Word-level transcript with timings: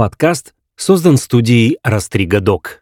Подкаст 0.00 0.54
создан 0.76 1.18
студией 1.18 1.76
Растрига 1.84 2.40
Док. 2.40 2.80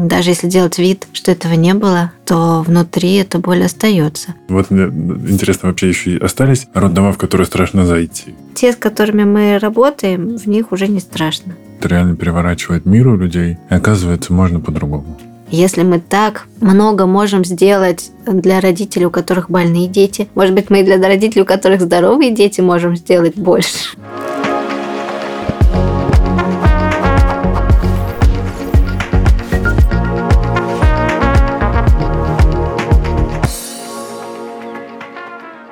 Даже 0.00 0.30
если 0.30 0.48
делать 0.48 0.80
вид, 0.80 1.06
что 1.12 1.30
этого 1.30 1.52
не 1.52 1.74
было, 1.74 2.10
то 2.26 2.64
внутри 2.66 3.14
эта 3.14 3.38
боль 3.38 3.62
остается. 3.62 4.34
Вот 4.48 4.68
мне 4.68 4.86
интересно, 5.30 5.68
вообще 5.68 5.90
еще 5.90 6.16
и 6.16 6.18
остались 6.18 6.66
роддома, 6.74 7.12
в 7.12 7.18
которые 7.18 7.46
страшно 7.46 7.86
зайти? 7.86 8.34
Те, 8.56 8.72
с 8.72 8.76
которыми 8.76 9.22
мы 9.22 9.60
работаем, 9.60 10.36
в 10.38 10.46
них 10.46 10.72
уже 10.72 10.88
не 10.88 10.98
страшно. 10.98 11.54
Это 11.78 11.86
реально 11.86 12.16
переворачивает 12.16 12.84
мир 12.84 13.06
у 13.06 13.16
людей, 13.16 13.58
и 13.70 13.72
оказывается, 13.72 14.32
можно 14.32 14.58
по-другому. 14.58 15.20
Если 15.52 15.84
мы 15.84 16.00
так 16.00 16.48
много 16.60 17.06
можем 17.06 17.44
сделать 17.44 18.10
для 18.26 18.58
родителей, 18.58 19.06
у 19.06 19.12
которых 19.12 19.50
больные 19.50 19.86
дети, 19.86 20.26
может 20.34 20.56
быть, 20.56 20.68
мы 20.68 20.80
и 20.80 20.82
для 20.82 20.98
родителей, 20.98 21.42
у 21.42 21.46
которых 21.46 21.80
здоровые 21.80 22.32
дети, 22.32 22.60
можем 22.60 22.96
сделать 22.96 23.36
больше. 23.36 23.96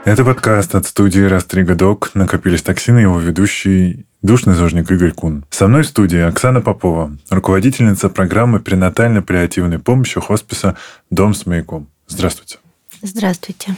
Это 0.08 0.24
подкаст 0.24 0.74
от 0.74 0.86
студии 0.86 1.20
«Растрига 1.20 1.74
Док». 1.74 2.12
Накопились 2.14 2.62
токсины, 2.62 3.00
его 3.00 3.20
ведущий 3.20 4.06
душный 4.22 4.54
зожник 4.54 4.90
Игорь 4.90 5.12
Кун. 5.12 5.44
Со 5.50 5.68
мной 5.68 5.82
в 5.82 5.86
студии 5.86 6.18
Оксана 6.18 6.62
Попова, 6.62 7.14
руководительница 7.28 8.08
программы 8.08 8.58
перинатально-паллиативной 8.58 9.78
помощи 9.78 10.18
хосписа 10.18 10.78
«Дом 11.10 11.34
с 11.34 11.44
маяком». 11.44 11.90
Здравствуйте. 12.06 12.56
Здравствуйте. 13.02 13.76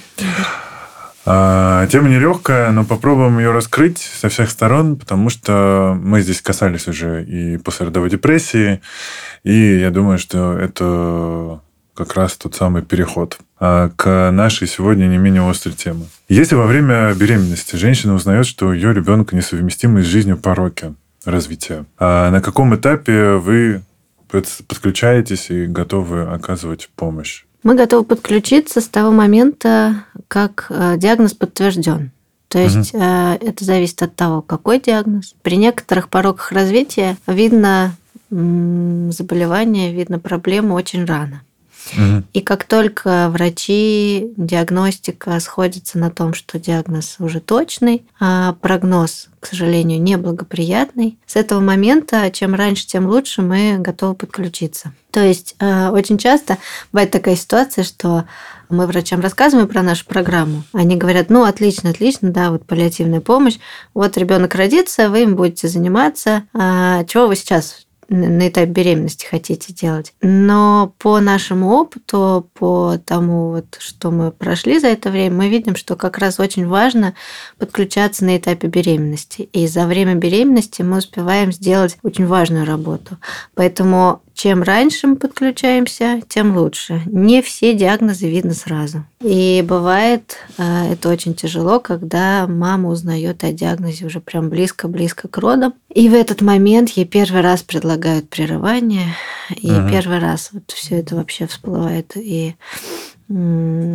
А, 1.26 1.88
тема 1.88 2.08
нелегкая, 2.08 2.70
но 2.70 2.84
попробуем 2.84 3.40
ее 3.40 3.50
раскрыть 3.50 3.98
со 3.98 4.28
всех 4.28 4.50
сторон, 4.50 4.94
потому 4.94 5.30
что 5.30 5.98
мы 6.00 6.22
здесь 6.22 6.40
касались 6.40 6.86
уже 6.86 7.24
и 7.24 7.56
послеродовой 7.56 8.08
депрессии, 8.08 8.80
и 9.42 9.80
я 9.80 9.90
думаю, 9.90 10.20
что 10.20 10.56
это 10.56 11.60
как 12.04 12.14
раз 12.14 12.36
тот 12.36 12.54
самый 12.54 12.82
переход 12.82 13.38
а, 13.58 13.90
к 13.94 14.30
нашей 14.30 14.66
сегодня 14.66 15.04
не 15.04 15.18
менее 15.18 15.48
острой 15.48 15.74
теме. 15.74 16.06
Если 16.30 16.54
во 16.54 16.66
время 16.66 17.12
беременности 17.12 17.76
женщина 17.76 18.14
узнает, 18.14 18.46
что 18.46 18.72
ее 18.72 18.94
ребенка 18.94 19.36
несовместимы 19.36 20.02
с 20.02 20.06
жизнью 20.06 20.38
пороки 20.38 20.94
развития, 21.26 21.84
а 21.98 22.30
на 22.30 22.40
каком 22.40 22.74
этапе 22.74 23.32
вы 23.32 23.82
подключаетесь 24.30 25.50
и 25.50 25.66
готовы 25.66 26.22
оказывать 26.22 26.88
помощь? 26.96 27.44
Мы 27.62 27.74
готовы 27.74 28.04
подключиться 28.04 28.80
с 28.80 28.88
того 28.88 29.10
момента, 29.10 30.04
как 30.28 30.66
э, 30.70 30.96
диагноз 30.96 31.34
подтвержден. 31.34 32.12
То 32.48 32.58
есть 32.58 32.94
угу. 32.94 33.02
это 33.02 33.64
зависит 33.64 34.02
от 34.02 34.16
того, 34.16 34.42
какой 34.42 34.80
диагноз. 34.80 35.34
При 35.42 35.56
некоторых 35.56 36.08
пороках 36.08 36.50
развития 36.50 37.16
видно 37.28 37.94
заболевание, 38.30 39.92
видно 39.92 40.18
проблему 40.18 40.74
очень 40.74 41.04
рано. 41.04 41.42
И 42.32 42.40
как 42.40 42.64
только 42.64 43.28
врачи, 43.30 44.32
диагностика 44.36 45.38
сходятся 45.40 45.98
на 45.98 46.10
том, 46.10 46.34
что 46.34 46.58
диагноз 46.58 47.16
уже 47.18 47.40
точный, 47.40 48.04
а 48.18 48.54
прогноз, 48.60 49.28
к 49.40 49.46
сожалению, 49.46 50.00
неблагоприятный, 50.00 51.18
с 51.26 51.36
этого 51.36 51.60
момента, 51.60 52.30
чем 52.30 52.54
раньше, 52.54 52.86
тем 52.86 53.06
лучше, 53.06 53.42
мы 53.42 53.78
готовы 53.78 54.14
подключиться. 54.14 54.92
То 55.10 55.20
есть 55.20 55.56
э, 55.58 55.88
очень 55.88 56.18
часто 56.18 56.58
бывает 56.92 57.10
такая 57.10 57.34
ситуация, 57.34 57.82
что 57.82 58.24
мы 58.68 58.86
врачам 58.86 59.20
рассказываем 59.20 59.66
про 59.66 59.82
нашу 59.82 60.06
программу. 60.06 60.62
Они 60.72 60.96
говорят, 60.96 61.30
ну, 61.30 61.42
отлично, 61.42 61.90
отлично, 61.90 62.30
да, 62.30 62.50
вот 62.50 62.64
паллиативная 62.64 63.20
помощь. 63.20 63.58
Вот 63.94 64.16
ребенок 64.16 64.54
родится, 64.54 65.10
вы 65.10 65.22
им 65.22 65.34
будете 65.34 65.66
заниматься. 65.66 66.44
А 66.54 67.04
чего 67.04 67.26
вы 67.26 67.34
сейчас 67.34 67.86
на 68.10 68.48
этапе 68.48 68.70
беременности 68.70 69.24
хотите 69.24 69.72
делать. 69.72 70.12
Но 70.20 70.92
по 70.98 71.20
нашему 71.20 71.70
опыту, 71.70 72.48
по 72.54 72.98
тому, 73.04 73.50
вот, 73.50 73.76
что 73.78 74.10
мы 74.10 74.32
прошли 74.32 74.80
за 74.80 74.88
это 74.88 75.10
время, 75.10 75.36
мы 75.36 75.48
видим, 75.48 75.76
что 75.76 75.94
как 75.94 76.18
раз 76.18 76.40
очень 76.40 76.66
важно 76.66 77.14
подключаться 77.58 78.24
на 78.24 78.36
этапе 78.36 78.66
беременности. 78.66 79.42
И 79.52 79.66
за 79.68 79.86
время 79.86 80.16
беременности 80.16 80.82
мы 80.82 80.98
успеваем 80.98 81.52
сделать 81.52 81.98
очень 82.02 82.26
важную 82.26 82.66
работу. 82.66 83.16
Поэтому 83.54 84.22
чем 84.40 84.62
раньше 84.62 85.06
мы 85.06 85.16
подключаемся, 85.16 86.22
тем 86.26 86.56
лучше. 86.56 87.02
Не 87.04 87.42
все 87.42 87.74
диагнозы 87.74 88.26
видно 88.26 88.54
сразу. 88.54 89.04
И 89.20 89.62
бывает, 89.62 90.38
э, 90.56 90.92
это 90.94 91.10
очень 91.10 91.34
тяжело, 91.34 91.78
когда 91.78 92.46
мама 92.46 92.88
узнает 92.88 93.44
о 93.44 93.52
диагнозе 93.52 94.06
уже 94.06 94.18
прям 94.20 94.48
близко-близко 94.48 95.28
к 95.28 95.36
родам. 95.36 95.74
И 95.94 96.08
в 96.08 96.14
этот 96.14 96.40
момент 96.40 96.88
ей 96.88 97.04
первый 97.04 97.42
раз 97.42 97.62
предлагают 97.62 98.30
прерывание, 98.30 99.14
и 99.54 99.68
ага. 99.68 99.90
первый 99.90 100.20
раз 100.20 100.48
вот 100.52 100.70
все 100.70 101.00
это 101.00 101.16
вообще 101.16 101.46
всплывает. 101.46 102.16
И 102.16 102.54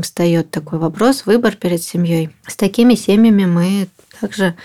встает 0.04 0.52
такой 0.52 0.78
вопрос, 0.78 1.26
выбор 1.26 1.56
перед 1.56 1.82
семьей. 1.82 2.30
С 2.46 2.56
такими 2.56 2.94
семьями 2.94 3.46
мы 3.46 3.88
также 4.22 4.56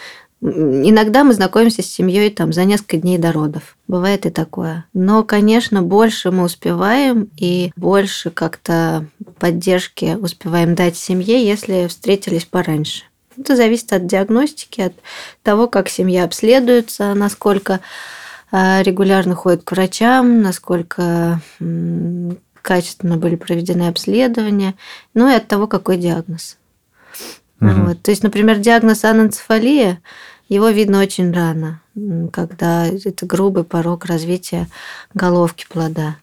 Иногда 0.43 1.23
мы 1.23 1.35
знакомимся 1.35 1.83
с 1.83 1.87
семьей 1.87 2.31
там 2.31 2.53
за 2.53 2.65
несколько 2.65 2.97
дней 2.97 3.19
до 3.19 3.31
родов. 3.31 3.77
Бывает 3.87 4.25
и 4.25 4.31
такое. 4.31 4.87
Но, 4.95 5.23
конечно, 5.23 5.83
больше 5.83 6.31
мы 6.31 6.45
успеваем 6.45 7.29
и 7.37 7.73
больше 7.77 8.31
как-то 8.31 9.07
поддержки 9.39 10.17
успеваем 10.19 10.75
дать 10.75 10.97
семье, 10.97 11.47
если 11.47 11.89
встретились 11.89 12.47
пораньше. 12.47 13.05
Это 13.37 13.55
зависит 13.55 13.93
от 13.93 14.07
диагностики, 14.07 14.81
от 14.81 14.95
того, 15.43 15.67
как 15.67 15.89
семья 15.89 16.25
обследуется, 16.25 17.15
насколько 17.15 17.81
а, 18.51 18.83
регулярно 18.83 19.35
ходят 19.35 19.63
к 19.63 19.73
врачам, 19.73 20.41
насколько 20.43 21.41
качественно 22.63 23.17
были 23.17 23.37
проведены 23.37 23.89
обследования, 23.89 24.75
ну 25.15 25.29
и 25.29 25.35
от 25.35 25.49
того, 25.49 25.67
какой 25.67 25.99
диагноз. 25.99 26.57
Угу. 27.61 27.71
Вот. 27.71 28.03
То 28.03 28.11
есть, 28.11 28.23
например, 28.23 28.59
диагноз 28.59 29.05
аненцефалия 29.05 30.01
его 30.51 30.69
видно 30.69 31.01
очень 31.01 31.33
рано, 31.33 31.81
когда 32.33 32.87
это 32.87 33.25
грубый 33.25 33.65
порог 33.65 34.05
развития 34.05 34.69
головки 35.15 35.65
плода. 35.69 36.17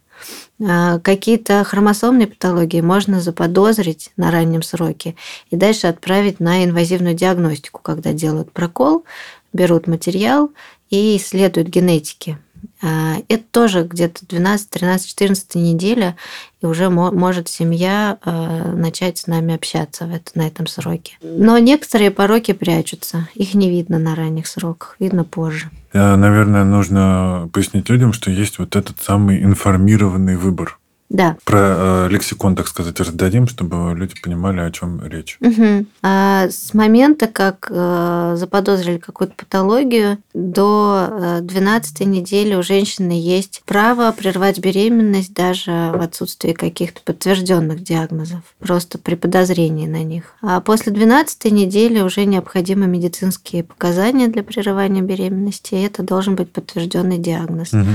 А 0.61 0.99
какие-то 0.99 1.63
хромосомные 1.63 2.27
патологии 2.27 2.81
можно 2.81 3.21
заподозрить 3.21 4.11
на 4.17 4.31
раннем 4.31 4.63
сроке 4.63 5.15
и 5.49 5.55
дальше 5.55 5.87
отправить 5.87 6.39
на 6.39 6.63
инвазивную 6.65 7.15
диагностику, 7.15 7.81
когда 7.81 8.13
делают 8.13 8.51
прокол, 8.51 9.05
берут 9.53 9.87
материал 9.87 10.51
и 10.89 11.17
исследуют 11.17 11.69
генетики 11.69 12.37
это 12.81 13.43
тоже 13.51 13.83
где-то 13.83 14.25
12, 14.27 14.69
13, 14.69 15.07
14 15.07 15.55
неделя, 15.55 16.15
и 16.61 16.65
уже 16.65 16.89
может 16.89 17.47
семья 17.47 18.17
а, 18.23 18.71
начать 18.73 19.17
с 19.17 19.27
нами 19.27 19.55
общаться 19.55 20.05
в 20.05 20.13
это, 20.13 20.31
на 20.35 20.47
этом 20.47 20.67
сроке. 20.67 21.17
Но 21.21 21.57
некоторые 21.57 22.11
пороки 22.11 22.53
прячутся, 22.53 23.27
их 23.33 23.53
не 23.53 23.69
видно 23.69 23.99
на 23.99 24.15
ранних 24.15 24.47
сроках, 24.47 24.95
видно 24.99 25.23
позже. 25.23 25.69
Наверное, 25.93 26.63
нужно 26.63 27.49
пояснить 27.53 27.89
людям, 27.89 28.13
что 28.13 28.29
есть 28.29 28.59
вот 28.59 28.75
этот 28.75 29.01
самый 29.01 29.41
информированный 29.41 30.35
выбор. 30.35 30.77
Да. 31.09 31.37
Про 31.45 31.59
э, 31.59 32.07
лексикон, 32.09 32.55
так 32.55 32.67
сказать, 32.67 32.99
раздадим, 32.99 33.47
чтобы 33.47 33.95
люди 33.95 34.13
понимали, 34.21 34.59
о 34.59 34.71
чем 34.71 35.01
речь. 35.05 35.37
Угу. 35.39 35.85
А 36.03 36.47
с 36.49 36.73
момента, 36.73 37.27
как 37.27 37.67
э, 37.69 38.33
заподозрили 38.37 38.97
какую-то 38.97 39.33
патологию, 39.37 40.17
до 40.33 41.07
э, 41.09 41.39
12 41.41 42.01
недели 42.01 42.55
у 42.55 42.63
женщины 42.63 43.13
есть 43.13 43.61
право 43.65 44.11
прервать 44.11 44.59
беременность 44.59 45.33
даже 45.33 45.91
в 45.95 46.01
отсутствии 46.01 46.51
каких-то 46.51 46.99
подтвержденных 47.01 47.83
диагнозов, 47.83 48.41
просто 48.59 48.97
при 48.97 49.15
подозрении 49.15 49.87
на 49.87 50.03
них. 50.03 50.35
А 50.41 50.59
после 50.59 50.91
12 50.91 51.45
недели 51.53 52.01
уже 52.01 52.25
необходимы 52.25 52.85
медицинские 52.85 53.63
показания 53.63 54.27
для 54.27 54.43
прерывания 54.43 55.01
беременности, 55.01 55.75
и 55.75 55.83
это 55.83 56.03
должен 56.03 56.35
быть 56.35 56.51
подтвержденный 56.51 57.17
диагноз. 57.17 57.73
Угу. 57.73 57.85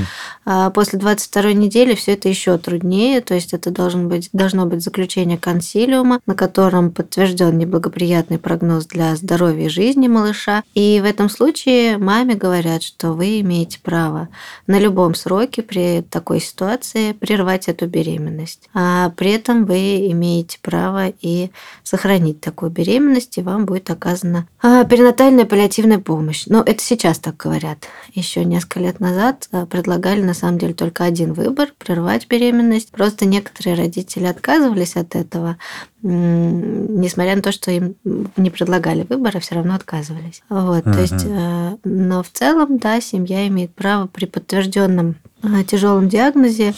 А 0.47 0.71
после 0.71 0.99
22 0.99 1.53
недели 1.53 1.95
все 1.95 2.15
это 2.15 2.31
еще 2.31 2.57
труднее 2.57 3.02
позднее, 3.03 3.21
то 3.21 3.35
есть 3.35 3.53
это 3.53 3.71
должен 3.71 4.09
быть, 4.09 4.29
должно 4.33 4.67
быть 4.67 4.83
заключение 4.83 5.39
консилиума, 5.39 6.21
на 6.27 6.35
котором 6.35 6.91
подтвержден 6.91 7.59
неблагоприятный 7.59 8.39
прогноз 8.39 8.87
для 8.87 9.17
здоровья 9.17 9.67
и 9.67 9.69
жизни 9.69 10.09
малыша. 10.09 10.63
И 10.75 11.01
в 11.03 11.05
этом 11.05 11.29
случае 11.29 11.99
маме 11.99 12.35
говорят, 12.35 12.83
что 12.83 13.13
вы 13.13 13.41
имеете 13.41 13.79
право 13.83 14.29
на 14.67 14.79
любом 14.79 15.15
сроке 15.15 15.63
при 15.63 16.03
такой 16.03 16.41
ситуации 16.41 17.13
прервать 17.13 17.69
эту 17.69 17.87
беременность. 17.87 18.69
А 18.75 19.11
при 19.11 19.33
этом 19.33 19.65
вы 19.65 20.11
имеете 20.11 20.59
право 20.63 21.09
и 21.09 21.51
сохранить 21.83 22.41
такую 22.41 22.71
беременность, 22.71 23.39
и 23.39 23.43
вам 23.43 23.67
будет 23.67 23.91
оказана 23.91 24.47
а, 24.63 24.85
перинатальная 24.85 25.45
паллиативная 25.45 25.99
помощь. 25.99 26.45
Но 26.47 26.63
это 26.63 26.83
сейчас 26.83 27.19
так 27.19 27.37
говорят. 27.37 27.89
Еще 28.15 28.45
несколько 28.45 28.81
лет 28.81 29.01
назад 29.01 29.49
а, 29.53 29.67
предлагали 29.67 30.23
на 30.23 30.35
самом 30.35 30.59
деле 30.59 30.75
только 30.75 31.05
один 31.05 31.33
выбор– 31.33 31.69
прервать 31.79 32.29
беременность 32.29 32.92
Просто 32.93 33.25
некоторые 33.25 33.75
родители 33.75 34.27
отказывались 34.27 34.97
от 34.97 35.17
этого, 35.17 35.57
несмотря 36.03 37.37
на 37.37 37.43
то, 37.43 37.51
что 37.51 37.71
им 37.71 37.97
не 38.37 38.51
предлагали 38.51 39.07
выбора, 39.09 39.41
все 39.41 39.57
равно 39.57 39.75
отказывались. 39.75 40.43
Вот, 40.49 40.85
uh-huh. 40.85 40.93
то 40.93 41.01
есть, 41.01 41.25
э, 41.27 41.77
но 41.85 42.23
в 42.23 42.31
целом, 42.31 42.79
да, 42.79 43.01
семья 43.01 43.49
имеет 43.49 43.75
право 43.75 44.07
при 44.07 44.27
подтвержденном 44.27 45.17
э, 45.43 45.65
тяжелом 45.65 46.09
диагнозе 46.09 46.75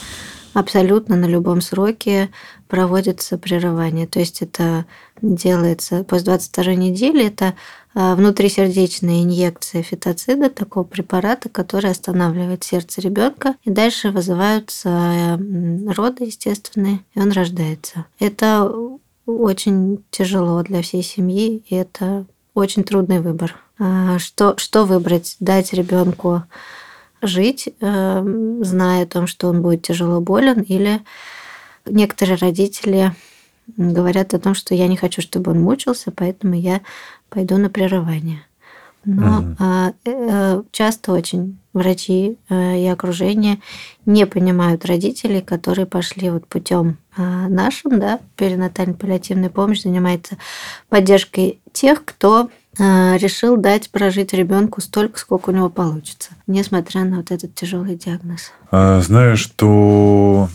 абсолютно 0.55 1.17
на 1.17 1.27
любом 1.27 1.61
сроке 1.61 2.31
проводится 2.69 3.37
прерывание. 3.37 4.07
То 4.07 4.21
есть 4.21 4.41
это 4.41 4.87
делается 5.21 6.05
после 6.05 6.27
22 6.27 6.75
недели, 6.75 7.27
это 7.27 7.55
а, 7.95 8.15
внутрисердечная 8.15 9.23
инъекция 9.23 9.83
фитоцида, 9.83 10.49
такого 10.49 10.85
препарата, 10.85 11.49
который 11.49 11.91
останавливает 11.91 12.65
сердце 12.65 13.01
ребенка, 13.01 13.57
и 13.65 13.71
дальше 13.71 14.11
вызываются 14.11 15.39
роды 15.95 16.25
естественные, 16.25 17.01
и 17.15 17.21
он 17.21 17.33
рождается. 17.33 18.07
Это 18.19 18.73
очень 19.27 20.05
тяжело 20.11 20.63
для 20.63 20.83
всей 20.83 21.03
семьи, 21.03 21.63
и 21.69 21.75
это 21.75 22.27
очень 22.55 22.85
трудный 22.85 23.21
выбор. 23.21 23.57
А, 23.79 24.19
что, 24.19 24.57
что 24.57 24.85
выбрать? 24.85 25.37
Дать 25.41 25.73
ребенку 25.73 26.45
жить, 27.27 27.69
эм, 27.81 28.65
зная 28.65 29.05
о 29.05 29.07
том, 29.07 29.27
что 29.27 29.49
он 29.49 29.63
будет 29.63 29.83
тяжело 29.83 30.21
болен, 30.21 30.61
или 30.61 31.01
некоторые 31.87 32.37
родители 32.37 33.13
говорят 33.77 34.35
о 34.35 34.39
том, 34.39 34.55
что 34.55 34.75
я 34.75 34.89
не 34.89 34.97
хочу, 34.97 35.23
чтобы 35.23 35.53
он 35.53 35.61
мучился, 35.61 36.11
поэтому 36.11 36.55
я 36.55 36.81
пойду 37.29 37.57
на 37.57 37.71
прерывание. 37.71 38.43
Но 39.07 39.55
угу. 39.59 40.67
часто 40.73 41.13
очень 41.13 41.59
врачи 41.75 42.39
э, 42.49 42.79
и 42.79 42.87
окружение 42.87 43.61
не 44.07 44.25
понимают 44.25 44.87
родителей, 44.87 45.43
которые 45.43 45.85
пошли 45.85 46.31
вот 46.31 46.47
путем 46.47 46.97
нашим, 47.17 48.01
да, 48.01 48.19
перинатальной 48.37 48.95
паллиативной 48.95 49.51
помощь 49.51 49.83
занимается 49.83 50.39
поддержкой 50.89 51.61
тех, 51.73 52.05
кто 52.05 52.41
а, 52.45 52.49
решил 52.79 53.57
дать 53.57 53.91
прожить 53.91 54.33
ребенку 54.33 54.81
столько, 54.81 55.19
сколько 55.19 55.51
у 55.51 55.53
него 55.53 55.71
получится, 55.71 56.31
несмотря 56.47 57.05
на 57.05 57.19
вот 57.19 57.31
этот 57.31 57.55
тяжелый 57.55 57.97
диагноз. 57.97 58.53
А, 58.71 59.01
знаю, 59.01 59.37
что 59.37 60.49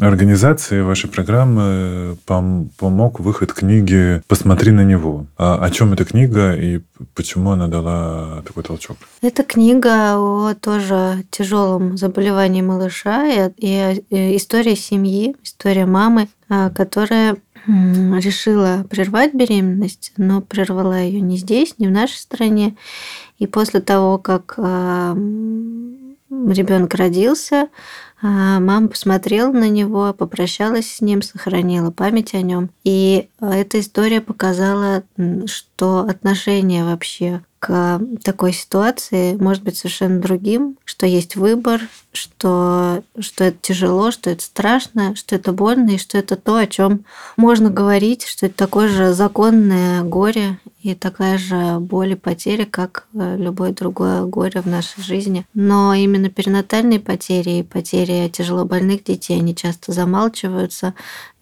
организации 0.00 0.80
вашей 0.80 1.10
программы 1.10 2.16
пом- 2.26 2.68
помог 2.78 3.20
выход 3.20 3.52
книги 3.52 4.22
«Посмотри 4.26 4.72
на 4.72 4.84
него». 4.84 5.26
А 5.36 5.62
о 5.62 5.70
чем 5.70 5.92
эта 5.92 6.04
книга 6.04 6.54
и 6.54 6.80
почему 7.14 7.50
она 7.50 7.68
дала 7.68 8.42
такой 8.46 8.62
толчок? 8.62 8.96
Это 9.20 9.42
книга 9.42 10.16
о 10.16 10.54
тоже 10.54 11.24
тяжелом 11.30 11.96
заболевании 11.96 12.62
малыша 12.62 13.26
и, 13.28 13.50
и, 13.58 14.04
и 14.10 14.36
история 14.36 14.76
семьи, 14.76 15.36
история 15.42 15.86
мамы, 15.86 16.28
а, 16.48 16.70
которая 16.70 17.36
решила 17.66 18.84
прервать 18.90 19.34
беременность, 19.34 20.12
но 20.16 20.40
прервала 20.40 21.00
ее 21.00 21.20
не 21.20 21.36
здесь, 21.36 21.78
не 21.78 21.86
в 21.86 21.90
нашей 21.90 22.16
стране. 22.16 22.76
И 23.38 23.46
после 23.46 23.80
того, 23.80 24.18
как 24.18 24.54
а, 24.56 25.14
ребенок 25.14 26.94
родился, 26.94 27.68
а, 28.22 28.60
мама 28.60 28.86
посмотрела 28.86 29.50
на 29.50 29.68
него, 29.68 30.14
попрощалась 30.14 30.88
с 30.88 31.00
ним, 31.00 31.22
сохранила 31.22 31.90
память 31.90 32.34
о 32.34 32.40
нем. 32.40 32.70
И 32.84 33.28
а, 33.40 33.56
эта 33.56 33.80
история 33.80 34.20
показала, 34.20 35.02
что 35.46 36.06
отношение 36.08 36.84
вообще 36.84 37.42
к 37.62 38.00
такой 38.24 38.52
ситуации 38.52 39.36
может 39.36 39.62
быть 39.62 39.76
совершенно 39.76 40.20
другим, 40.20 40.76
что 40.84 41.06
есть 41.06 41.36
выбор, 41.36 41.80
что, 42.12 43.04
что 43.20 43.44
это 43.44 43.56
тяжело, 43.60 44.10
что 44.10 44.30
это 44.30 44.42
страшно, 44.42 45.14
что 45.14 45.36
это 45.36 45.52
больно, 45.52 45.90
и 45.90 45.98
что 45.98 46.18
это 46.18 46.34
то, 46.34 46.56
о 46.56 46.66
чем 46.66 47.04
можно 47.36 47.70
говорить, 47.70 48.26
что 48.26 48.46
это 48.46 48.56
такое 48.56 48.88
же 48.88 49.12
законное 49.12 50.02
горе 50.02 50.58
и 50.82 50.96
такая 50.96 51.38
же 51.38 51.78
боль 51.78 52.12
и 52.12 52.16
потеря, 52.16 52.66
как 52.68 53.06
э, 53.14 53.36
любое 53.38 53.72
другое 53.72 54.24
горе 54.24 54.60
в 54.60 54.66
нашей 54.66 55.00
жизни. 55.00 55.46
Но 55.54 55.94
именно 55.94 56.30
перинатальные 56.30 56.98
потери 56.98 57.60
и 57.60 57.62
потери 57.62 58.11
тяжелобольных 58.32 59.04
детей, 59.04 59.38
они 59.38 59.54
часто 59.54 59.92
замалчиваются. 59.92 60.94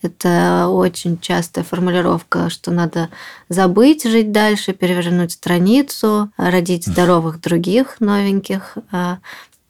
Это 0.02 0.68
очень 0.68 1.18
частая 1.18 1.64
формулировка, 1.64 2.48
что 2.50 2.70
надо 2.70 3.10
забыть, 3.48 4.04
жить 4.04 4.32
дальше, 4.32 4.72
перевернуть 4.72 5.32
страницу, 5.32 6.30
родить 6.36 6.86
здоровых 6.86 7.40
других 7.40 8.00
новеньких. 8.00 8.78
А, 8.90 9.18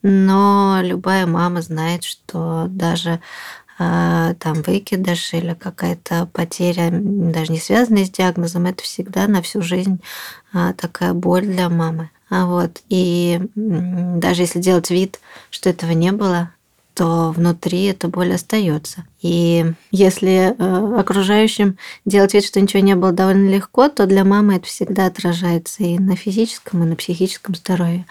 но 0.03 0.79
любая 0.83 1.27
мама 1.27 1.63
знает, 1.63 2.05
что 2.05 2.67
даже 2.69 3.21
а, 3.83 4.35
там 4.35 4.61
выкидыш 4.61 5.33
или 5.33 5.55
какая-то 5.55 6.29
потеря, 6.33 6.91
даже 6.93 7.51
не 7.51 7.59
связанная 7.59 8.05
с 8.05 8.11
диагнозом, 8.11 8.67
это 8.67 8.83
всегда 8.83 9.27
на 9.27 9.41
всю 9.41 9.63
жизнь 9.63 10.01
а, 10.53 10.75
такая 10.75 11.15
боль 11.15 11.47
для 11.47 11.71
мамы. 11.71 12.11
Вот, 12.29 12.83
и 12.89 13.41
даже 13.57 14.43
если 14.43 14.61
делать 14.61 14.91
вид, 14.91 15.19
что 15.51 15.71
этого 15.71 15.91
не 15.93 16.13
было, 16.13 16.51
то 16.95 17.33
внутри 17.33 17.85
эта 17.85 18.09
боль 18.09 18.35
остается. 18.35 19.05
И 19.23 19.65
если 19.91 20.55
э, 20.57 21.01
окружающим 21.01 21.77
делать 22.05 22.35
вид, 22.35 22.45
что 22.45 22.61
ничего 22.61 22.83
не 22.83 22.97
было 22.97 23.13
довольно 23.13 23.49
легко, 23.49 23.89
то 23.89 24.07
для 24.07 24.25
мамы 24.25 24.57
это 24.57 24.67
всегда 24.67 25.07
отражается 25.07 25.83
и 25.83 25.99
на 25.99 26.17
физическом, 26.17 26.83
и 26.83 26.87
на 26.87 26.97
психическом 26.97 27.55
здоровье. 27.55 28.07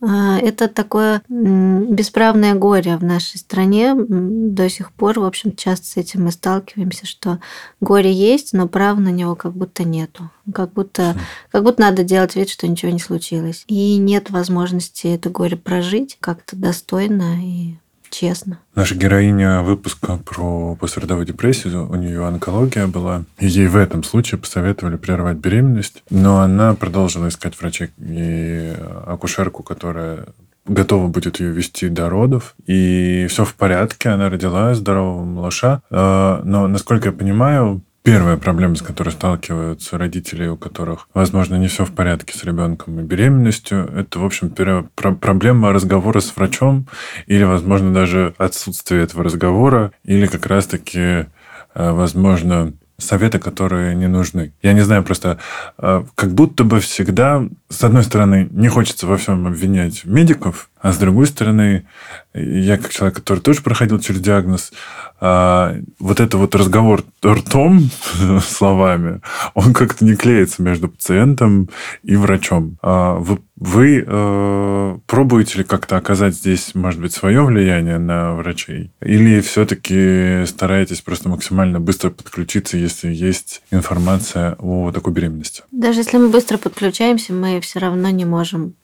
А, 0.00 0.38
это 0.38 0.68
такое 0.68 1.22
бесправное 1.28 2.54
горе 2.54 2.96
в 2.96 3.04
нашей 3.04 3.38
стране. 3.38 3.94
До 3.96 4.68
сих 4.68 4.92
пор, 4.92 5.18
в 5.18 5.24
общем, 5.24 5.56
часто 5.56 5.86
с 5.86 5.96
этим 5.96 6.24
мы 6.24 6.30
сталкиваемся, 6.30 7.06
что 7.06 7.40
горе 7.80 8.12
есть, 8.12 8.52
но 8.52 8.68
прав 8.68 8.98
на 8.98 9.08
него 9.08 9.34
как 9.34 9.54
будто 9.54 9.84
нету. 9.84 10.30
Как 10.54 10.72
будто, 10.72 11.16
как 11.50 11.64
будто 11.64 11.80
надо 11.82 12.04
делать 12.04 12.36
вид, 12.36 12.48
что 12.48 12.68
ничего 12.68 12.92
не 12.92 13.00
случилось. 13.00 13.64
И 13.66 13.96
нет 13.96 14.30
возможности 14.30 15.08
это 15.08 15.30
горе 15.30 15.56
прожить 15.56 16.16
как-то 16.20 16.54
достойно 16.54 17.36
и 17.42 17.74
честно. 18.10 18.58
Наша 18.74 18.94
героиня 18.94 19.62
выпуска 19.62 20.18
про 20.18 20.76
послеродовую 20.76 21.26
депрессию, 21.26 21.88
у 21.90 21.94
нее 21.94 22.26
онкология 22.26 22.86
была, 22.86 23.24
и 23.38 23.46
ей 23.46 23.66
в 23.68 23.76
этом 23.76 24.04
случае 24.04 24.38
посоветовали 24.38 24.96
прервать 24.96 25.36
беременность, 25.36 26.02
но 26.10 26.40
она 26.40 26.74
продолжила 26.74 27.28
искать 27.28 27.58
врачей 27.60 27.90
и 27.98 28.74
акушерку, 29.06 29.62
которая 29.62 30.26
готова 30.68 31.08
будет 31.08 31.40
ее 31.40 31.50
вести 31.50 31.88
до 31.88 32.08
родов. 32.08 32.54
И 32.66 33.26
все 33.28 33.44
в 33.44 33.54
порядке, 33.54 34.10
она 34.10 34.28
родила 34.28 34.74
здорового 34.74 35.24
малыша. 35.24 35.82
А, 35.90 36.42
но, 36.44 36.66
насколько 36.68 37.08
я 37.08 37.12
понимаю, 37.12 37.82
первая 38.08 38.38
проблема, 38.38 38.74
с 38.74 38.80
которой 38.80 39.10
сталкиваются 39.10 39.98
родители, 39.98 40.46
у 40.46 40.56
которых, 40.56 41.08
возможно, 41.12 41.56
не 41.56 41.68
все 41.68 41.84
в 41.84 41.92
порядке 41.92 42.38
с 42.38 42.42
ребенком 42.42 42.98
и 43.00 43.02
беременностью, 43.02 43.86
это, 43.94 44.18
в 44.18 44.24
общем, 44.24 44.48
проблема 44.50 45.74
разговора 45.74 46.20
с 46.20 46.34
врачом 46.34 46.86
или, 47.26 47.44
возможно, 47.44 47.92
даже 47.92 48.34
отсутствие 48.38 49.02
этого 49.02 49.24
разговора, 49.24 49.92
или 50.04 50.26
как 50.26 50.46
раз-таки, 50.46 50.98
э, 50.98 51.26
возможно, 51.74 52.72
советы, 52.96 53.38
которые 53.38 53.94
не 53.94 54.08
нужны. 54.08 54.54
Я 54.62 54.72
не 54.72 54.80
знаю, 54.80 55.04
просто 55.04 55.38
э, 55.76 56.02
как 56.14 56.32
будто 56.32 56.64
бы 56.64 56.80
всегда, 56.80 57.46
с 57.68 57.84
одной 57.84 58.04
стороны, 58.04 58.48
не 58.50 58.68
хочется 58.68 59.06
во 59.06 59.18
всем 59.18 59.46
обвинять 59.46 60.06
медиков, 60.06 60.70
а 60.80 60.92
с 60.92 60.98
другой 60.98 61.26
стороны, 61.26 61.86
я 62.34 62.76
как 62.76 62.92
человек, 62.92 63.16
который 63.16 63.40
тоже 63.40 63.62
проходил 63.62 63.98
через 63.98 64.20
диагноз, 64.20 64.72
а, 65.20 65.76
вот 65.98 66.20
это 66.20 66.36
вот 66.38 66.54
разговор 66.54 67.02
ртом, 67.24 67.90
словами, 68.42 69.20
он 69.54 69.72
как-то 69.72 70.04
не 70.04 70.14
клеится 70.14 70.62
между 70.62 70.88
пациентом 70.88 71.68
и 72.04 72.14
врачом. 72.14 72.78
А 72.82 73.14
вы, 73.14 73.40
вы 73.56 74.04
э, 74.06 74.98
пробуете 75.06 75.58
ли 75.58 75.64
как-то 75.64 75.96
оказать 75.96 76.34
здесь, 76.34 76.74
может 76.74 77.00
быть, 77.00 77.12
свое 77.12 77.42
влияние 77.44 77.98
на 77.98 78.34
врачей? 78.34 78.92
Или 79.00 79.40
все-таки 79.40 80.44
стараетесь 80.46 81.00
просто 81.00 81.28
максимально 81.28 81.80
быстро 81.80 82.10
подключиться, 82.10 82.76
если 82.76 83.12
есть 83.12 83.62
информация 83.72 84.54
о 84.60 84.92
такой 84.92 85.12
беременности? 85.12 85.64
Даже 85.72 86.00
если 86.00 86.18
мы 86.18 86.28
быстро 86.28 86.58
подключаемся, 86.58 87.32
мы 87.32 87.60
все 87.60 87.80
равно 87.80 88.10
не 88.10 88.24
можем 88.24 88.74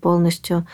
полностью 0.00 0.66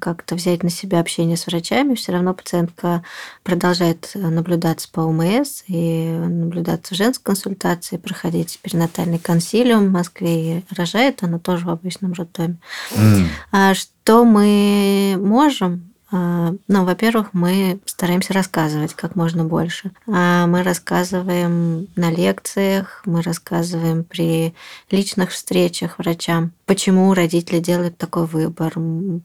как-то 0.00 0.34
взять 0.34 0.62
на 0.62 0.70
себя 0.70 1.00
общение 1.00 1.36
с 1.36 1.46
врачами, 1.46 1.94
все 1.94 2.12
равно 2.12 2.34
пациентка 2.34 3.02
продолжает 3.42 4.10
наблюдаться 4.14 4.88
по 4.90 5.00
ОМС 5.00 5.62
и 5.68 6.08
наблюдаться 6.08 6.94
в 6.94 6.96
женской 6.96 7.24
консультации, 7.24 7.96
проходить 7.96 8.58
перинатальный 8.62 9.18
консилиум 9.18 9.86
в 9.86 9.92
Москве 9.92 10.58
и 10.58 10.64
рожает 10.74 11.22
она 11.22 11.38
тоже 11.38 11.66
в 11.66 11.70
обычном 11.70 12.12
роддоме. 12.12 12.56
Mm. 12.92 13.74
Что 13.74 14.24
мы 14.24 15.16
можем? 15.18 15.93
А, 16.14 16.54
ну, 16.68 16.84
во-первых, 16.84 17.30
мы 17.32 17.80
стараемся 17.86 18.32
рассказывать 18.32 18.94
как 18.94 19.16
можно 19.16 19.44
больше. 19.44 19.90
А, 20.06 20.46
мы 20.46 20.62
рассказываем 20.62 21.88
на 21.96 22.08
лекциях, 22.12 23.02
мы 23.04 23.20
рассказываем 23.20 24.04
при 24.04 24.54
личных 24.92 25.30
встречах 25.30 25.98
врачам, 25.98 26.52
почему 26.66 27.12
родители 27.14 27.58
делают 27.58 27.98
такой 27.98 28.26
выбор. 28.26 28.74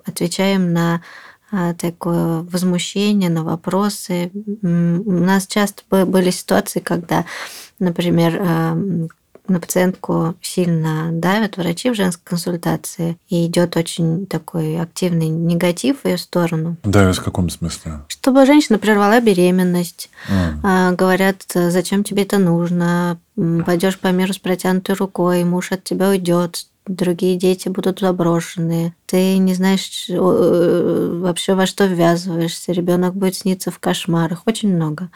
Отвечаем 0.03 0.73
на 0.73 1.03
а, 1.51 1.75
такое 1.75 2.41
возмущение 2.41 3.29
на 3.29 3.43
вопросы. 3.43 4.31
У 4.63 5.11
нас 5.11 5.45
часто 5.45 5.83
были 6.07 6.31
ситуации, 6.31 6.79
когда, 6.79 7.25
например, 7.77 9.11
на 9.49 9.59
пациентку 9.59 10.35
сильно 10.41 11.09
давят 11.11 11.57
врачи 11.57 11.89
в 11.89 11.95
женской 11.95 12.23
консультации, 12.25 13.17
и 13.29 13.45
идет 13.45 13.77
очень 13.77 14.25
такой 14.25 14.79
активный 14.79 15.27
негатив 15.27 16.01
в 16.01 16.07
ее 16.07 16.17
сторону. 16.17 16.77
Да, 16.83 17.11
в 17.11 17.23
каком 17.23 17.49
смысле? 17.49 18.01
Чтобы 18.07 18.45
женщина 18.45 18.79
прервала 18.79 19.19
беременность. 19.21 20.09
А. 20.63 20.91
Говорят, 20.91 21.43
зачем 21.53 22.03
тебе 22.03 22.23
это 22.23 22.37
нужно? 22.37 23.19
Пойдешь 23.65 23.99
по 23.99 24.07
миру 24.07 24.33
с 24.33 24.37
протянутой 24.39 24.95
рукой, 24.95 25.43
муж 25.43 25.71
от 25.71 25.83
тебя 25.83 26.09
уйдет, 26.09 26.65
другие 26.89 27.37
дети 27.37 27.69
будут 27.69 27.99
заброшены, 27.99 28.93
ты 29.05 29.37
не 29.37 29.53
знаешь 29.53 30.07
э, 30.09 31.19
вообще 31.21 31.53
во 31.53 31.65
что 31.65 31.85
ввязываешься, 31.85 32.71
ребенок 32.71 33.15
будет 33.15 33.35
сниться 33.35 33.71
в 33.71 33.79
кошмарах. 33.79 34.43
Очень 34.45 34.75
много 34.75 35.09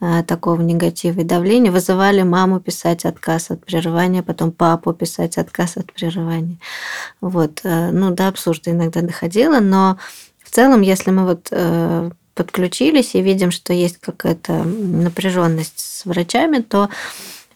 э, 0.00 0.22
такого 0.22 0.60
негатива 0.60 1.20
и 1.20 1.24
давления. 1.24 1.72
Вызывали 1.72 2.22
маму 2.22 2.60
писать 2.60 3.04
отказ 3.04 3.50
от 3.50 3.64
прерывания, 3.64 4.22
потом 4.22 4.52
папу 4.52 4.92
писать 4.92 5.38
отказ 5.38 5.76
от 5.76 5.92
прерывания. 5.92 6.58
Вот. 7.20 7.60
Э, 7.64 7.90
ну, 7.90 8.10
до 8.10 8.28
абсурда 8.28 8.70
иногда 8.70 9.00
доходило, 9.00 9.60
но 9.60 9.98
в 10.42 10.50
целом, 10.50 10.82
если 10.82 11.10
мы 11.10 11.24
вот 11.24 11.52
подключились 12.34 13.14
и 13.14 13.22
видим, 13.22 13.50
что 13.50 13.72
есть 13.72 13.98
какая-то 13.98 14.64
напряженность 14.64 15.78
с 15.78 16.04
врачами, 16.04 16.58
то 16.58 16.90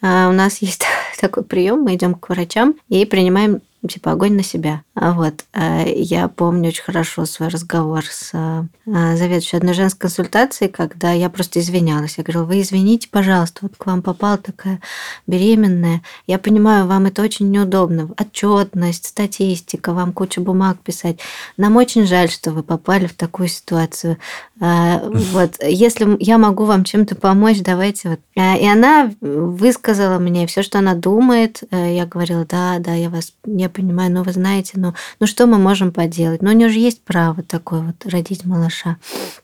у 0.01 0.33
нас 0.33 0.59
есть 0.59 0.85
такой 1.21 1.45
прием, 1.45 1.83
мы 1.83 1.95
идем 1.95 2.15
к 2.15 2.29
врачам 2.29 2.75
и 2.89 3.05
принимаем 3.05 3.61
типа 3.87 4.13
огонь 4.13 4.35
на 4.35 4.43
себя. 4.43 4.83
А 5.01 5.13
вот 5.13 5.45
а 5.53 5.85
я 5.87 6.29
помню 6.29 6.69
очень 6.69 6.83
хорошо 6.83 7.25
свой 7.25 7.49
разговор 7.49 8.05
с 8.05 8.33
а, 8.35 8.67
заведующей 8.85 9.59
одной 9.59 9.75
женской 9.75 10.01
консультации, 10.01 10.67
когда 10.67 11.13
я 11.13 11.31
просто 11.31 11.61
извинялась. 11.61 12.19
Я 12.19 12.25
говорила, 12.25 12.45
вы 12.45 12.63
извините, 12.63 13.09
пожалуйста, 13.11 13.61
вот 13.63 13.77
к 13.77 13.87
вам 13.87 14.03
попала 14.03 14.39
такая 14.39 14.81
беременная. 15.27 16.03
Я 16.27 16.39
понимаю, 16.39 16.87
вам 16.87 17.07
это 17.07 17.23
очень 17.23 17.51
неудобно. 17.51 18.11
Отчетность, 18.19 19.07
статистика, 19.07 19.93
вам 19.93 20.13
кучу 20.13 20.41
бумаг 20.41 20.79
писать. 20.81 21.21
Нам 21.57 21.77
очень 21.77 22.07
жаль, 22.07 22.29
что 22.29 22.51
вы 22.51 22.63
попали 22.63 23.07
в 23.07 23.15
такую 23.15 23.49
ситуацию. 23.49 24.19
Вот, 24.59 25.53
если 25.63 26.17
я 26.19 26.39
могу 26.39 26.65
вам 26.65 26.83
чем-то 26.83 27.15
помочь, 27.15 27.61
давайте 27.61 28.09
вот. 28.09 28.21
И 28.35 28.67
она 28.67 29.13
высказала 29.21 30.19
мне 30.19 30.47
все, 30.47 30.63
что 30.63 30.79
она 30.79 30.95
думает. 30.95 31.63
Э, 31.71 31.95
я 31.95 32.07
говорила, 32.07 32.45
да, 32.45 32.79
да, 32.79 32.95
я 32.95 33.11
вас, 33.11 33.33
я 33.45 33.69
понимаю, 33.69 34.13
но 34.13 34.23
вы 34.23 34.33
знаете, 34.33 34.79
ну, 34.89 34.95
ну 35.21 35.27
что 35.27 35.47
мы 35.47 35.59
можем 35.59 35.93
поделать? 35.93 36.43
Ну, 36.43 36.51
у 36.51 36.53
нее 36.53 36.69
же 36.69 36.79
есть 36.79 37.03
право 37.03 37.43
такое 37.43 37.81
вот 37.81 38.11
родить 38.11 38.45
малыша. 38.45 38.97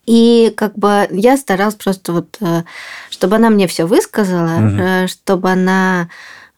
И 0.07 0.53
как 0.57 0.77
бы 0.77 1.09
я 1.11 1.37
старалась 1.37 1.75
просто 1.75 2.13
вот, 2.13 2.37
э, 2.41 2.63
чтобы 3.11 3.37
она 3.37 3.51
мне 3.51 3.67
все 3.67 3.87
высказала, 3.87 4.57
угу. 4.59 5.09
чтобы 5.09 5.51
она 5.51 6.09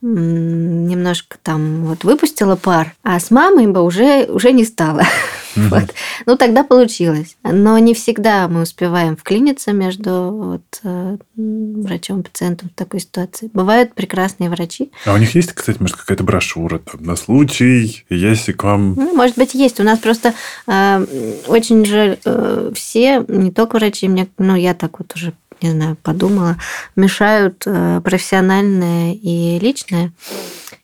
немножко 0.03 1.39
там 1.43 1.87
вот 1.87 2.05
выпустила 2.05 2.55
пар, 2.55 2.95
а 3.03 3.19
с 3.19 3.31
мамой 3.31 3.67
бы 3.67 3.83
уже, 3.83 4.27
уже 4.27 4.53
не 4.53 4.65
стало. 4.65 5.03
Mm-hmm. 5.57 5.69
Вот. 5.71 5.95
Ну, 6.27 6.37
тогда 6.37 6.65
получилось. 6.65 7.37
Но 7.43 7.79
не 7.79 7.95
всегда 7.95 8.49
мы 8.49 8.63
успеваем 8.63 9.17
вклиниться 9.17 9.73
между 9.73 10.31
вот, 10.33 10.81
э, 10.85 11.17
врачом 11.35 12.21
и 12.21 12.23
пациентом 12.25 12.69
в 12.69 12.75
такой 12.75 13.01
ситуации. 13.01 13.51
Бывают 13.53 13.95
прекрасные 13.95 14.51
врачи. 14.51 14.93
А 15.05 15.15
у 15.15 15.17
них 15.17 15.35
есть, 15.35 15.53
кстати, 15.53 15.79
может, 15.81 15.97
какая-то 15.97 16.25
брошюра 16.25 16.79
там, 16.79 17.03
на 17.03 17.17
случай, 17.17 18.05
если 18.11 18.53
к 18.53 18.65
вам... 18.65 18.95
Ну, 18.95 19.15
может 19.15 19.37
быть, 19.37 19.55
есть. 19.55 19.81
У 19.81 19.83
нас 19.83 19.99
просто 19.99 20.35
э, 20.67 21.07
очень 21.47 21.85
же 21.85 22.19
э, 22.25 22.73
все, 22.75 23.25
не 23.29 23.51
только 23.51 23.77
врачи, 23.77 24.09
мне, 24.09 24.29
ну, 24.39 24.55
я 24.55 24.75
так 24.75 24.99
вот 24.99 25.15
уже 25.15 25.33
не 25.63 25.71
знаю, 25.71 25.97
подумала, 26.03 26.57
мешают 26.97 27.63
э, 27.67 28.01
профессиональное 28.05 29.15
и 29.15 29.59
личное, 29.59 30.13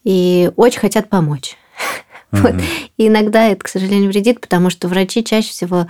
и 0.05 0.51
очень 0.57 0.81
хотят 0.81 1.09
помочь. 1.09 1.57
Вот. 2.33 2.55
И 2.97 3.07
иногда 3.09 3.47
это, 3.47 3.65
к 3.65 3.69
сожалению, 3.69 4.11
вредит, 4.11 4.41
потому 4.41 4.71
что 4.71 4.89
врачи 4.89 5.23
чаще 5.23 5.51
всего 5.51 5.87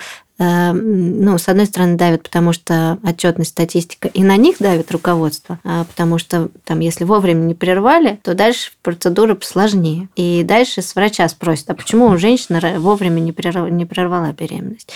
ну, 0.72 1.38
с 1.38 1.48
одной 1.48 1.66
стороны, 1.66 1.96
давит, 1.96 2.22
потому 2.22 2.52
что 2.52 2.98
отчетность, 3.02 3.50
статистика, 3.50 4.08
и 4.08 4.22
на 4.22 4.36
них 4.36 4.56
давит 4.58 4.90
руководство, 4.90 5.58
а, 5.64 5.84
потому 5.84 6.18
что 6.18 6.50
там, 6.64 6.80
если 6.80 7.04
вовремя 7.04 7.40
не 7.40 7.54
прервали, 7.54 8.18
то 8.22 8.34
дальше 8.34 8.72
процедура 8.82 9.34
посложнее. 9.34 10.08
И 10.16 10.42
дальше 10.44 10.82
с 10.82 10.94
врача 10.94 11.28
спросят, 11.28 11.70
а 11.70 11.74
почему 11.74 12.16
женщина 12.18 12.60
вовремя 12.78 13.20
не 13.20 13.32
прервала, 13.32 13.66
не 13.66 13.86
прервала 13.86 14.32
беременность? 14.32 14.90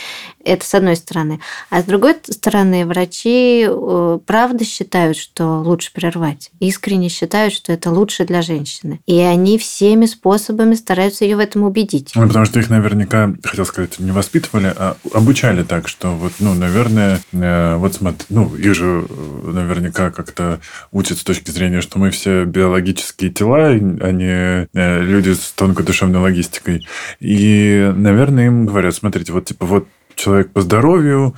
Это 0.44 0.64
с 0.64 0.74
одной 0.74 0.96
стороны. 0.96 1.40
А 1.70 1.80
с 1.80 1.84
другой 1.84 2.16
стороны, 2.28 2.86
врачи 2.86 3.66
э, 3.68 4.18
правда 4.26 4.64
считают, 4.64 5.16
что 5.16 5.60
лучше 5.60 5.92
прервать. 5.92 6.50
Искренне 6.60 7.08
считают, 7.08 7.52
что 7.52 7.72
это 7.72 7.90
лучше 7.90 8.24
для 8.24 8.42
женщины. 8.42 9.00
И 9.06 9.18
они 9.18 9.58
всеми 9.58 10.06
способами 10.06 10.74
стараются 10.74 11.24
ее 11.24 11.36
в 11.36 11.40
этом 11.40 11.62
убедить. 11.62 12.12
Ну, 12.14 12.26
потому 12.26 12.44
что 12.44 12.60
их 12.60 12.70
наверняка, 12.70 13.32
хотел 13.42 13.64
сказать, 13.64 13.98
не 13.98 14.10
воспитывали, 14.10 14.72
а 14.76 14.96
обучали 15.12 15.35
обучали 15.36 15.64
так, 15.64 15.86
что 15.88 16.12
вот, 16.12 16.32
ну, 16.40 16.54
наверное, 16.54 17.20
э, 17.32 17.76
вот 17.76 17.94
смотри, 17.94 18.24
ну, 18.30 18.54
их 18.56 18.74
же 18.74 19.06
э, 19.06 19.50
наверняка 19.50 20.10
как-то 20.10 20.60
учат 20.92 21.18
с 21.18 21.24
точки 21.24 21.50
зрения, 21.50 21.82
что 21.82 21.98
мы 21.98 22.10
все 22.10 22.44
биологические 22.44 23.30
тела, 23.30 23.68
а 23.68 24.12
не 24.12 24.66
э, 24.72 25.02
люди 25.02 25.34
с 25.34 25.52
тонкой 25.52 25.84
душевной 25.84 26.20
логистикой. 26.20 26.86
И, 27.20 27.92
наверное, 27.94 28.46
им 28.46 28.64
говорят, 28.64 28.94
смотрите, 28.94 29.32
вот, 29.32 29.44
типа, 29.44 29.66
вот 29.66 29.88
человек 30.14 30.52
по 30.52 30.62
здоровью, 30.62 31.34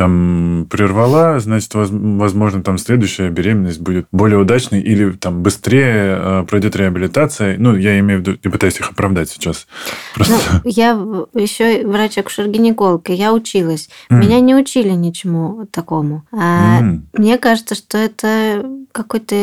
там 0.00 0.66
прервала, 0.70 1.38
значит, 1.40 1.74
возможно, 1.74 2.62
там 2.62 2.78
следующая 2.78 3.28
беременность 3.28 3.82
будет 3.82 4.06
более 4.12 4.38
удачной 4.38 4.80
или 4.80 5.10
там 5.10 5.42
быстрее 5.42 6.16
э, 6.18 6.44
пройдет 6.48 6.74
реабилитация. 6.74 7.58
Ну, 7.58 7.76
я 7.76 8.00
имею 8.00 8.20
в 8.20 8.22
виду, 8.22 8.38
не 8.42 8.50
пытаюсь 8.50 8.78
их 8.80 8.90
оправдать 8.90 9.28
сейчас. 9.28 9.66
Просто... 10.14 10.34
Ну, 10.64 10.70
я 10.70 10.92
еще 11.34 11.86
врач-акушер-гинеколог, 11.86 13.10
и 13.10 13.12
я 13.12 13.34
училась. 13.34 13.90
Mm. 14.10 14.16
Меня 14.16 14.40
не 14.40 14.54
учили 14.54 14.88
ничему 14.88 15.66
такому. 15.70 16.24
А 16.32 16.80
mm. 16.80 17.00
Мне 17.18 17.36
кажется, 17.36 17.74
что 17.74 17.98
это 17.98 18.64
какая-то 18.92 19.34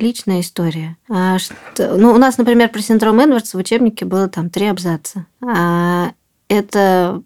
личная 0.00 0.40
история. 0.40 0.96
А 1.10 1.38
что... 1.38 1.94
Ну, 1.98 2.12
у 2.12 2.16
нас, 2.16 2.38
например, 2.38 2.70
про 2.70 2.80
синдром 2.80 3.20
Эдвардса 3.20 3.58
в 3.58 3.60
учебнике 3.60 4.06
было 4.06 4.28
там 4.28 4.48
три 4.48 4.64
абзаца. 4.68 5.26
А 5.46 6.12
это 6.48 7.20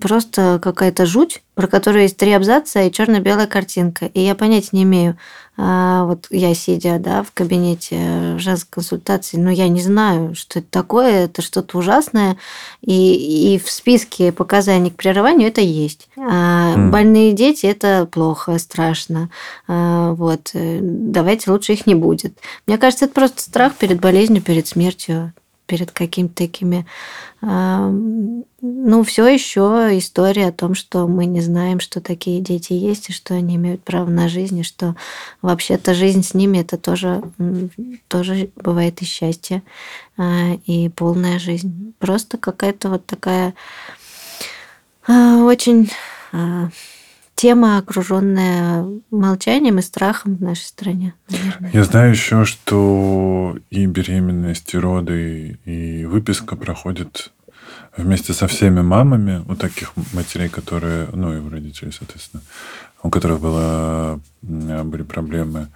просто 0.00 0.58
какая-то 0.62 1.06
жуть, 1.06 1.42
про 1.54 1.66
которую 1.66 2.02
есть 2.02 2.16
три 2.16 2.32
абзаца 2.32 2.82
и 2.82 2.92
черно-белая 2.92 3.46
картинка. 3.46 4.06
И 4.06 4.20
я 4.20 4.34
понятия 4.34 4.70
не 4.72 4.84
имею, 4.84 5.16
а, 5.62 6.04
вот 6.04 6.26
я 6.30 6.54
сидя 6.54 6.98
да, 6.98 7.22
в 7.22 7.32
кабинете 7.32 8.38
женской 8.38 8.70
консультации, 8.70 9.36
но 9.36 9.50
я 9.50 9.68
не 9.68 9.82
знаю, 9.82 10.34
что 10.34 10.60
это 10.60 10.68
такое, 10.70 11.24
это 11.24 11.42
что-то 11.42 11.76
ужасное. 11.76 12.38
И, 12.80 13.54
и 13.54 13.58
в 13.58 13.70
списке 13.70 14.32
показаний 14.32 14.90
к 14.90 14.96
прерыванию 14.96 15.48
это 15.48 15.60
есть. 15.60 16.08
А 16.16 16.74
mm. 16.76 16.90
Больные 16.90 17.32
дети 17.32 17.66
это 17.66 18.08
плохо, 18.10 18.58
страшно. 18.58 19.28
А, 19.68 20.12
вот. 20.14 20.50
Э, 20.54 20.78
давайте 20.80 21.50
лучше 21.50 21.74
их 21.74 21.86
не 21.86 21.94
будет. 21.94 22.38
Мне 22.66 22.78
кажется, 22.78 23.04
это 23.04 23.14
просто 23.14 23.42
страх 23.42 23.74
перед 23.74 24.00
болезнью, 24.00 24.42
перед 24.42 24.66
смертью 24.66 25.34
перед 25.70 25.92
какими-то 25.92 26.34
такими... 26.34 26.84
Ну, 27.40 29.02
все 29.04 29.26
еще 29.26 29.88
история 29.92 30.48
о 30.48 30.52
том, 30.52 30.74
что 30.74 31.06
мы 31.06 31.26
не 31.26 31.40
знаем, 31.40 31.78
что 31.78 32.00
такие 32.00 32.40
дети 32.40 32.72
есть, 32.72 33.08
и 33.08 33.12
что 33.12 33.34
они 33.34 33.54
имеют 33.54 33.82
право 33.84 34.10
на 34.10 34.28
жизнь, 34.28 34.58
и 34.58 34.64
что 34.64 34.96
вообще-то 35.40 35.94
жизнь 35.94 36.24
с 36.24 36.34
ними 36.34 36.58
это 36.58 36.76
тоже, 36.76 37.22
тоже 38.08 38.50
бывает 38.56 39.00
и 39.00 39.04
счастье, 39.04 39.62
а, 40.18 40.54
и 40.66 40.88
полная 40.90 41.38
жизнь. 41.38 41.94
Просто 41.98 42.36
какая-то 42.36 42.90
вот 42.90 43.06
такая 43.06 43.54
а, 45.06 45.38
очень 45.44 45.90
а, 46.32 46.68
тема, 47.40 47.78
окруженная 47.78 48.86
молчанием 49.10 49.78
и 49.78 49.82
страхом 49.82 50.36
в 50.36 50.42
нашей 50.42 50.64
стране. 50.64 51.14
Наверное. 51.30 51.70
Я 51.72 51.84
знаю 51.84 52.10
еще, 52.10 52.44
что 52.44 53.56
и 53.70 53.86
беременность, 53.86 54.74
и 54.74 54.78
роды, 54.78 55.58
и 55.64 56.04
выписка 56.04 56.54
проходят 56.54 57.32
вместе 57.96 58.34
со 58.34 58.46
всеми 58.46 58.82
мамами 58.82 59.42
у 59.48 59.56
таких 59.56 59.94
матерей, 60.12 60.50
которые, 60.50 61.08
ну 61.14 61.32
и 61.34 61.38
у 61.38 61.48
родителей, 61.48 61.92
соответственно, 61.92 62.42
у 63.02 63.08
которых 63.08 63.40
было, 63.40 64.20
были 64.42 65.02
проблемы. 65.02 65.68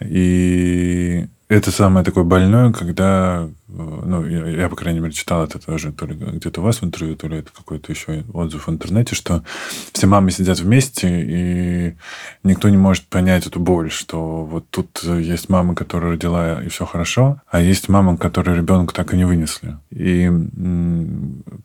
И 0.00 1.26
это 1.48 1.70
самое 1.70 2.04
такое 2.04 2.24
больное, 2.24 2.72
когда, 2.72 3.48
ну, 3.68 4.26
я, 4.26 4.46
я, 4.48 4.68
по 4.68 4.74
крайней 4.74 4.98
мере, 4.98 5.12
читал 5.12 5.44
это 5.44 5.60
тоже, 5.60 5.92
то 5.92 6.04
ли 6.04 6.14
где-то 6.14 6.60
у 6.60 6.64
вас 6.64 6.80
в 6.80 6.84
интервью, 6.84 7.14
то 7.14 7.28
ли 7.28 7.38
это 7.38 7.50
какой-то 7.56 7.92
еще 7.92 8.24
отзыв 8.32 8.66
в 8.66 8.70
интернете, 8.70 9.14
что 9.14 9.44
все 9.92 10.08
мамы 10.08 10.32
сидят 10.32 10.58
вместе, 10.58 11.08
и 11.08 11.96
никто 12.42 12.68
не 12.68 12.76
может 12.76 13.04
понять 13.04 13.46
эту 13.46 13.60
боль, 13.60 13.92
что 13.92 14.44
вот 14.44 14.68
тут 14.70 15.02
есть 15.04 15.48
мама, 15.48 15.76
которая 15.76 16.12
родила, 16.12 16.62
и 16.62 16.68
все 16.68 16.84
хорошо, 16.84 17.40
а 17.48 17.60
есть 17.60 17.88
мама, 17.88 18.16
которая 18.16 18.56
ребенка 18.56 18.92
так 18.92 19.14
и 19.14 19.16
не 19.16 19.24
вынесли. 19.24 19.76
И 19.90 20.28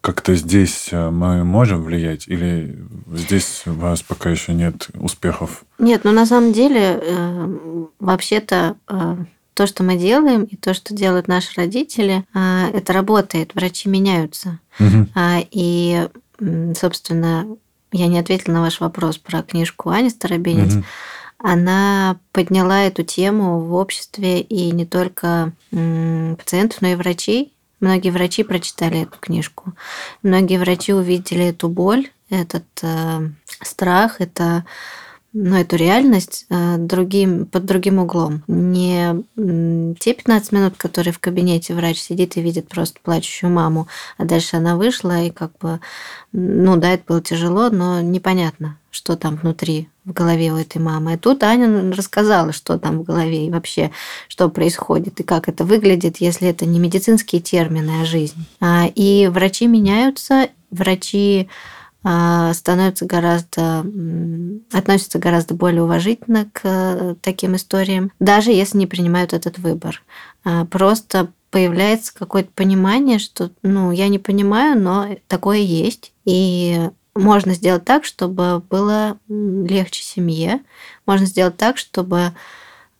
как-то 0.01 0.35
здесь 0.35 0.89
мы 0.91 1.43
можем 1.43 1.83
влиять, 1.83 2.27
или 2.27 2.77
здесь 3.13 3.63
у 3.65 3.73
вас 3.73 4.03
пока 4.03 4.29
еще 4.29 4.53
нет 4.53 4.89
успехов? 4.93 5.63
Нет, 5.79 6.01
ну 6.03 6.11
на 6.11 6.27
самом 6.27 6.53
деле, 6.53 6.99
э, 7.01 7.57
вообще-то 7.99 8.75
э, 8.87 9.15
то, 9.53 9.67
что 9.67 9.83
мы 9.83 9.97
делаем, 9.97 10.43
и 10.43 10.55
то, 10.55 10.73
что 10.73 10.93
делают 10.93 11.27
наши 11.27 11.49
родители, 11.55 12.23
а, 12.33 12.69
это 12.73 12.93
работает. 12.93 13.53
Врачи 13.53 13.89
меняются. 13.89 14.59
Угу. 14.79 15.07
И, 15.51 16.07
собственно, 16.79 17.47
я 17.91 18.07
не 18.07 18.19
ответила 18.19 18.53
на 18.53 18.61
ваш 18.61 18.79
вопрос 18.79 19.17
про 19.17 19.43
книжку 19.43 19.89
Ани 19.89 20.09
Старобинец. 20.09 20.75
Угу. 20.75 20.83
Она 21.43 22.17
подняла 22.31 22.83
эту 22.83 23.03
тему 23.03 23.59
в 23.61 23.73
обществе 23.73 24.41
и 24.41 24.71
не 24.71 24.85
только 24.85 25.53
пациентов, 25.71 26.81
но 26.81 26.89
и 26.89 26.95
врачей. 26.95 27.53
Многие 27.79 28.11
врачи 28.11 28.43
прочитали 28.43 29.01
эту 29.01 29.17
книжку. 29.19 29.73
Многие 30.21 30.59
врачи 30.59 30.93
увидели 30.93 31.45
эту 31.45 31.67
боль, 31.67 32.09
этот 32.29 32.65
э, 32.83 33.29
страх, 33.63 34.21
это 34.21 34.65
ну, 35.33 35.55
эту 35.55 35.77
реальность 35.77 36.45
э, 36.49 36.75
другим, 36.77 37.45
под 37.45 37.65
другим 37.65 37.99
углом. 37.99 38.43
Не 38.47 39.23
те 39.99 40.13
15 40.13 40.51
минут, 40.51 40.73
которые 40.77 41.13
в 41.13 41.19
кабинете 41.19 41.73
врач 41.73 41.99
сидит 41.99 42.35
и 42.35 42.41
видит 42.41 42.67
просто 42.67 42.99
плачущую 43.01 43.51
маму, 43.51 43.87
а 44.17 44.25
дальше 44.25 44.57
она 44.57 44.75
вышла, 44.75 45.21
и 45.21 45.29
как 45.29 45.57
бы, 45.59 45.79
ну 46.33 46.75
да, 46.75 46.93
это 46.93 47.03
было 47.07 47.21
тяжело, 47.21 47.69
но 47.69 48.01
непонятно, 48.01 48.77
что 48.89 49.15
там 49.15 49.37
внутри 49.37 49.87
в 50.03 50.11
голове 50.11 50.51
у 50.51 50.57
этой 50.57 50.81
мамы. 50.81 51.13
И 51.13 51.17
тут 51.17 51.43
Аня 51.43 51.93
рассказала, 51.95 52.51
что 52.51 52.77
там 52.77 52.99
в 52.99 53.03
голове 53.03 53.47
и 53.47 53.51
вообще, 53.51 53.91
что 54.27 54.49
происходит, 54.49 55.19
и 55.19 55.23
как 55.23 55.47
это 55.47 55.63
выглядит, 55.63 56.17
если 56.17 56.49
это 56.49 56.65
не 56.65 56.79
медицинские 56.79 57.41
термины, 57.41 58.01
а 58.01 58.05
жизнь. 58.05 58.45
А, 58.59 58.87
и 58.93 59.27
врачи 59.27 59.67
меняются, 59.67 60.49
врачи 60.71 61.47
становятся 62.03 63.05
гораздо, 63.05 63.85
относятся 64.71 65.19
гораздо 65.19 65.53
более 65.53 65.83
уважительно 65.83 66.49
к 66.51 66.61
э, 66.63 67.15
таким 67.21 67.55
историям, 67.55 68.11
даже 68.19 68.51
если 68.51 68.79
не 68.79 68.87
принимают 68.87 69.33
этот 69.33 69.59
выбор. 69.59 70.01
А, 70.43 70.65
просто 70.65 71.31
появляется 71.51 72.13
какое-то 72.13 72.49
понимание, 72.55 73.19
что, 73.19 73.51
ну, 73.61 73.91
я 73.91 74.07
не 74.07 74.17
понимаю, 74.17 74.81
но 74.81 75.09
такое 75.27 75.59
есть. 75.59 76.13
И 76.25 76.89
можно 77.13 77.53
сделать 77.53 77.85
так, 77.85 78.05
чтобы 78.05 78.63
было 78.69 79.17
легче 79.27 80.03
семье. 80.03 80.61
Можно 81.05 81.25
сделать 81.25 81.57
так, 81.57 81.77
чтобы 81.77 82.17
а, 82.19 82.33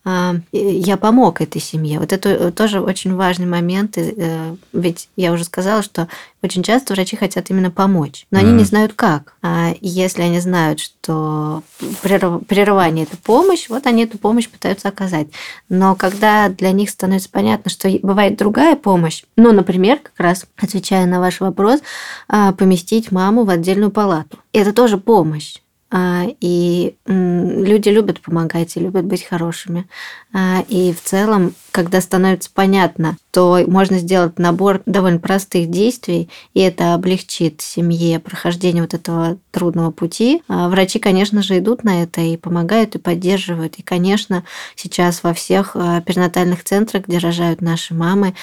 я 0.03 0.98
помог 0.98 1.41
этой 1.41 1.62
семье. 1.62 2.00
Вот 2.00 2.12
это 2.12 2.29
э, 2.29 2.51
тоже 2.51 2.81
очень 2.81 3.15
важный 3.15 3.46
момент. 3.46 3.98
Э, 3.98 4.55
ведь 4.74 5.10
я 5.15 5.31
уже 5.31 5.43
сказала, 5.43 5.84
что 5.84 6.08
очень 6.41 6.63
часто 6.63 6.93
врачи 6.93 7.15
хотят 7.15 7.51
именно 7.51 7.70
помочь, 7.70 8.25
но 8.31 8.39
mm. 8.39 8.41
они 8.41 8.51
не 8.53 8.63
знают 8.63 8.93
как. 8.93 9.36
А 9.43 9.75
если 9.79 10.24
они 10.24 10.39
знают, 10.39 10.79
что 10.79 11.62
прерывание 12.01 13.03
это 13.05 13.15
помощь, 13.17 13.70
вот 13.70 13.86
они 13.86 14.05
эту 14.05 14.17
помощь 14.17 14.50
пытаются 14.50 14.88
оказать. 14.88 15.27
Но 15.70 15.96
когда 15.96 16.50
для 16.50 16.72
них 16.72 16.89
становится 16.89 17.29
понятно, 17.29 17.70
что 17.70 17.88
бывает 18.01 18.38
другая 18.38 18.75
помощь, 18.75 19.24
ну, 19.36 19.51
например, 19.51 20.00
как 20.00 20.13
раз 20.17 20.48
отвечая 20.58 21.05
на 21.05 21.20
ваш 21.20 21.41
вопрос, 21.41 21.81
а, 22.27 22.53
поместить 22.53 23.12
маму 23.12 23.43
в 23.43 23.50
отдельную 23.51 23.91
палату. 23.91 24.39
Это 24.51 24.74
тоже 24.74 24.98
помощь. 24.98 25.61
А, 25.94 26.24
и 26.40 26.96
люди 27.06 27.90
любят 27.90 28.22
помогать 28.22 28.78
и 28.78 28.80
любят 28.80 29.04
быть 29.04 29.26
хорошими. 29.26 29.88
А, 30.34 30.64
и 30.70 30.94
в 30.94 31.02
целом, 31.02 31.54
когда 31.72 32.00
становится 32.00 32.50
понятно, 32.54 33.18
то 33.32 33.60
можно 33.68 34.00
сделать 34.00 34.40
набор 34.40 34.82
довольно 34.86 35.20
простых 35.20 35.70
действий, 35.70 36.30
и 36.54 36.62
это 36.62 36.94
облегчит 36.94 37.60
семье 37.60 38.20
прохождение 38.20 38.84
вот 38.84 38.94
этого 38.94 39.38
трудного 39.52 39.92
пути. 39.92 40.44
А, 40.48 40.70
врачи, 40.70 40.98
конечно 40.98 41.44
же, 41.44 41.58
идут 41.58 41.84
на 41.84 42.04
это 42.04 42.22
и 42.22 42.38
помогают, 42.38 42.96
и 42.96 43.00
поддерживают. 43.00 43.76
И, 43.76 43.82
конечно, 43.82 44.46
сейчас 44.76 45.24
во 45.24 45.34
всех 45.34 45.74
перинатальных 45.74 46.64
центрах, 46.64 47.06
где 47.06 47.18
рожают 47.18 47.62
наши 47.62 47.94
мамы, 47.94 48.34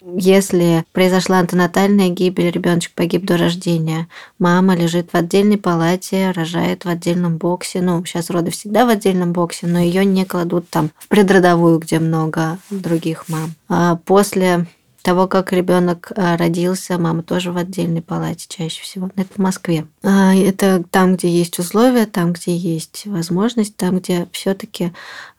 если 0.00 0.84
произошла 0.92 1.38
антенатальная 1.38 2.08
гибель, 2.08 2.50
ребеночек 2.50 2.92
погиб 2.94 3.24
до 3.24 3.36
рождения, 3.36 4.08
мама 4.38 4.76
лежит 4.76 5.12
в 5.12 5.16
отдельной 5.16 5.58
палате, 5.58 6.30
рожает 6.30 6.84
в 6.84 6.88
отдельном 6.88 7.36
боксе. 7.36 7.80
Ну, 7.80 8.04
сейчас 8.04 8.30
роды 8.30 8.50
всегда 8.50 8.86
в 8.86 8.88
отдельном 8.88 9.32
боксе, 9.32 9.66
но 9.66 9.78
ее 9.78 10.04
не 10.04 10.24
кладут 10.24 10.68
там 10.70 10.90
в 10.98 11.08
предродовую, 11.08 11.78
где 11.78 11.98
много 11.98 12.58
других 12.70 13.28
мам. 13.28 13.52
А 13.68 13.96
после 13.96 14.66
того, 15.02 15.26
как 15.26 15.52
ребенок 15.52 16.12
а, 16.16 16.36
родился, 16.36 16.98
мама 16.98 17.22
тоже 17.22 17.50
в 17.50 17.56
отдельной 17.56 18.02
палате 18.02 18.46
чаще 18.48 18.82
всего. 18.82 19.10
Это 19.16 19.32
в 19.34 19.38
Москве. 19.38 19.86
А, 20.02 20.34
это 20.34 20.84
там, 20.90 21.16
где 21.16 21.28
есть 21.28 21.58
условия, 21.58 22.04
там, 22.04 22.34
где 22.34 22.54
есть 22.54 23.06
возможность, 23.06 23.76
там, 23.76 23.98
где 23.98 24.28
все-таки 24.32 24.92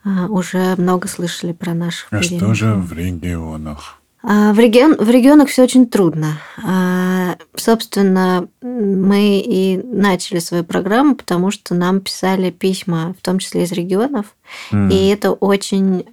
а, 0.03 0.25
уже 0.27 0.75
много 0.77 1.07
слышали 1.07 1.53
про 1.53 1.73
наших. 1.73 2.07
А 2.11 2.23
что 2.23 2.53
же 2.53 2.73
в 2.73 2.93
регионах? 2.93 3.98
А, 4.21 4.53
в, 4.53 4.59
регион, 4.59 4.95
в 4.97 5.09
регионах 5.09 5.49
все 5.49 5.63
очень 5.63 5.87
трудно. 5.87 6.39
А, 6.63 7.37
собственно, 7.55 8.47
мы 8.61 9.39
и 9.39 9.77
начали 9.83 10.39
свою 10.39 10.63
программу, 10.63 11.15
потому 11.15 11.51
что 11.51 11.73
нам 11.73 12.01
писали 12.01 12.51
письма, 12.51 13.15
в 13.17 13.21
том 13.23 13.39
числе 13.39 13.63
из 13.63 13.71
регионов, 13.71 14.35
mm. 14.71 14.91
и 14.91 15.07
это 15.07 15.31
очень 15.31 16.05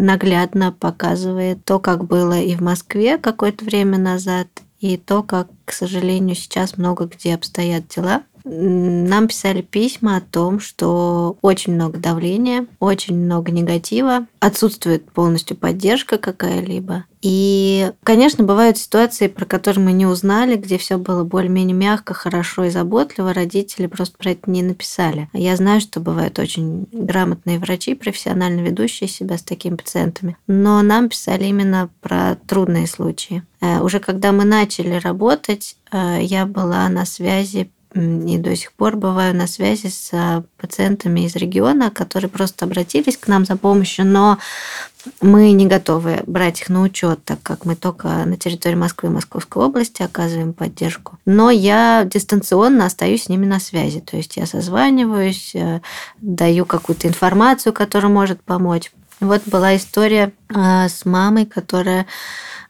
наглядно 0.00 0.72
показывает 0.72 1.64
то, 1.64 1.78
как 1.78 2.04
было 2.04 2.40
и 2.40 2.56
в 2.56 2.60
Москве 2.60 3.18
какое-то 3.18 3.64
время 3.64 3.98
назад, 3.98 4.48
и 4.80 4.96
то, 4.96 5.22
как, 5.22 5.48
к 5.66 5.72
сожалению, 5.72 6.34
сейчас 6.34 6.78
много 6.78 7.04
где 7.04 7.34
обстоят 7.34 7.86
дела. 7.88 8.22
Нам 8.44 9.28
писали 9.28 9.62
письма 9.62 10.16
о 10.16 10.20
том, 10.20 10.60
что 10.60 11.36
очень 11.42 11.74
много 11.74 11.98
давления, 11.98 12.66
очень 12.78 13.16
много 13.16 13.52
негатива, 13.52 14.26
отсутствует 14.38 15.10
полностью 15.10 15.56
поддержка 15.56 16.18
какая-либо. 16.18 17.04
И, 17.22 17.92
конечно, 18.02 18.44
бывают 18.44 18.78
ситуации, 18.78 19.28
про 19.28 19.44
которые 19.44 19.84
мы 19.84 19.92
не 19.92 20.06
узнали, 20.06 20.56
где 20.56 20.78
все 20.78 20.96
было 20.96 21.22
более-менее 21.22 21.76
мягко, 21.76 22.14
хорошо 22.14 22.64
и 22.64 22.70
заботливо, 22.70 23.34
родители 23.34 23.86
просто 23.86 24.16
про 24.16 24.30
это 24.30 24.50
не 24.50 24.62
написали. 24.62 25.28
Я 25.34 25.54
знаю, 25.56 25.82
что 25.82 26.00
бывают 26.00 26.38
очень 26.38 26.86
грамотные 26.92 27.58
врачи, 27.58 27.94
профессионально 27.94 28.60
ведущие 28.60 29.08
себя 29.08 29.36
с 29.36 29.42
такими 29.42 29.76
пациентами, 29.76 30.36
но 30.46 30.80
нам 30.80 31.10
писали 31.10 31.44
именно 31.44 31.90
про 32.00 32.36
трудные 32.46 32.86
случаи. 32.86 33.42
Э, 33.60 33.80
уже 33.80 34.00
когда 34.00 34.32
мы 34.32 34.44
начали 34.44 34.94
работать, 34.94 35.76
э, 35.92 36.20
я 36.22 36.46
была 36.46 36.88
на 36.88 37.04
связи 37.04 37.70
и 37.94 38.38
до 38.38 38.54
сих 38.54 38.72
пор 38.72 38.96
бываю 38.96 39.34
на 39.34 39.48
связи 39.48 39.88
с 39.88 40.10
а, 40.12 40.44
пациентами 40.58 41.22
из 41.22 41.34
региона, 41.34 41.90
которые 41.90 42.30
просто 42.30 42.64
обратились 42.64 43.16
к 43.16 43.26
нам 43.26 43.44
за 43.44 43.56
помощью, 43.56 44.06
но 44.06 44.38
мы 45.20 45.50
не 45.52 45.66
готовы 45.66 46.22
брать 46.26 46.60
их 46.60 46.68
на 46.68 46.82
учет, 46.82 47.24
так 47.24 47.42
как 47.42 47.64
мы 47.64 47.74
только 47.74 48.08
на 48.24 48.36
территории 48.36 48.76
Москвы 48.76 49.08
и 49.08 49.12
Московской 49.12 49.64
области 49.64 50.02
оказываем 50.02 50.52
поддержку. 50.52 51.18
Но 51.26 51.50
я 51.50 52.04
дистанционно 52.04 52.86
остаюсь 52.86 53.24
с 53.24 53.28
ними 53.28 53.46
на 53.46 53.58
связи. 53.58 54.00
То 54.00 54.16
есть 54.16 54.36
я 54.36 54.46
созваниваюсь, 54.46 55.52
э, 55.54 55.80
даю 56.20 56.66
какую-то 56.66 57.08
информацию, 57.08 57.72
которая 57.72 58.12
может 58.12 58.40
помочь. 58.42 58.92
Вот 59.18 59.42
была 59.46 59.76
история 59.76 60.32
а, 60.54 60.88
с 60.88 61.04
мамой, 61.04 61.44
которая 61.44 62.06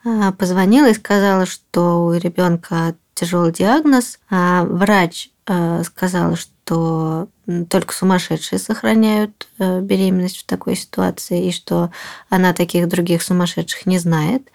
а, 0.05 0.33
позвонила 0.33 0.89
и 0.89 0.95
сказала, 0.95 1.47
что 1.47 2.07
у 2.07 2.13
ребенка 2.15 2.95
тяжелый 3.21 3.53
диагноз. 3.53 4.19
А 4.31 4.65
врач 4.65 5.31
э, 5.47 5.83
сказал, 5.85 6.37
что 6.37 7.29
только 7.69 7.93
сумасшедшие 7.93 8.59
сохраняют 8.59 9.49
э, 9.59 9.81
беременность 9.81 10.39
в 10.39 10.47
такой 10.47 10.77
ситуации, 10.77 11.49
и 11.49 11.53
что 11.53 11.91
она 12.29 12.53
таких 12.55 12.89
других 12.89 13.23
сумасшедших 13.23 13.87
не 13.87 13.99
знает. 13.99 14.49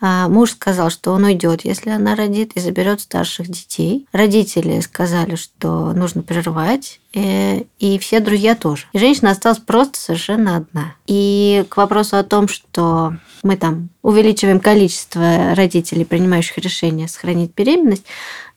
А 0.00 0.28
муж 0.28 0.52
сказал, 0.52 0.90
что 0.90 1.12
он 1.12 1.24
уйдет, 1.24 1.64
если 1.64 1.90
она 1.90 2.14
родит, 2.14 2.52
и 2.54 2.60
заберет 2.60 3.00
старших 3.00 3.48
детей. 3.48 4.06
Родители 4.12 4.80
сказали, 4.80 5.34
что 5.34 5.92
нужно 5.92 6.22
прервать, 6.22 7.00
э, 7.14 7.64
и 7.78 7.98
все 7.98 8.20
друзья 8.20 8.54
тоже. 8.54 8.86
И 8.92 8.98
женщина 8.98 9.30
осталась 9.30 9.58
просто 9.58 9.98
совершенно 9.98 10.56
одна. 10.56 10.94
И 11.06 11.64
к 11.68 11.76
вопросу 11.76 12.16
о 12.16 12.24
том, 12.24 12.48
что 12.48 13.14
мы 13.42 13.56
там 13.56 13.90
увеличиваем 14.02 14.60
количество 14.60 15.54
родителей, 15.54 16.04
принимающих 16.04 16.58
решение 16.58 17.08
сохранить 17.08 17.54
беременность, 17.54 18.04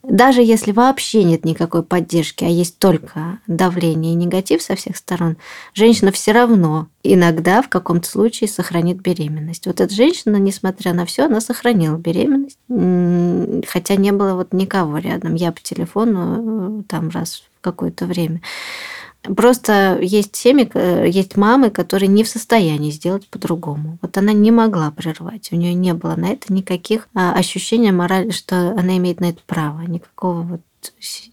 даже 0.04 0.42
если 0.42 0.74
вообще 0.74 1.24
нет 1.24 1.46
никакой 1.46 1.82
поддержки, 1.82 2.44
а 2.44 2.50
есть 2.50 2.78
только 2.78 3.40
давление 3.48 4.12
и 4.12 4.16
негатив 4.16 4.62
со 4.62 4.76
всех 4.76 4.98
сторон, 4.98 5.38
женщина 5.74 6.12
все 6.12 6.34
равно 6.34 6.88
иногда 7.04 7.62
в 7.62 7.70
каком-то 7.70 8.10
случае 8.10 8.50
сохранит 8.50 9.02
беременность. 9.02 9.66
Вот 9.66 9.80
эта 9.80 9.94
женщина, 9.94 10.36
несмотря 10.36 10.94
на 10.94 11.06
все, 11.06 11.26
она 11.26 11.40
сохранила 11.40 11.98
беременность, 11.98 12.58
хотя 13.70 13.96
не 13.96 14.12
было 14.12 14.36
вот 14.36 14.54
никого 14.54 14.98
рядом. 14.98 15.36
Я 15.36 15.54
по 15.54 15.62
телефону 15.62 16.82
э, 16.82 16.84
там 16.90 17.10
раз 17.10 17.44
в 17.58 17.62
какое-то 17.62 18.06
время. 18.06 18.42
Просто 19.24 20.00
есть 20.02 20.36
семьи, 20.36 20.70
э, 20.74 21.08
есть 21.10 21.38
мамы, 21.38 21.70
которые 21.70 22.08
не 22.08 22.24
в 22.24 22.28
состоянии 22.28 22.92
сделать 22.92 23.28
по-другому. 23.28 23.98
Вот 24.02 24.18
она 24.18 24.34
не 24.34 24.52
могла 24.52 24.92
прервать, 24.92 25.50
у 25.52 25.56
нее 25.56 25.74
не 25.74 25.94
было 25.94 26.16
на 26.16 26.28
это 26.32 26.52
никаких 26.54 27.08
а, 27.14 27.34
ощущений 27.34 27.92
морали, 27.92 28.32
что 28.32 28.72
она 28.72 28.98
имеет 28.98 29.22
на 29.22 29.30
это 29.30 29.40
право, 29.46 29.82
никакого 29.82 30.42
вот 30.42 30.62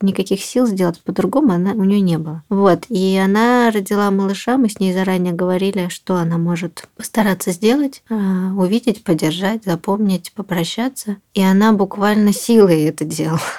никаких 0.00 0.42
сил 0.42 0.66
сделать 0.66 1.00
по-другому 1.02 1.52
она, 1.52 1.72
у 1.72 1.84
нее 1.84 2.00
не 2.00 2.18
было. 2.18 2.42
Вот. 2.48 2.84
И 2.88 3.16
она 3.16 3.70
родила 3.72 4.10
малыша, 4.10 4.56
мы 4.56 4.68
с 4.68 4.78
ней 4.78 4.92
заранее 4.92 5.32
говорили, 5.32 5.88
что 5.88 6.16
она 6.16 6.38
может 6.38 6.88
постараться 6.96 7.50
сделать, 7.52 8.02
а, 8.08 8.52
увидеть, 8.56 9.02
поддержать, 9.02 9.64
запомнить, 9.64 10.32
попрощаться. 10.32 11.16
И 11.34 11.42
она 11.42 11.72
буквально 11.72 12.32
силой 12.32 12.84
это 12.84 13.04
делала. 13.04 13.40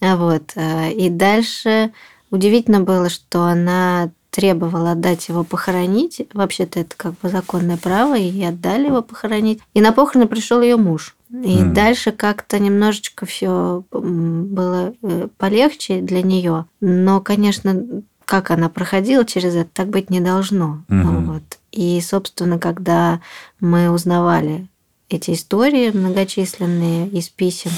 Вот. 0.00 0.52
Э, 0.54 0.92
и 0.92 1.08
дальше 1.08 1.90
Удивительно 2.34 2.80
было, 2.80 3.10
что 3.10 3.44
она 3.44 4.10
требовала 4.30 4.90
отдать 4.90 5.28
его 5.28 5.44
похоронить. 5.44 6.26
Вообще-то 6.32 6.80
это 6.80 6.96
как 6.96 7.12
бы 7.20 7.28
законное 7.28 7.76
право, 7.76 8.18
и 8.18 8.42
отдали 8.42 8.86
его 8.86 9.02
похоронить. 9.02 9.60
И 9.72 9.80
на 9.80 9.92
похороны 9.92 10.26
пришел 10.26 10.60
ее 10.60 10.76
муж. 10.76 11.14
И 11.30 11.58
mm. 11.58 11.72
дальше 11.72 12.10
как-то 12.10 12.58
немножечко 12.58 13.24
все 13.24 13.84
было 13.92 14.94
э, 15.00 15.28
полегче 15.38 16.00
для 16.00 16.22
нее. 16.22 16.66
Но, 16.80 17.20
конечно, 17.20 18.02
как 18.24 18.50
она 18.50 18.68
проходила 18.68 19.24
через 19.24 19.54
это, 19.54 19.70
так 19.72 19.90
быть 19.90 20.10
не 20.10 20.18
должно. 20.18 20.82
Mm-hmm. 20.88 21.24
Вот. 21.26 21.58
И, 21.70 22.00
собственно, 22.00 22.58
когда 22.58 23.20
мы 23.60 23.90
узнавали 23.90 24.66
эти 25.08 25.34
истории 25.34 25.92
многочисленные 25.92 27.06
из 27.10 27.28
писем, 27.28 27.70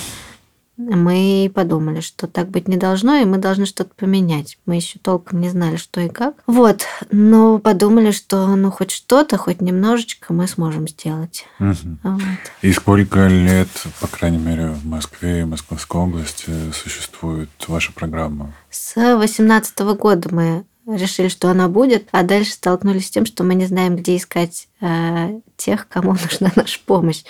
мы 0.76 1.50
подумали, 1.54 2.00
что 2.00 2.26
так 2.26 2.48
быть 2.50 2.68
не 2.68 2.76
должно, 2.76 3.16
и 3.16 3.24
мы 3.24 3.38
должны 3.38 3.66
что-то 3.66 3.90
поменять. 3.96 4.58
Мы 4.66 4.76
еще 4.76 4.98
толком 4.98 5.40
не 5.40 5.48
знали, 5.48 5.76
что 5.76 6.00
и 6.00 6.08
как. 6.08 6.34
Вот, 6.46 6.84
но 7.10 7.58
подумали, 7.58 8.10
что 8.10 8.46
ну 8.56 8.70
хоть 8.70 8.90
что-то, 8.90 9.38
хоть 9.38 9.60
немножечко 9.60 10.32
мы 10.32 10.46
сможем 10.46 10.86
сделать. 10.88 11.46
Угу. 11.60 11.98
Вот. 12.02 12.22
И 12.62 12.72
сколько 12.72 13.26
лет, 13.26 13.68
по 14.00 14.06
крайней 14.06 14.38
мере, 14.38 14.70
в 14.70 14.84
Москве 14.86 15.40
и 15.40 15.44
Московской 15.44 16.00
области 16.00 16.50
существует 16.72 17.50
ваша 17.66 17.92
программа? 17.92 18.52
С 18.70 18.94
2018 18.94 19.78
года 19.98 20.28
мы 20.32 20.64
решили, 20.86 21.28
что 21.28 21.48
она 21.48 21.68
будет, 21.68 22.08
а 22.12 22.22
дальше 22.22 22.52
столкнулись 22.52 23.06
с 23.06 23.10
тем, 23.10 23.26
что 23.26 23.44
мы 23.44 23.54
не 23.54 23.66
знаем, 23.66 23.96
где 23.96 24.16
искать 24.16 24.68
э, 24.80 25.40
тех, 25.56 25.88
кому 25.88 26.12
нужна 26.30 26.52
наша 26.54 26.78
помощь. 26.84 27.22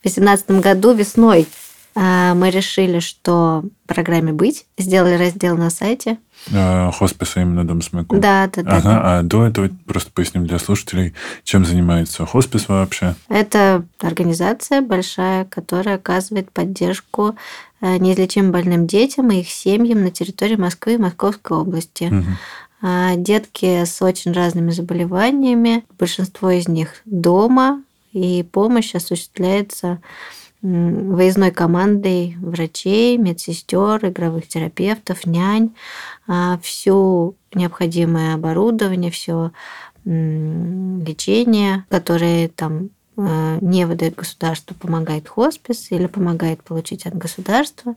В 0.00 0.02
2018 0.02 0.50
году 0.62 0.92
весной 0.92 1.46
мы 2.00 2.50
решили, 2.50 3.00
что 3.00 3.64
программе 3.86 4.32
быть, 4.32 4.66
сделали 4.76 5.14
раздел 5.14 5.56
на 5.56 5.68
сайте. 5.68 6.18
А, 6.54 6.92
хосписа 6.92 7.40
именно 7.40 7.66
Дом 7.66 7.82
Смеку? 7.82 8.18
Да, 8.18 8.48
да, 8.54 8.62
да. 8.62 8.76
Ага, 8.76 9.00
а 9.02 9.22
до 9.22 9.46
этого 9.46 9.68
просто 9.86 10.12
поясним 10.12 10.46
для 10.46 10.60
слушателей, 10.60 11.14
чем 11.42 11.64
занимается 11.64 12.24
хоспис 12.24 12.68
вообще? 12.68 13.16
Это 13.28 13.84
организация 14.00 14.80
большая, 14.80 15.44
которая 15.46 15.96
оказывает 15.96 16.52
поддержку 16.52 17.34
э, 17.80 17.96
неизлечимо 17.96 18.52
больным 18.52 18.86
детям 18.86 19.32
и 19.32 19.40
их 19.40 19.50
семьям 19.50 20.04
на 20.04 20.12
территории 20.12 20.56
Москвы 20.56 20.94
и 20.94 20.98
Московской 20.98 21.56
области. 21.56 22.04
Угу. 22.04 23.16
Детки 23.16 23.84
с 23.84 24.00
очень 24.02 24.30
разными 24.30 24.70
заболеваниями, 24.70 25.84
большинство 25.98 26.50
из 26.50 26.68
них 26.68 27.02
дома, 27.06 27.82
и 28.12 28.44
помощь 28.44 28.94
осуществляется 28.94 30.00
выездной 30.60 31.50
командой 31.52 32.36
врачей, 32.40 33.16
медсестер, 33.16 34.04
игровых 34.04 34.48
терапевтов, 34.48 35.24
нянь, 35.26 35.74
а, 36.26 36.58
все 36.62 37.34
необходимое 37.54 38.34
оборудование, 38.34 39.10
все 39.10 39.52
лечение, 40.04 41.84
которое 41.90 42.48
там 42.48 42.88
э, 43.16 43.58
не 43.60 43.84
выдает 43.84 44.14
государство, 44.14 44.74
помогает 44.74 45.28
хоспис 45.28 45.90
или 45.90 46.06
помогает 46.06 46.62
получить 46.62 47.04
от 47.04 47.14
государства. 47.14 47.94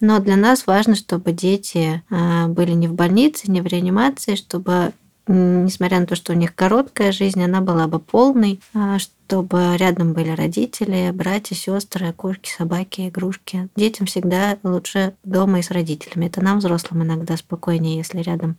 Но 0.00 0.18
для 0.18 0.36
нас 0.36 0.66
важно, 0.66 0.94
чтобы 0.94 1.32
дети 1.32 2.02
а, 2.10 2.48
были 2.48 2.72
не 2.72 2.86
в 2.86 2.92
больнице, 2.92 3.50
не 3.50 3.62
в 3.62 3.66
реанимации, 3.66 4.34
чтобы 4.34 4.92
несмотря 5.26 6.00
на 6.00 6.06
то, 6.06 6.16
что 6.16 6.32
у 6.32 6.36
них 6.36 6.54
короткая 6.54 7.12
жизнь, 7.12 7.42
она 7.42 7.60
была 7.60 7.86
бы 7.86 7.98
полной, 7.98 8.60
а, 8.74 8.98
чтобы 8.98 9.76
рядом 9.76 10.12
были 10.12 10.30
родители, 10.30 11.10
братья, 11.12 11.54
сестры, 11.54 12.12
кошки, 12.12 12.50
собаки, 12.50 13.08
игрушки. 13.08 13.68
Детям 13.74 14.06
всегда 14.06 14.58
лучше 14.62 15.14
дома 15.24 15.60
и 15.60 15.62
с 15.62 15.70
родителями. 15.70 16.26
Это 16.26 16.42
нам, 16.42 16.58
взрослым, 16.58 17.02
иногда 17.04 17.36
спокойнее, 17.36 17.96
если 17.96 18.20
рядом 18.20 18.56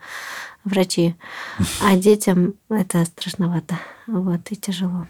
врачи. 0.63 1.15
А 1.84 1.95
детям 1.97 2.56
это 2.69 3.06
страшновато. 3.06 3.80
Вот, 4.08 4.41
и 4.49 4.56
тяжело. 4.56 5.08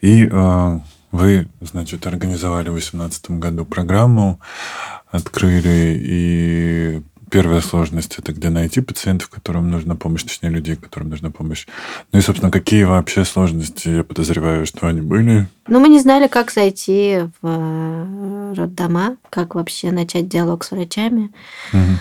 И 0.00 0.28
э, 0.30 0.80
вы, 1.12 1.48
значит, 1.60 2.06
организовали 2.06 2.68
в 2.68 2.72
2018 2.72 3.30
году 3.32 3.64
программу, 3.64 4.40
открыли 5.10 5.96
и 6.02 7.02
Первая 7.30 7.60
сложность– 7.60 8.16
это 8.18 8.32
где 8.32 8.50
найти 8.50 8.80
пациентов, 8.80 9.28
которым 9.28 9.70
нужна 9.70 9.96
помощь, 9.96 10.22
точнее, 10.22 10.50
людей, 10.50 10.76
которым 10.76 11.08
нужна 11.10 11.30
помощь. 11.30 11.66
Ну 12.12 12.20
и, 12.20 12.22
собственно, 12.22 12.52
какие 12.52 12.84
вообще 12.84 13.24
сложности, 13.24 13.88
я 13.88 14.04
подозреваю, 14.04 14.64
что 14.64 14.86
они 14.86 15.00
были? 15.00 15.48
Ну, 15.66 15.80
мы 15.80 15.88
не 15.88 15.98
знали, 15.98 16.28
как 16.28 16.52
зайти 16.52 17.24
в 17.42 17.46
э, 17.48 18.54
роддома, 18.56 19.16
как 19.28 19.56
вообще 19.56 19.90
начать 19.90 20.28
диалог 20.28 20.62
с 20.62 20.70
врачами. 20.70 21.32
Угу. 21.72 21.98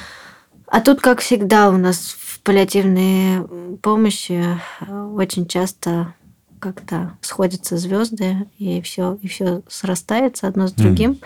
А 0.67 0.81
тут, 0.81 1.01
как 1.01 1.21
всегда, 1.21 1.69
у 1.69 1.77
нас 1.77 2.15
в 2.19 2.39
паллиативной 2.41 3.77
помощи 3.81 4.43
очень 4.87 5.47
часто 5.47 6.13
как-то 6.59 7.17
сходятся 7.21 7.77
звезды, 7.77 8.47
и 8.59 8.81
все, 8.81 9.17
и 9.21 9.27
все 9.27 9.63
срастается 9.67 10.47
одно 10.47 10.67
с 10.67 10.71
другим. 10.71 11.11
Mm 11.11 11.23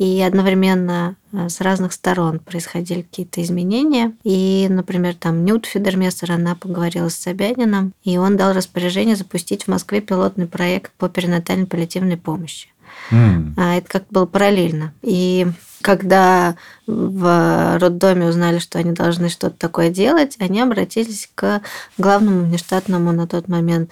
и 0.00 0.22
одновременно 0.22 1.14
э, 1.30 1.50
с 1.50 1.60
разных 1.60 1.92
сторон 1.92 2.38
происходили 2.38 3.02
какие-то 3.02 3.42
изменения. 3.42 4.14
И, 4.24 4.66
например, 4.70 5.14
там 5.14 5.44
Нют 5.44 5.66
Федермессер, 5.66 6.32
она 6.32 6.54
поговорила 6.54 7.10
с 7.10 7.16
Собянином, 7.16 7.92
и 8.02 8.16
он 8.16 8.38
дал 8.38 8.54
распоряжение 8.54 9.14
запустить 9.14 9.64
в 9.64 9.68
Москве 9.68 10.00
пилотный 10.00 10.46
проект 10.46 10.90
по 10.92 11.10
перинатальной 11.10 11.66
паллиативной 11.66 12.16
помощи. 12.16 12.68
Mm. 13.10 13.60
Это 13.60 13.86
как 13.88 14.04
было 14.08 14.24
параллельно. 14.24 14.94
И 15.02 15.46
когда 15.82 16.56
в 16.86 17.78
роддоме 17.78 18.26
узнали, 18.26 18.58
что 18.58 18.78
они 18.78 18.92
должны 18.92 19.28
что-то 19.28 19.56
такое 19.56 19.90
делать, 19.90 20.36
они 20.38 20.62
обратились 20.62 21.28
к 21.34 21.60
главному 21.98 22.44
внештатному 22.44 23.12
на 23.12 23.26
тот 23.26 23.48
момент 23.48 23.90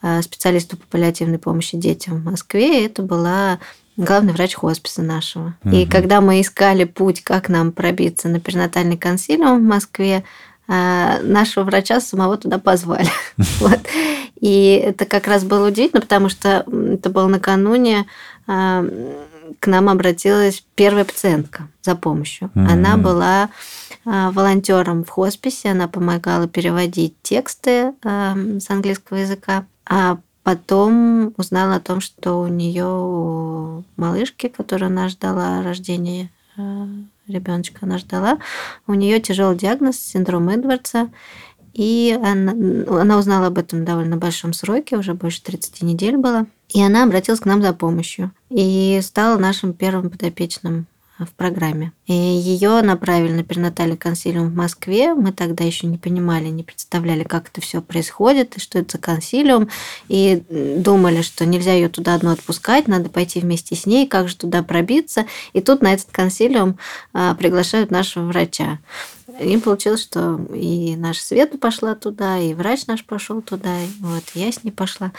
э, 0.00 0.22
специалисту 0.22 0.78
по 0.78 0.86
паллиативной 0.86 1.38
помощи 1.38 1.76
детям 1.76 2.16
в 2.16 2.24
Москве. 2.24 2.82
И 2.82 2.86
это 2.86 3.02
была 3.02 3.58
главный 4.04 4.32
врач 4.32 4.54
хосписа 4.54 5.02
нашего. 5.02 5.54
Угу. 5.64 5.74
И 5.74 5.86
когда 5.86 6.20
мы 6.20 6.40
искали 6.40 6.84
путь, 6.84 7.22
как 7.22 7.48
нам 7.48 7.72
пробиться 7.72 8.28
на 8.28 8.40
перинатальный 8.40 8.96
консилиум 8.96 9.58
в 9.58 9.68
Москве, 9.68 10.24
а, 10.72 11.18
нашего 11.22 11.64
врача 11.64 12.00
самого 12.00 12.36
туда 12.36 12.58
позвали. 12.58 13.08
вот. 13.58 13.80
И 14.40 14.80
это 14.84 15.04
как 15.04 15.26
раз 15.26 15.42
было 15.42 15.68
удивительно, 15.68 16.00
потому 16.00 16.28
что 16.28 16.64
это 16.92 17.10
было 17.10 17.26
накануне 17.26 18.06
а, 18.46 18.84
к 19.58 19.66
нам 19.66 19.88
обратилась 19.88 20.64
первая 20.76 21.04
пациентка 21.04 21.68
за 21.82 21.96
помощью. 21.96 22.50
Mm-hmm. 22.54 22.66
Она 22.70 22.96
была 22.96 23.50
а, 24.06 24.30
волонтером 24.30 25.04
в 25.04 25.08
хосписе, 25.08 25.70
она 25.70 25.88
помогала 25.88 26.46
переводить 26.46 27.14
тексты 27.22 27.92
с 28.04 28.70
английского 28.70 29.18
языка. 29.18 29.66
А 29.86 30.18
Потом 30.42 31.34
узнала 31.36 31.76
о 31.76 31.80
том, 31.80 32.00
что 32.00 32.40
у 32.40 32.46
нее 32.46 33.84
малышки, 33.96 34.48
которую 34.48 34.88
она 34.88 35.08
ждала 35.08 35.62
рождения 35.62 36.30
э, 36.56 36.86
ребеночка, 37.28 37.80
она 37.82 37.98
ждала, 37.98 38.38
у 38.86 38.94
нее 38.94 39.20
тяжелый 39.20 39.56
диагноз 39.56 39.98
синдром 39.98 40.48
Эдвардса. 40.48 41.10
И 41.72 42.18
она, 42.22 42.52
она 43.00 43.18
узнала 43.18 43.46
об 43.46 43.58
этом 43.58 43.84
довольно 43.84 44.16
большом 44.16 44.52
сроке, 44.52 44.96
уже 44.96 45.14
больше 45.14 45.42
30 45.42 45.82
недель 45.82 46.16
было. 46.16 46.46
И 46.68 46.82
она 46.82 47.04
обратилась 47.04 47.40
к 47.40 47.46
нам 47.46 47.62
за 47.62 47.72
помощью. 47.72 48.32
И 48.48 48.98
стала 49.02 49.38
нашим 49.38 49.72
первым 49.72 50.10
подопечным 50.10 50.86
в 51.26 51.32
программе. 51.34 51.92
И 52.06 52.12
ее 52.12 52.80
направили 52.82 53.32
на 53.32 53.44
перинатальный 53.44 53.96
консилиум 53.96 54.48
в 54.48 54.54
Москве. 54.54 55.14
Мы 55.14 55.32
тогда 55.32 55.64
еще 55.64 55.86
не 55.86 55.98
понимали, 55.98 56.48
не 56.48 56.62
представляли, 56.62 57.24
как 57.24 57.48
это 57.48 57.60
все 57.60 57.82
происходит, 57.82 58.56
и 58.56 58.60
что 58.60 58.78
это 58.78 58.92
за 58.92 58.98
консилиум. 58.98 59.68
И 60.08 60.42
думали, 60.48 61.22
что 61.22 61.46
нельзя 61.46 61.72
ее 61.72 61.88
туда 61.88 62.14
одну 62.14 62.30
отпускать, 62.30 62.88
надо 62.88 63.08
пойти 63.08 63.40
вместе 63.40 63.76
с 63.76 63.86
ней, 63.86 64.06
как 64.06 64.28
же 64.28 64.36
туда 64.36 64.62
пробиться. 64.62 65.26
И 65.52 65.60
тут 65.60 65.82
на 65.82 65.92
этот 65.92 66.10
консилиум 66.10 66.78
а, 67.12 67.34
приглашают 67.34 67.90
нашего 67.90 68.24
врача. 68.24 68.78
И 69.40 69.56
получилось, 69.58 70.02
что 70.02 70.40
и 70.52 70.96
наша 70.96 71.22
Света 71.22 71.56
пошла 71.56 71.94
туда, 71.94 72.38
и 72.38 72.54
врач 72.54 72.86
наш 72.86 73.04
пошел 73.04 73.40
туда, 73.42 73.82
и 73.82 73.88
вот 74.00 74.24
я 74.34 74.50
с 74.50 74.64
ней 74.64 74.70
пошла. 74.70 75.12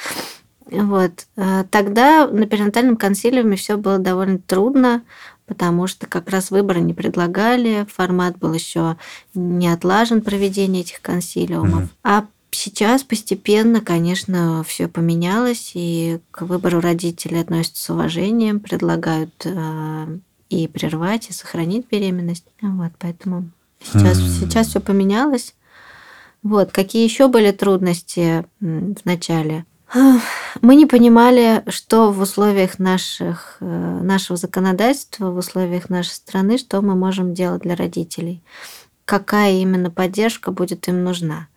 Вот. 0.72 1.28
А 1.36 1.66
тогда 1.66 2.28
на 2.28 2.46
перинатальном 2.46 2.96
консилиуме 2.96 3.58
все 3.58 3.78
было 3.78 3.98
довольно 3.98 4.40
трудно, 4.40 5.04
потому 5.52 5.86
что 5.86 6.08
как 6.08 6.30
раз 6.30 6.50
выборы 6.50 6.80
не 6.80 6.94
предлагали, 6.94 7.86
формат 7.94 8.38
был 8.38 8.54
еще 8.54 8.96
не 9.34 9.68
отлажен 9.68 10.22
проведение 10.22 10.82
этих 10.82 11.02
консилиумов. 11.02 11.84
Угу. 11.84 11.90
А 12.06 12.26
сейчас 12.52 13.04
постепенно, 13.04 13.82
конечно, 13.82 14.64
все 14.66 14.88
поменялось, 14.88 15.72
и 15.74 16.22
к 16.32 16.44
выбору 16.44 16.80
родителей 16.80 17.42
относятся 17.42 17.84
с 17.84 17.90
уважением, 17.90 18.62
предлагают 18.62 19.34
э, 19.44 20.20
и 20.50 20.70
прервать, 20.70 21.30
и 21.30 21.34
сохранить 21.34 21.86
беременность. 21.92 22.46
Вот, 22.62 22.94
поэтому 22.98 23.50
сейчас, 23.84 24.20
mm. 24.20 24.28
сейчас 24.40 24.68
все 24.68 24.80
поменялось. 24.80 25.54
Вот, 26.44 26.72
какие 26.72 27.04
еще 27.04 27.28
были 27.28 27.52
трудности 27.52 28.46
в 28.62 29.04
начале? 29.04 29.66
Мы 30.62 30.75
не 30.75 30.86
понимали, 30.86 31.63
что 31.67 32.12
в 32.12 32.19
условиях 32.21 32.80
наших, 32.80 33.58
э, 33.60 33.99
нашего 34.01 34.38
законодательства, 34.38 35.32
в 35.32 35.38
условиях 35.38 35.89
нашей 35.89 36.12
страны, 36.12 36.58
что 36.58 36.82
мы 36.82 36.95
можем 36.95 37.34
делать 37.34 37.63
для 37.63 37.75
родителей. 37.75 38.41
Какая 39.06 39.54
именно 39.54 39.89
поддержка 39.89 40.51
будет 40.51 40.88
им 40.88 41.04
нужна. 41.04 41.47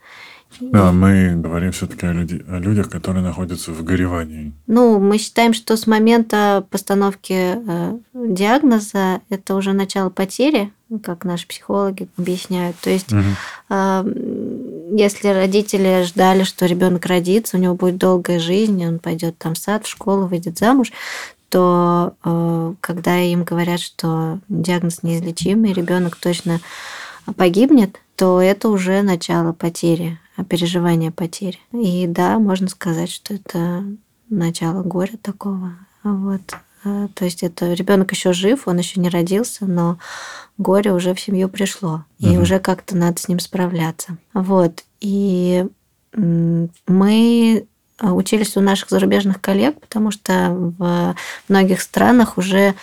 Да, 0.60 0.92
мы 0.92 1.34
говорим 1.36 1.72
все-таки 1.72 2.06
о, 2.06 2.12
люди, 2.12 2.44
о 2.48 2.58
людях, 2.58 2.88
которые 2.88 3.24
находятся 3.24 3.72
в 3.72 3.82
горевании. 3.82 4.52
Ну, 4.66 5.00
мы 5.00 5.18
считаем, 5.18 5.52
что 5.52 5.76
с 5.76 5.86
момента 5.86 6.64
постановки 6.70 7.56
э, 7.56 7.98
диагноза 8.14 9.20
это 9.30 9.56
уже 9.56 9.72
начало 9.72 10.10
потери, 10.10 10.72
как 11.02 11.24
наши 11.24 11.48
психологи 11.48 12.08
объясняют. 12.16 12.76
То 12.76 12.90
есть, 12.90 13.12
угу. 13.12 13.22
Если 14.92 15.28
родители 15.28 16.02
ждали, 16.04 16.44
что 16.44 16.66
ребенок 16.66 17.06
родится, 17.06 17.56
у 17.56 17.60
него 17.60 17.74
будет 17.74 17.98
долгая 17.98 18.38
жизнь, 18.38 18.84
он 18.84 18.98
пойдет 18.98 19.38
там 19.38 19.54
в 19.54 19.58
сад, 19.58 19.84
в 19.84 19.88
школу, 19.88 20.26
выйдет 20.26 20.58
замуж, 20.58 20.92
то 21.48 22.14
э, 22.24 22.74
когда 22.80 23.18
им 23.20 23.44
говорят, 23.44 23.80
что 23.80 24.38
диагноз 24.48 25.02
неизлечимый, 25.02 25.72
ребенок 25.72 26.16
точно 26.16 26.60
погибнет, 27.36 28.00
то 28.16 28.40
это 28.40 28.68
уже 28.68 29.02
начало 29.02 29.52
потери, 29.52 30.18
переживания 30.48 31.10
потери. 31.10 31.58
И 31.72 32.06
да, 32.06 32.38
можно 32.38 32.68
сказать, 32.68 33.10
что 33.10 33.34
это 33.34 33.84
начало 34.28 34.82
горя 34.82 35.16
такого. 35.20 35.74
Вот. 36.02 36.42
А, 36.84 37.08
то 37.14 37.24
есть 37.24 37.42
это 37.42 37.72
ребенок 37.72 38.12
еще 38.12 38.32
жив, 38.32 38.66
он 38.66 38.78
еще 38.78 39.00
не 39.00 39.08
родился, 39.08 39.66
но 39.66 39.98
горе 40.58 40.92
уже 40.92 41.14
в 41.14 41.20
семью 41.20 41.48
пришло. 41.48 42.04
И 42.18 42.28
угу. 42.28 42.42
уже 42.42 42.58
как-то 42.58 42.96
надо 42.96 43.20
с 43.20 43.28
ним 43.28 43.40
справляться. 43.40 44.18
Вот. 44.34 44.84
И 45.00 45.66
мы 46.16 47.66
учились 48.00 48.56
у 48.56 48.60
наших 48.60 48.90
зарубежных 48.90 49.40
коллег, 49.40 49.80
потому 49.80 50.10
что 50.10 50.50
в 50.78 51.14
многих 51.48 51.80
странах 51.80 52.38
уже 52.38 52.74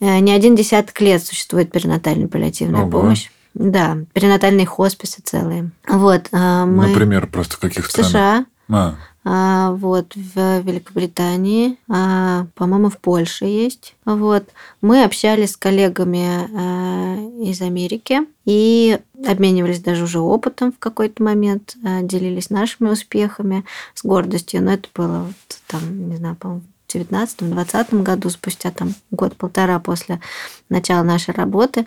э, 0.00 0.18
не 0.18 0.32
один 0.32 0.56
десяток 0.56 1.00
лет 1.00 1.24
существует 1.24 1.70
перинатальная 1.72 2.28
паллиативная 2.28 2.82
Ого. 2.82 2.90
помощь. 2.90 3.30
Да, 3.54 3.98
перинатальные 4.12 4.66
хосписы 4.66 5.20
целые. 5.22 5.70
Вот, 5.86 6.28
а, 6.32 6.64
мы... 6.66 6.88
Например, 6.88 7.26
просто 7.26 7.58
каких 7.58 7.86
странах? 7.86 8.10
США. 8.10 8.46
А. 8.70 8.94
А, 9.24 9.72
вот, 9.72 10.14
в 10.16 10.60
Великобритании, 10.62 11.78
а, 11.88 12.46
по-моему, 12.54 12.90
в 12.90 12.98
Польше 12.98 13.44
есть. 13.44 13.94
Вот. 14.04 14.48
Мы 14.80 15.04
общались 15.04 15.52
с 15.52 15.56
коллегами 15.56 16.48
а, 16.52 17.16
из 17.42 17.60
Америки 17.62 18.20
и 18.44 18.98
обменивались 19.24 19.80
даже 19.80 20.04
уже 20.04 20.18
опытом 20.18 20.72
в 20.72 20.78
какой-то 20.78 21.22
момент, 21.22 21.76
а, 21.84 22.02
делились 22.02 22.50
нашими 22.50 22.90
успехами 22.90 23.64
с 23.94 24.04
гордостью. 24.04 24.62
Но 24.62 24.72
это 24.72 24.88
было 24.92 25.26
вот, 25.26 25.60
там, 25.68 26.08
не 26.08 26.16
знаю, 26.16 26.34
по-моему, 26.34 26.62
19-20 26.92 28.02
году, 28.02 28.28
спустя 28.30 28.70
там 28.70 28.94
год-полтора 29.10 29.78
после 29.78 30.20
начала 30.68 31.02
нашей 31.02 31.34
работы. 31.34 31.86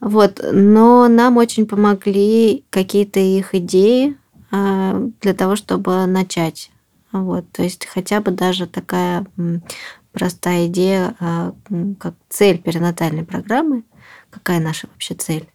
Вот. 0.00 0.40
Но 0.52 1.08
нам 1.08 1.36
очень 1.36 1.66
помогли 1.66 2.64
какие-то 2.70 3.20
их 3.20 3.54
идеи 3.54 4.16
для 4.50 5.34
того, 5.34 5.56
чтобы 5.56 6.06
начать. 6.06 6.70
Вот. 7.12 7.50
То 7.52 7.62
есть 7.62 7.86
хотя 7.86 8.20
бы 8.20 8.30
даже 8.30 8.66
такая 8.66 9.26
простая 10.12 10.66
идея, 10.66 11.14
а, 11.20 11.54
как 11.98 12.14
цель 12.28 12.58
перинатальной 12.58 13.24
программы, 13.24 13.84
какая 14.30 14.60
наша 14.60 14.88
вообще 14.88 15.14
цель, 15.14 15.48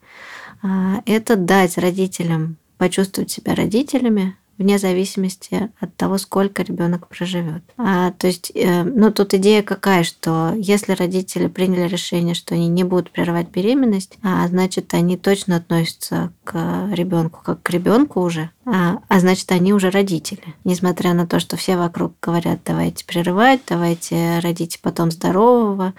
а, 0.61 1.01
это 1.05 1.35
дать 1.35 1.77
родителям 1.77 2.57
почувствовать 2.77 3.31
себя 3.31 3.55
родителями, 3.55 4.37
вне 4.57 4.77
зависимости 4.77 5.71
от 5.79 5.95
того, 5.95 6.17
сколько 6.17 6.61
ребенок 6.61 7.07
проживет. 7.07 7.63
А, 7.77 8.11
то 8.11 8.27
есть, 8.27 8.51
э, 8.53 8.83
ну, 8.83 9.11
тут 9.11 9.33
идея 9.33 9.63
какая, 9.63 10.03
что 10.03 10.53
если 10.55 10.93
родители 10.93 11.47
приняли 11.47 11.87
решение, 11.87 12.35
что 12.35 12.53
они 12.53 12.67
не 12.67 12.83
будут 12.83 13.11
прерывать 13.11 13.49
беременность, 13.49 14.17
а, 14.21 14.47
значит, 14.47 14.93
они 14.93 15.17
точно 15.17 15.57
относятся 15.57 16.31
к 16.43 16.53
ребенку 16.91 17.41
как 17.43 17.61
к 17.63 17.69
ребенку 17.69 18.21
уже, 18.21 18.51
а, 18.65 18.99
а 19.07 19.19
значит, 19.19 19.51
они 19.51 19.73
уже 19.73 19.89
родители. 19.89 20.55
Несмотря 20.63 21.13
на 21.13 21.25
то, 21.25 21.39
что 21.39 21.57
все 21.57 21.75
вокруг 21.75 22.13
говорят, 22.21 22.59
давайте 22.63 23.05
прерывать, 23.05 23.61
давайте 23.67 24.39
родите 24.39 24.77
потом 24.81 25.11
здорового, 25.11 25.93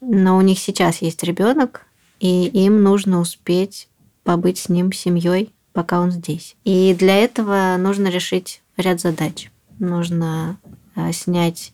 но 0.00 0.36
у 0.36 0.40
них 0.40 0.58
сейчас 0.58 1.02
есть 1.02 1.22
ребенок, 1.24 1.82
и 2.20 2.46
им 2.46 2.82
нужно 2.82 3.20
успеть 3.20 3.88
побыть 4.22 4.58
с 4.58 4.68
ним 4.68 4.92
семьей 4.92 5.52
пока 5.78 6.00
он 6.00 6.10
здесь. 6.10 6.56
И 6.64 6.92
для 6.98 7.14
этого 7.18 7.76
нужно 7.78 8.08
решить 8.08 8.62
ряд 8.76 9.00
задач. 9.00 9.48
Нужно 9.78 10.58
а, 10.96 11.12
снять 11.12 11.72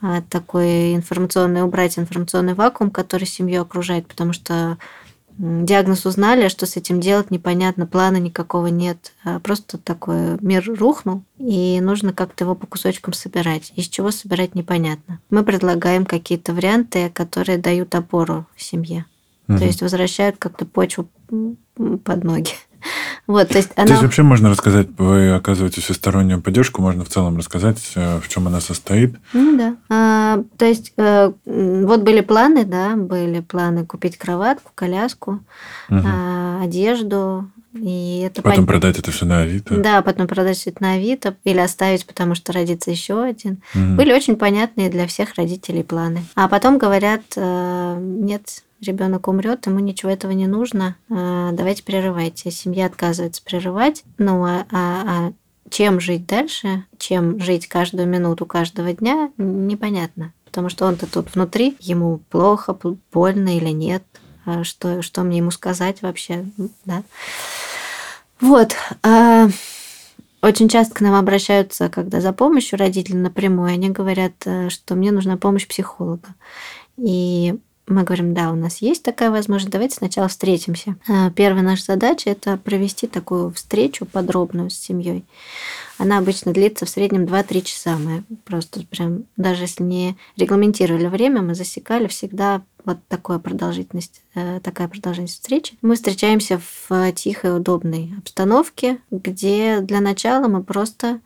а, 0.00 0.22
такой 0.30 0.94
информационный, 0.94 1.64
убрать 1.64 1.98
информационный 1.98 2.54
вакуум, 2.54 2.92
который 2.92 3.24
семью 3.24 3.62
окружает, 3.62 4.06
потому 4.06 4.32
что 4.32 4.78
диагноз 5.36 6.06
узнали, 6.06 6.44
а 6.44 6.48
что 6.50 6.66
с 6.66 6.76
этим 6.76 7.00
делать, 7.00 7.32
непонятно, 7.32 7.84
плана 7.84 8.18
никакого 8.18 8.68
нет. 8.68 9.12
Просто 9.42 9.76
такой 9.76 10.38
мир 10.40 10.64
рухнул, 10.78 11.24
и 11.36 11.80
нужно 11.80 12.12
как-то 12.12 12.44
его 12.44 12.54
по 12.54 12.68
кусочкам 12.68 13.12
собирать. 13.12 13.72
Из 13.74 13.88
чего 13.88 14.12
собирать 14.12 14.54
непонятно. 14.54 15.18
Мы 15.30 15.42
предлагаем 15.42 16.06
какие-то 16.06 16.54
варианты, 16.54 17.10
которые 17.10 17.58
дают 17.58 17.92
опору 17.96 18.46
семье. 18.56 19.04
Угу. 19.48 19.58
То 19.58 19.64
есть 19.64 19.82
возвращают 19.82 20.36
как-то 20.36 20.64
почву 20.64 21.08
под 22.04 22.22
ноги. 22.22 22.52
Вот, 23.26 23.48
то 23.48 23.58
есть 23.58 23.70
она... 23.76 23.86
Здесь 23.86 24.02
вообще 24.02 24.22
можно 24.22 24.50
рассказать, 24.50 24.88
вы 24.98 25.30
оказываете 25.30 25.80
всестороннюю 25.80 26.40
поддержку, 26.40 26.82
можно 26.82 27.04
в 27.04 27.08
целом 27.08 27.36
рассказать, 27.38 27.78
э, 27.94 28.20
в 28.20 28.28
чем 28.28 28.48
она 28.48 28.60
состоит. 28.60 29.14
Ну 29.32 29.56
да. 29.56 29.76
А, 29.88 30.42
то 30.58 30.66
есть 30.66 30.92
э, 30.96 31.32
вот 31.44 32.02
были 32.02 32.20
планы, 32.20 32.64
да, 32.64 32.96
были 32.96 33.40
планы 33.40 33.86
купить 33.86 34.18
кроватку, 34.18 34.72
коляску, 34.74 35.40
угу. 35.88 36.00
а, 36.04 36.60
одежду, 36.62 37.48
и 37.74 38.24
это 38.26 38.42
потом 38.42 38.66
пон... 38.66 38.66
продать 38.66 38.98
это 38.98 39.10
все 39.10 39.24
на 39.24 39.42
Авито. 39.42 39.76
Да, 39.76 40.02
потом 40.02 40.26
продать 40.26 40.58
все 40.58 40.70
это 40.70 40.82
на 40.82 40.92
Авито 40.92 41.36
или 41.44 41.58
оставить, 41.58 42.06
потому 42.06 42.34
что 42.34 42.52
родится 42.52 42.90
еще 42.90 43.22
один. 43.22 43.62
Угу. 43.74 43.94
Были 43.94 44.12
очень 44.12 44.36
понятные 44.36 44.90
для 44.90 45.06
всех 45.06 45.34
родителей 45.36 45.82
планы. 45.82 46.24
А 46.34 46.48
потом 46.48 46.76
говорят, 46.76 47.22
э, 47.36 47.96
нет, 47.98 48.62
ребенок 48.82 49.28
умрет, 49.28 49.66
ему 49.66 49.78
ничего 49.78 50.10
этого 50.10 50.32
не 50.32 50.46
нужно, 50.46 50.96
а, 51.08 51.52
давайте 51.52 51.82
прерывайте. 51.82 52.50
Семья 52.50 52.86
отказывается 52.86 53.42
прерывать, 53.42 54.04
ну 54.18 54.44
а, 54.44 54.66
а, 54.70 55.04
а 55.06 55.32
чем 55.70 56.00
жить 56.00 56.26
дальше, 56.26 56.84
чем 56.98 57.40
жить 57.40 57.68
каждую 57.68 58.06
минуту 58.06 58.44
каждого 58.44 58.92
дня, 58.92 59.30
непонятно. 59.38 60.32
Потому 60.44 60.68
что 60.68 60.86
он-то 60.86 61.06
тут 61.06 61.34
внутри, 61.34 61.76
ему 61.80 62.18
плохо, 62.28 62.76
больно 63.10 63.56
или 63.56 63.70
нет, 63.70 64.02
а 64.44 64.64
что, 64.64 65.00
что 65.00 65.22
мне 65.22 65.38
ему 65.38 65.50
сказать 65.50 66.02
вообще, 66.02 66.44
да. 66.84 67.02
Вот. 68.38 68.76
Очень 70.42 70.68
часто 70.68 70.96
к 70.96 71.00
нам 71.00 71.14
обращаются, 71.14 71.88
когда 71.88 72.20
за 72.20 72.32
помощью 72.32 72.76
родители 72.76 73.14
напрямую, 73.14 73.70
они 73.70 73.90
говорят, 73.90 74.32
э, 74.44 74.70
что 74.70 74.96
мне 74.96 75.12
нужна 75.12 75.36
помощь 75.36 75.68
психолога. 75.68 76.34
И 76.96 77.54
мы 77.86 78.04
говорим, 78.04 78.32
да, 78.32 78.52
у 78.52 78.54
нас 78.54 78.78
есть 78.78 79.02
такая 79.02 79.30
возможность, 79.30 79.72
давайте 79.72 79.96
сначала 79.96 80.28
встретимся. 80.28 80.96
А, 81.08 81.30
первая 81.30 81.62
наша 81.62 81.84
задача– 81.84 82.30
это 82.30 82.56
провести 82.56 83.06
такую 83.06 83.52
встречу 83.52 84.06
подробную 84.06 84.70
с 84.70 84.74
семьей. 84.74 85.24
Она 85.98 86.18
обычно 86.18 86.52
длится 86.52 86.86
в 86.86 86.88
среднем 86.88 87.24
2-3 87.24 87.62
часа. 87.62 87.96
Мы 87.96 88.24
просто 88.44 88.84
прям, 88.86 89.24
даже 89.36 89.64
если 89.64 89.82
не 89.82 90.16
регламентировали 90.36 91.06
время, 91.06 91.42
мы 91.42 91.54
засекали 91.54 92.06
всегда 92.06 92.62
вот 92.84 92.98
такая 93.08 93.38
продолжительность, 93.38 94.22
э, 94.34 94.60
такая 94.62 94.88
продолжительность 94.88 95.34
встречи. 95.34 95.74
Мы 95.82 95.94
встречаемся 95.94 96.60
в 96.88 97.12
тихой, 97.12 97.56
удобной 97.56 98.12
обстановке, 98.18 98.98
где 99.10 99.80
для 99.80 100.00
начала 100.00 100.48
мы 100.48 100.62
просто 100.62 101.20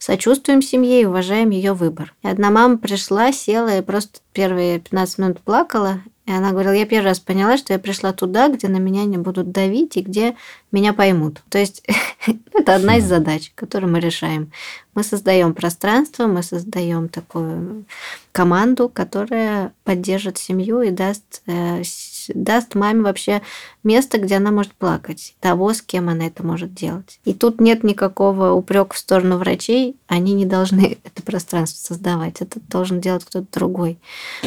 сочувствуем 0.00 0.62
семье 0.62 1.02
и 1.02 1.04
уважаем 1.04 1.50
ее 1.50 1.74
выбор. 1.74 2.14
И 2.22 2.28
одна 2.28 2.50
мама 2.50 2.78
пришла, 2.78 3.30
села 3.30 3.78
и 3.78 3.82
просто 3.82 4.20
первые 4.32 4.80
15 4.80 5.18
минут 5.18 5.40
плакала, 5.40 6.00
и 6.30 6.32
она 6.32 6.52
говорила, 6.52 6.72
я 6.72 6.86
первый 6.86 7.06
раз 7.06 7.18
поняла, 7.18 7.56
что 7.58 7.72
я 7.72 7.78
пришла 7.80 8.12
туда, 8.12 8.48
где 8.48 8.68
на 8.68 8.76
меня 8.76 9.04
не 9.04 9.18
будут 9.18 9.50
давить 9.50 9.96
и 9.96 10.00
где 10.00 10.36
меня 10.70 10.92
поймут. 10.92 11.42
То 11.48 11.58
есть 11.58 11.82
это 12.54 12.76
одна 12.76 12.98
из 12.98 13.04
задач, 13.04 13.52
которую 13.54 13.92
мы 13.92 13.98
решаем. 13.98 14.52
Мы 14.94 15.02
создаем 15.02 15.54
пространство, 15.54 16.28
мы 16.28 16.42
создаем 16.42 17.08
такую 17.08 17.84
команду, 18.30 18.88
которая 18.88 19.72
поддержит 19.82 20.38
семью 20.38 20.82
и 20.82 20.90
даст, 20.90 21.42
э, 22.28 22.32
даст 22.34 22.74
маме 22.74 23.02
вообще 23.02 23.42
место, 23.82 24.18
где 24.18 24.36
она 24.36 24.50
может 24.50 24.72
плакать, 24.72 25.34
того, 25.40 25.72
с 25.72 25.82
кем 25.82 26.08
она 26.08 26.26
это 26.26 26.44
может 26.44 26.74
делать. 26.74 27.20
И 27.24 27.32
тут 27.32 27.60
нет 27.60 27.82
никакого 27.84 28.52
упрека 28.52 28.94
в 28.94 28.98
сторону 28.98 29.38
врачей, 29.38 29.96
они 30.06 30.34
не 30.34 30.46
должны 30.46 30.98
это 31.04 31.22
пространство 31.22 31.78
создавать, 31.78 32.40
это 32.40 32.60
должен 32.68 33.00
делать 33.00 33.24
кто-то 33.24 33.46
другой. 33.52 33.98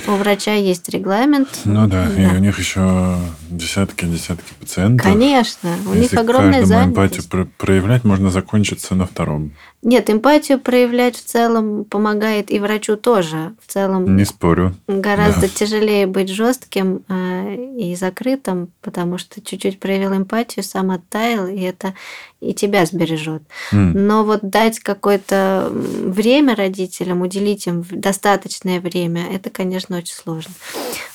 У 0.08 0.12
врача 0.12 0.54
есть 0.54 0.90
регламент. 0.90 1.48
Ну 1.66 1.88
да, 1.88 2.10
да. 2.10 2.22
и 2.22 2.36
у 2.36 2.40
них 2.40 2.60
еще 2.60 3.18
десятки, 3.50 4.06
десятки 4.06 4.54
пациентов. 4.60 5.06
Конечно, 5.06 5.76
у 5.88 5.94
Если 5.94 6.02
них 6.02 6.14
огромная 6.14 6.66
занятость. 6.66 7.26
эмпатию 7.26 7.52
проявлять, 7.58 8.04
можно 8.04 8.30
закончиться 8.30 8.96
на 8.96 9.06
втором. 9.06 9.54
Нет, 9.84 10.10
эмпатию 10.10 10.60
проявлять 10.60 11.18
в 11.18 11.26
целом 11.26 11.84
помогает 11.84 12.52
и 12.52 12.60
врачу 12.60 12.96
тоже. 12.96 13.54
В 13.66 13.72
целом 13.72 14.16
не 14.16 14.24
спорю. 14.24 14.74
Гораздо 14.88 15.42
да. 15.42 15.48
тяжелее 15.50 16.08
быть 16.08 16.30
жестким 16.30 17.04
э, 17.10 17.56
и 17.78 17.94
закрытым, 17.96 18.70
потому 18.82 19.18
что 19.18 19.42
чуть-чуть 19.42 19.80
проявил 19.80 20.16
эмпатию, 20.16 20.64
сам 20.64 20.92
оттаял, 20.92 21.48
и 21.48 21.60
это 21.60 21.94
и 22.40 22.54
тебя 22.54 22.86
сбережет. 22.86 23.44
Mm. 23.74 23.92
Но 23.94 24.24
вот 24.24 24.40
дать 24.42 24.80
какое-то 24.80 25.70
время 25.72 26.56
родителям, 26.56 27.22
уделить 27.22 27.68
им 27.68 27.84
достаточное 27.90 28.80
время, 28.80 29.28
это, 29.34 29.50
конечно, 29.50 29.98
очень 29.98 30.16
сложно. 30.16 30.54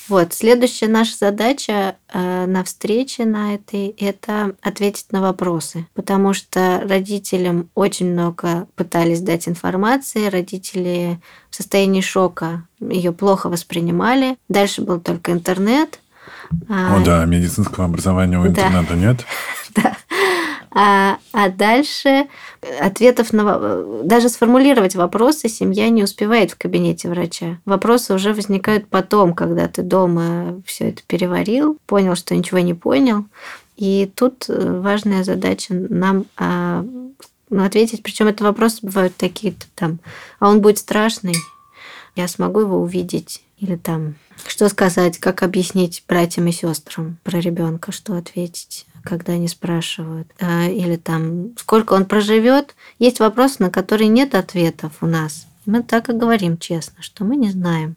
Вот. 0.09 0.33
Следующая 0.33 0.89
наша 0.89 1.17
задача 1.17 1.97
э, 2.13 2.47
на 2.47 2.65
встрече 2.65 3.25
на 3.25 3.55
этой– 3.55 3.89
это 3.99 4.55
ответить 4.63 5.13
на 5.13 5.21
вопросы. 5.21 5.87
Потому 5.95 6.33
что 6.33 6.83
родителям 6.89 7.69
очень 7.75 8.13
много 8.13 8.67
пытались 8.75 9.21
дать 9.21 9.49
информации, 9.49 10.29
родители 10.29 11.21
в 11.51 11.57
состоянии 11.57 12.01
шока 12.01 12.65
ее 12.81 13.13
плохо 13.13 13.49
воспринимали. 13.49 14.37
Дальше 14.49 14.83
был 14.83 15.01
только 15.01 15.33
интернет. 15.33 16.01
О, 16.69 16.97
а, 16.97 17.05
да, 17.05 17.25
медицинского 17.25 17.87
образования 17.87 18.39
у 18.39 18.47
интернета 18.47 18.87
да. 18.91 18.97
нет. 18.97 19.27
Да. 19.75 19.97
А, 20.71 21.19
а 21.33 21.49
дальше 21.49 22.29
ответов 22.81 23.33
на... 23.33 24.03
Даже 24.05 24.29
сформулировать 24.29 24.95
вопросы 24.95 25.49
семья 25.49 25.89
не 25.89 26.03
успевает 26.03 26.53
в 26.53 26.59
кабинете 26.59 27.09
врача. 27.09 27.59
Вопросы 27.65 28.15
уже 28.15 28.35
возникают 28.35 28.89
потом, 28.89 29.35
когда 29.35 29.69
ты 29.69 29.83
дома 29.83 30.61
все 30.67 30.91
это 30.91 31.03
переварил, 31.07 31.79
понял, 31.87 32.17
что 32.17 32.35
ничего 32.35 32.59
не 32.59 32.75
понял. 32.75 33.25
И 33.77 34.11
тут 34.15 34.47
э, 34.49 34.81
важная 34.81 35.25
задача 35.25 35.73
нам 35.73 36.27
а, 36.37 36.85
ну, 37.51 37.65
ответить. 37.65 38.03
Причем 38.03 38.27
это 38.27 38.45
вопросы 38.45 38.79
бывают 38.83 39.17
такие-то 39.17 39.67
там, 39.75 40.01
а 40.41 40.51
он 40.51 40.61
будет 40.61 40.79
страшный, 40.79 41.37
я 42.17 42.29
смогу 42.29 42.61
его 42.61 42.81
увидеть. 42.81 43.43
Или 43.59 43.77
там, 43.77 44.15
что 44.47 44.69
сказать, 44.69 45.19
как 45.19 45.43
объяснить 45.43 46.05
братьям 46.07 46.47
и 46.47 46.53
сестрам 46.53 47.17
про 47.25 47.41
ребенка, 47.41 47.91
что 47.91 48.17
ответить 48.17 48.87
когда 49.09 49.33
они 49.33 49.49
спрашивают, 49.49 50.29
а, 50.39 50.67
или 50.67 50.97
там, 50.97 51.57
сколько 51.57 51.95
он 51.95 52.05
проживет. 52.05 52.75
Есть 52.99 53.21
вопросы, 53.21 53.57
на 53.61 53.71
которые 53.71 54.09
нет 54.09 54.35
ответов 54.35 54.93
у 55.01 55.07
нас. 55.07 55.47
Мы 55.65 55.83
так 55.83 56.11
и 56.11 56.13
говорим 56.13 56.59
честно, 56.59 57.03
что 57.03 57.25
мы 57.25 57.37
не 57.37 57.51
знаем. 57.51 57.97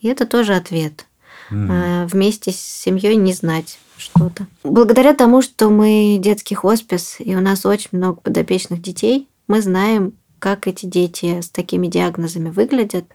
И 0.00 0.08
это 0.08 0.26
тоже 0.26 0.54
ответ. 0.54 1.06
Mm. 1.50 2.06
Вместе 2.06 2.52
с 2.52 2.56
семьей 2.56 3.16
не 3.16 3.32
знать 3.32 3.78
что-то. 3.96 4.46
Благодаря 4.62 5.14
тому, 5.14 5.40
что 5.40 5.70
мы 5.70 6.18
детский 6.20 6.54
хоспис, 6.54 7.16
и 7.18 7.34
у 7.36 7.40
нас 7.40 7.64
очень 7.64 7.90
много 7.92 8.20
подопечных 8.20 8.82
детей, 8.82 9.28
мы 9.46 9.62
знаем, 9.62 10.12
как 10.38 10.66
эти 10.66 10.84
дети 10.84 11.40
с 11.40 11.48
такими 11.48 11.86
диагнозами 11.86 12.50
выглядят, 12.50 13.06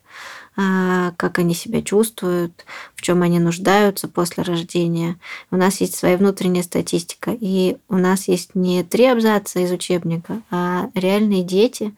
как 1.15 1.39
они 1.39 1.53
себя 1.53 1.81
чувствуют, 1.81 2.65
в 2.95 3.01
чем 3.01 3.21
они 3.21 3.39
нуждаются 3.39 4.07
после 4.07 4.43
рождения. 4.43 5.17
У 5.51 5.55
нас 5.55 5.79
есть 5.79 5.95
своя 5.95 6.17
внутренняя 6.17 6.63
статистика, 6.63 7.35
и 7.39 7.77
у 7.87 7.95
нас 7.95 8.27
есть 8.27 8.55
не 8.55 8.83
три 8.83 9.05
абзаца 9.05 9.59
из 9.59 9.71
учебника, 9.71 10.41
а 10.51 10.89
реальные 10.95 11.43
дети 11.43 11.93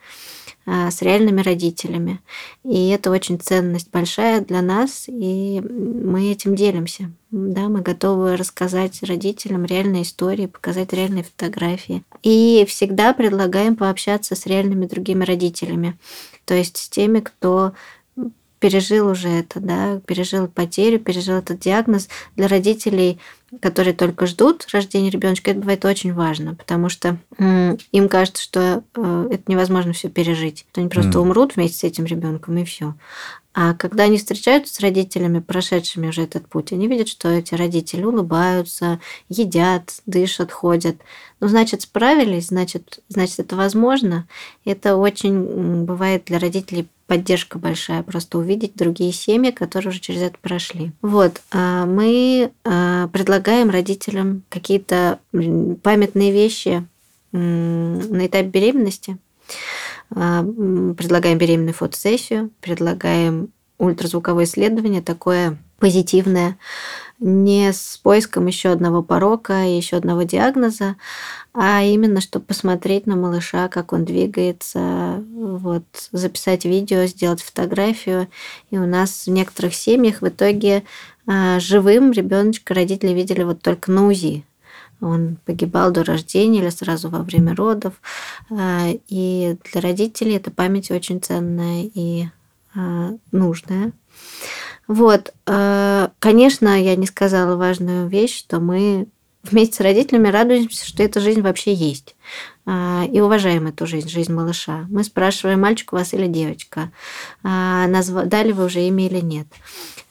а, 0.64 0.92
с 0.92 1.02
реальными 1.02 1.42
родителями. 1.42 2.20
И 2.64 2.90
это 2.90 3.10
очень 3.10 3.40
ценность 3.40 3.90
большая 3.92 4.42
для 4.42 4.62
нас, 4.62 5.06
и 5.08 5.60
мы 5.60 6.32
этим 6.32 6.56
делимся. 6.56 7.12
Да, 7.32 7.68
мы 7.68 7.82
готовы 7.82 8.38
рассказать 8.38 9.02
родителям 9.02 9.66
реальные 9.66 10.04
истории, 10.04 10.46
показать 10.46 10.94
реальные 10.94 11.24
фотографии. 11.24 12.04
И 12.22 12.64
всегда 12.68 13.14
предлагаем 13.14 13.76
пообщаться 13.76 14.36
с 14.36 14.46
реальными 14.46 14.86
другими 14.86 15.24
родителями, 15.24 15.98
то 16.46 16.54
есть 16.54 16.78
с 16.78 16.90
теми, 16.90 17.22
кто 17.22 17.74
пережил 18.62 19.10
уже 19.10 19.28
это, 19.28 19.60
да, 19.60 20.00
пережил 20.06 20.48
потерю, 20.48 21.00
пережил 21.00 21.36
этот 21.36 21.60
диагноз. 21.60 22.08
Для 22.36 22.48
родителей, 22.48 23.20
которые 23.60 23.94
только 23.94 24.28
ждут 24.28 24.68
рождения 24.72 25.10
ребеночка, 25.10 25.52
это 25.52 25.60
бывает 25.60 25.84
очень 25.84 26.14
важно, 26.14 26.54
потому 26.54 26.88
что 26.88 27.18
им 27.40 28.08
кажется, 28.08 28.42
что 28.42 28.84
э, 28.96 29.28
это 29.32 29.44
невозможно 29.48 29.94
все 29.94 30.10
пережить, 30.10 30.66
они 30.76 30.88
просто 30.88 31.18
mm. 31.18 31.22
умрут 31.22 31.56
вместе 31.56 31.80
с 31.80 31.84
этим 31.84 32.06
ребенком 32.06 32.56
и 32.58 32.64
все. 32.64 32.94
А 33.54 33.74
когда 33.74 34.04
они 34.04 34.18
встречаются 34.18 34.74
с 34.74 34.80
родителями, 34.80 35.40
прошедшими 35.40 36.08
уже 36.08 36.24
этот 36.24 36.48
путь, 36.48 36.72
они 36.72 36.88
видят, 36.88 37.10
что 37.10 37.30
эти 37.30 37.54
родители 37.54 38.04
улыбаются, 38.04 39.00
едят, 39.28 40.02
дышат, 40.06 40.52
ходят. 40.52 40.96
Ну, 41.42 41.50
значит, 41.50 41.82
справились, 41.82 42.48
значит, 42.48 43.00
значит, 43.10 43.40
это 43.40 43.58
возможно. 43.58 44.26
Это 44.64 44.96
очень 44.96 45.84
бывает 45.84 46.24
для 46.26 46.40
родителей 46.40 46.88
поддержка 47.08 47.60
большая, 47.60 48.04
просто 48.04 48.38
увидеть 48.38 48.76
другие 48.76 49.12
семьи, 49.12 49.52
которые 49.52 49.90
уже 49.90 50.00
через 50.00 50.22
это 50.22 50.38
прошли. 50.42 50.94
Вот, 51.02 51.42
а 51.52 51.86
мы 51.86 52.52
а, 52.64 53.10
предлагаем 53.10 53.70
родителям 53.70 54.44
какие-то 54.48 55.20
памятные 55.84 56.32
вещи 56.32 56.88
на 57.34 58.26
этапе 58.28 58.48
беременности, 58.48 59.18
предлагаем 60.14 61.38
беременную 61.38 61.74
фотосессию, 61.74 62.52
предлагаем 62.62 63.50
ультразвуковое 63.78 64.44
исследование, 64.44 65.02
такое 65.02 65.58
позитивное, 65.80 66.58
не 67.20 67.74
с 67.74 68.00
поиском 68.02 68.46
еще 68.46 68.70
одного 68.70 69.02
порока 69.02 69.66
еще 69.66 69.98
одного 69.98 70.24
диагноза, 70.24 70.96
а 71.54 71.82
именно, 71.84 72.22
чтобы 72.22 72.46
посмотреть 72.46 73.08
на 73.08 73.16
малыша, 73.16 73.68
как 73.68 73.94
он 73.94 74.06
двигается, 74.06 75.24
вот, 75.34 75.84
записать 76.12 76.66
видео, 76.66 77.06
сделать 77.06 77.42
фотографию. 77.42 78.28
И 78.70 78.78
у 78.78 78.86
нас 78.86 79.26
в 79.26 79.32
некоторых 79.32 79.74
семьях 79.74 80.22
в 80.22 80.28
итоге 80.28 80.84
а, 81.26 81.60
живым 81.60 82.12
ребеночка 82.12 82.74
родители 82.74 83.12
видели 83.14 83.44
вот 83.44 83.62
только 83.62 83.92
на 83.92 84.08
УЗИ. 84.08 84.44
Он 85.02 85.38
погибал 85.46 85.92
до 85.92 86.04
рождения 86.04 86.60
или 86.60 86.70
сразу 86.70 87.10
во 87.10 87.24
время 87.24 87.56
родов. 87.56 87.96
А, 88.50 88.88
и 89.08 89.58
для 89.72 89.82
родителей 89.82 90.36
эта 90.36 90.52
память 90.52 90.92
очень 90.92 91.22
ценная 91.22 91.90
и 91.94 92.28
а, 92.76 93.12
нужная. 93.32 93.92
Вот, 94.88 95.34
конечно, 95.46 96.82
я 96.82 96.96
не 96.98 97.06
сказала 97.06 97.56
важную 97.56 98.10
вещь, 98.10 98.38
что 98.38 98.60
мы 98.60 99.08
вместе 99.44 99.76
с 99.76 99.80
родителями 99.80 100.28
радуемся, 100.28 100.86
что 100.86 101.04
эта 101.04 101.20
жизнь 101.20 101.42
вообще 101.42 101.74
есть. 101.74 102.16
И 102.66 103.20
уважаем 103.20 103.68
эту 103.68 103.88
жизнь, 103.88 104.08
жизнь 104.08 104.32
малыша. 104.32 104.86
Мы 104.90 105.04
спрашиваем, 105.04 105.62
мальчик 105.62 105.94
у 105.94 105.96
вас 105.96 106.14
или 106.14 106.28
девочка, 106.28 106.92
дали 107.44 108.52
вы 108.52 108.66
уже 108.66 108.82
имя 108.82 109.08
или 109.08 109.20
нет. 109.20 109.48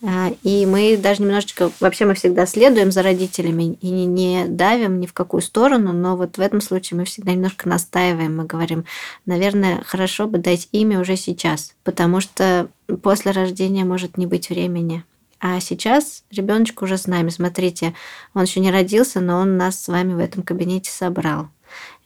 А, 0.02 0.32
и 0.42 0.64
мы 0.64 0.96
даже 0.96 1.22
немножечко, 1.22 1.70
вообще 1.78 2.06
мы 2.06 2.14
всегда 2.14 2.46
следуем 2.46 2.90
за 2.90 3.02
родителями 3.02 3.74
и 3.82 3.90
не 3.90 4.46
давим 4.46 4.98
ни 4.98 5.06
в 5.06 5.12
какую 5.12 5.42
сторону, 5.42 5.92
но 5.92 6.16
вот 6.16 6.38
в 6.38 6.40
этом 6.40 6.62
случае 6.62 6.98
мы 6.98 7.04
всегда 7.04 7.32
немножко 7.32 7.68
настаиваем, 7.68 8.34
мы 8.34 8.44
говорим, 8.46 8.86
наверное, 9.26 9.82
хорошо 9.84 10.26
бы 10.26 10.38
дать 10.38 10.68
имя 10.72 11.00
уже 11.00 11.16
сейчас, 11.16 11.74
потому 11.84 12.20
что 12.20 12.68
после 13.02 13.32
рождения 13.32 13.84
может 13.84 14.16
не 14.16 14.26
быть 14.26 14.48
времени 14.48 15.04
А 15.38 15.60
сейчас 15.60 16.24
ребеночек 16.30 16.80
уже 16.82 16.96
с 16.96 17.06
нами. 17.06 17.28
Смотрите, 17.28 17.94
он 18.34 18.44
еще 18.44 18.60
не 18.60 18.70
родился, 18.70 19.20
но 19.20 19.38
он 19.38 19.58
нас 19.58 19.82
с 19.82 19.88
вами 19.88 20.14
в 20.14 20.18
этом 20.18 20.42
кабинете 20.42 20.90
собрал. 20.90 21.48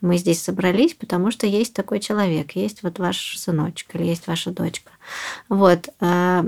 Мы 0.04 0.18
здесь 0.18 0.42
собрались, 0.42 0.92
потому 0.92 1.30
что 1.30 1.46
есть 1.46 1.72
такой 1.72 1.98
человек, 1.98 2.52
есть 2.52 2.82
вот 2.82 2.98
ваш 2.98 3.38
сыночек 3.38 3.94
или 3.94 4.04
есть 4.04 4.26
ваша 4.26 4.50
дочка. 4.50 4.90
Вот. 5.48 5.88
А, 5.98 6.44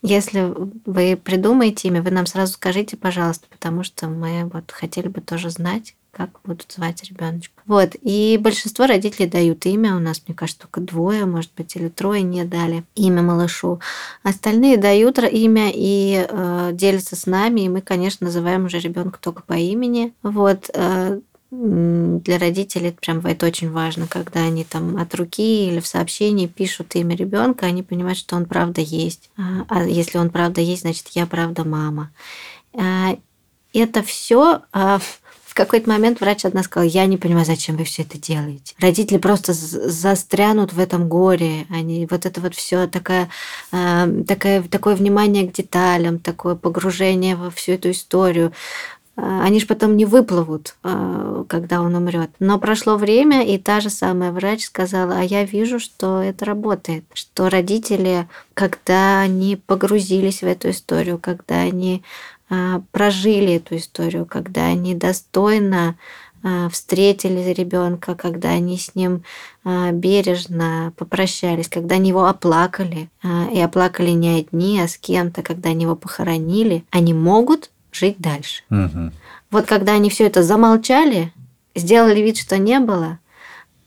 если 0.00 0.54
вы 0.86 1.20
придумаете 1.22 1.88
имя, 1.88 2.00
вы 2.00 2.10
нам 2.12 2.24
сразу 2.24 2.54
скажите, 2.54 2.96
пожалуйста, 2.96 3.46
потому 3.50 3.84
что 3.84 4.06
мы 4.06 4.48
вот 4.50 4.70
хотели 4.70 5.08
бы 5.08 5.20
тоже 5.20 5.50
знать, 5.50 5.96
как 6.12 6.30
будут 6.44 6.72
звать 6.72 7.04
ребеночка. 7.04 7.62
Вот. 7.66 7.90
И 8.00 8.38
большинство 8.40 8.86
родителей 8.86 9.28
дают 9.28 9.66
имя. 9.66 9.94
У 9.94 9.98
нас, 9.98 10.22
мне 10.26 10.34
кажется, 10.34 10.62
только 10.62 10.80
двое, 10.80 11.26
может 11.26 11.50
быть, 11.56 11.76
или 11.76 11.88
трое 11.88 12.22
не 12.22 12.44
дали 12.44 12.84
имя 12.94 13.20
малышу. 13.20 13.80
Остальные 14.22 14.78
дают 14.78 15.18
имя 15.18 15.70
и 15.74 16.26
э, 16.26 16.70
делятся 16.72 17.14
с 17.14 17.26
нами. 17.26 17.60
И 17.60 17.68
мы, 17.68 17.82
конечно, 17.82 18.24
называем 18.24 18.64
уже 18.64 18.78
ребенка 18.78 19.18
только 19.20 19.42
по 19.42 19.52
имени. 19.52 20.14
Вот. 20.22 20.70
Э, 20.72 21.20
для 21.50 22.38
родителей 22.38 22.88
это 22.88 22.98
прям 23.00 23.24
это 23.24 23.46
очень 23.46 23.70
важно, 23.70 24.06
когда 24.06 24.40
они 24.40 24.64
там 24.64 24.98
от 24.98 25.14
руки 25.14 25.66
или 25.68 25.80
в 25.80 25.86
сообщении 25.86 26.46
пишут 26.46 26.94
имя 26.94 27.16
ребенка, 27.16 27.66
они 27.66 27.82
понимают, 27.82 28.18
что 28.18 28.36
он 28.36 28.44
правда 28.44 28.82
есть. 28.82 29.30
А, 29.38 29.64
а 29.68 29.84
если 29.84 30.18
он 30.18 30.28
правда 30.28 30.60
есть, 30.60 30.82
значит 30.82 31.08
я 31.08 31.26
правда 31.26 31.64
мама. 31.64 32.10
А, 32.74 33.16
это 33.72 34.02
все 34.02 34.60
а, 34.72 34.98
в 34.98 35.54
какой-то 35.54 35.88
момент 35.88 36.20
врач 36.20 36.44
одна 36.44 36.62
сказала, 36.62 36.88
я 36.88 37.06
не 37.06 37.16
понимаю, 37.16 37.46
зачем 37.46 37.78
вы 37.78 37.84
все 37.84 38.02
это 38.02 38.18
делаете. 38.18 38.74
Родители 38.78 39.16
просто 39.16 39.54
застрянут 39.54 40.74
в 40.74 40.78
этом 40.78 41.08
горе. 41.08 41.66
Они 41.70 42.06
вот 42.10 42.26
это 42.26 42.40
вот 42.42 42.54
все 42.54 42.86
такое, 42.86 43.28
такое, 43.70 44.62
такое 44.62 44.94
внимание 44.94 45.48
к 45.48 45.52
деталям, 45.52 46.18
такое 46.18 46.54
погружение 46.54 47.34
во 47.34 47.50
всю 47.50 47.72
эту 47.72 47.90
историю. 47.90 48.52
А, 49.20 49.42
они 49.42 49.58
же 49.58 49.66
потом 49.66 49.96
не 49.96 50.04
выплывут, 50.04 50.76
а, 50.84 51.44
когда 51.48 51.80
он 51.80 51.94
умрет. 51.96 52.30
Но 52.38 52.58
прошло 52.58 52.96
время, 52.96 53.44
и 53.44 53.58
та 53.58 53.80
же 53.80 53.90
самая 53.90 54.30
врач 54.30 54.64
сказала, 54.64 55.18
а 55.18 55.22
я 55.22 55.44
вижу, 55.44 55.80
что 55.80 56.22
это 56.22 56.44
работает, 56.44 57.04
что 57.14 57.50
родители, 57.50 58.28
когда 58.54 59.20
они 59.20 59.56
погрузились 59.56 60.42
в 60.42 60.46
эту 60.46 60.70
историю, 60.70 61.18
когда 61.18 61.56
они 61.56 62.04
а, 62.48 62.80
прожили 62.92 63.54
эту 63.54 63.76
историю, 63.76 64.24
когда 64.24 64.66
они 64.66 64.94
достойно 64.94 65.96
встретили 66.70 67.52
ребенка, 67.52 68.14
когда 68.14 68.50
они 68.50 68.78
с 68.78 68.94
ним 68.94 69.24
бережно 69.64 70.92
попрощались, 70.96 71.68
когда 71.68 71.96
они 71.96 72.10
его 72.10 72.26
оплакали, 72.26 73.10
и 73.52 73.60
оплакали 73.60 74.10
не 74.10 74.38
одни, 74.38 74.80
а 74.80 74.86
с 74.86 74.96
кем-то, 74.96 75.42
когда 75.42 75.70
они 75.70 75.82
его 75.82 75.96
похоронили, 75.96 76.84
они 76.92 77.12
могут 77.12 77.70
жить 77.98 78.16
дальше. 78.18 78.62
Угу. 78.70 79.12
Вот 79.50 79.66
когда 79.66 79.92
они 79.92 80.10
все 80.10 80.26
это 80.26 80.42
замолчали, 80.42 81.32
сделали 81.74 82.20
вид, 82.20 82.36
что 82.38 82.58
не 82.58 82.80
было, 82.80 83.18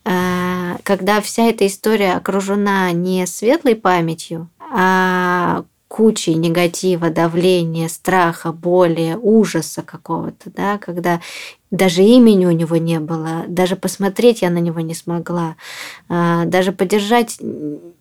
э, 0.04 0.76
когда 0.82 1.20
вся 1.20 1.44
эта 1.46 1.66
история 1.66 2.14
окружена 2.14 2.90
не 2.92 3.26
светлой 3.26 3.76
памятью, 3.76 4.48
а 4.58 5.64
кучей 5.88 6.34
негатива, 6.34 7.10
давления, 7.10 7.88
страха, 7.88 8.50
боли, 8.50 9.16
ужаса 9.20 9.82
какого-то, 9.82 10.50
да, 10.50 10.78
когда 10.78 11.20
даже 11.70 12.02
имени 12.02 12.46
у 12.46 12.50
него 12.50 12.76
не 12.76 12.98
было, 12.98 13.44
даже 13.46 13.76
посмотреть 13.76 14.40
я 14.42 14.48
на 14.50 14.58
него 14.58 14.80
не 14.80 14.94
смогла, 14.94 15.56
э, 16.08 16.44
даже 16.46 16.72
поддержать 16.72 17.38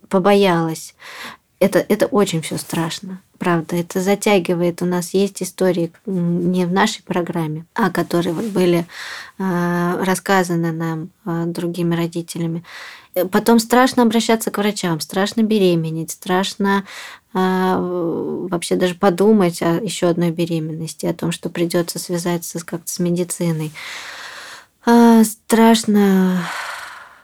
побоялась 0.08 0.96
это, 1.62 1.78
это 1.78 2.08
очень 2.08 2.42
все 2.42 2.58
страшно, 2.58 3.22
правда. 3.38 3.76
Это 3.76 4.02
затягивает. 4.02 4.82
У 4.82 4.86
нас 4.86 5.14
есть 5.14 5.44
истории 5.44 5.92
не 6.08 6.66
в 6.66 6.74
нашей 6.74 7.04
программе, 7.04 7.66
а 7.76 7.92
которые 7.92 8.34
вот 8.34 8.46
были 8.46 8.88
э, 9.38 10.04
рассказаны 10.04 10.72
нам 10.72 11.10
э, 11.24 11.46
другими 11.46 11.96
родителями. 11.96 12.64
Потом 13.30 13.60
страшно 13.60 14.02
обращаться 14.02 14.50
к 14.50 14.58
врачам, 14.58 15.00
страшно 15.00 15.44
беременеть, 15.44 16.10
страшно 16.10 16.84
э, 17.36 17.38
вообще 17.38 18.76
даже 18.76 18.96
подумать 18.96 19.62
о 19.62 19.76
еще 19.76 20.08
одной 20.08 20.32
беременности, 20.32 21.06
о 21.06 21.14
том, 21.14 21.32
что 21.32 21.50
придется 21.50 22.00
связаться 22.00 22.60
как-то 22.66 22.92
с 22.92 22.98
медициной. 22.98 23.72
Страшно 25.24 26.42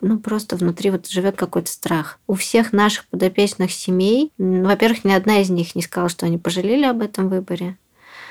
ну, 0.02 0.20
просто 0.20 0.56
внутри 0.56 0.90
вот 0.92 1.08
живет 1.08 1.36
какой-то 1.36 1.72
страх. 1.72 2.20
У 2.28 2.34
всех 2.34 2.74
наших 2.74 3.06
подопечных 3.08 3.72
семей, 3.72 4.32
во-первых, 4.38 5.04
ни 5.04 5.12
одна 5.12 5.40
из 5.40 5.50
них 5.50 5.76
не 5.76 5.82
сказала, 5.82 6.10
что 6.10 6.26
они 6.26 6.38
пожалели 6.38 6.86
об 6.86 7.02
этом 7.02 7.30
выборе. 7.30 7.78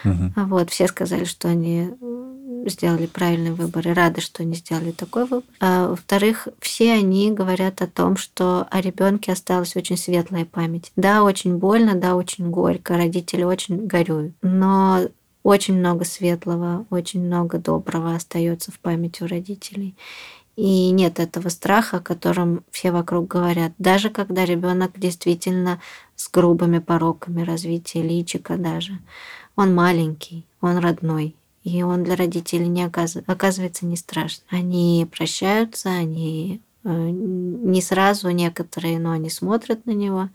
Угу. 0.04 0.32
Вот 0.46 0.70
все 0.70 0.86
сказали, 0.86 1.24
что 1.24 1.48
они 1.48 1.90
сделали 2.70 3.06
правильный 3.06 3.52
выбор 3.52 3.88
и 3.88 3.92
рады, 3.92 4.20
что 4.20 4.42
они 4.42 4.54
сделали 4.54 4.90
такой 4.90 5.24
выбор. 5.24 5.44
А, 5.60 5.88
во-вторых, 5.88 6.48
все 6.60 6.92
они 6.92 7.32
говорят 7.32 7.82
о 7.82 7.86
том, 7.86 8.16
что 8.16 8.66
о 8.70 8.80
ребенке 8.80 9.32
осталась 9.32 9.76
очень 9.76 9.96
светлая 9.96 10.44
память. 10.44 10.92
Да, 10.96 11.22
очень 11.22 11.56
больно, 11.56 11.94
да, 11.94 12.16
очень 12.16 12.50
горько, 12.50 12.96
родители 12.96 13.42
очень 13.42 13.86
горюют, 13.86 14.34
но 14.42 15.08
очень 15.42 15.78
много 15.78 16.04
светлого, 16.04 16.86
очень 16.90 17.24
много 17.24 17.58
доброго 17.58 18.16
остается 18.16 18.72
в 18.72 18.80
памяти 18.80 19.22
у 19.22 19.28
родителей. 19.28 19.94
И 20.56 20.90
нет 20.90 21.20
этого 21.20 21.50
страха, 21.50 21.98
о 21.98 22.00
котором 22.00 22.64
все 22.70 22.90
вокруг 22.90 23.28
говорят. 23.28 23.72
Даже 23.78 24.08
когда 24.08 24.46
ребенок 24.46 24.98
действительно 24.98 25.80
с 26.16 26.30
грубыми 26.30 26.78
пороками 26.78 27.42
развития 27.42 28.02
личика 28.02 28.56
даже. 28.56 28.98
Он 29.54 29.74
маленький, 29.74 30.46
он 30.62 30.78
родной. 30.78 31.36
И 31.62 31.82
он 31.82 32.04
для 32.04 32.16
родителей 32.16 32.68
не 32.68 32.84
оказывается, 32.84 33.32
оказывается 33.32 33.86
не 33.86 33.96
страшно. 33.96 34.44
Они 34.50 35.06
прощаются, 35.10 35.90
они 35.90 36.60
э, 36.84 36.88
не 36.90 37.82
сразу 37.82 38.30
некоторые, 38.30 38.98
но 38.98 39.10
они 39.10 39.28
смотрят 39.28 39.84
на 39.84 39.90
него 39.90 40.30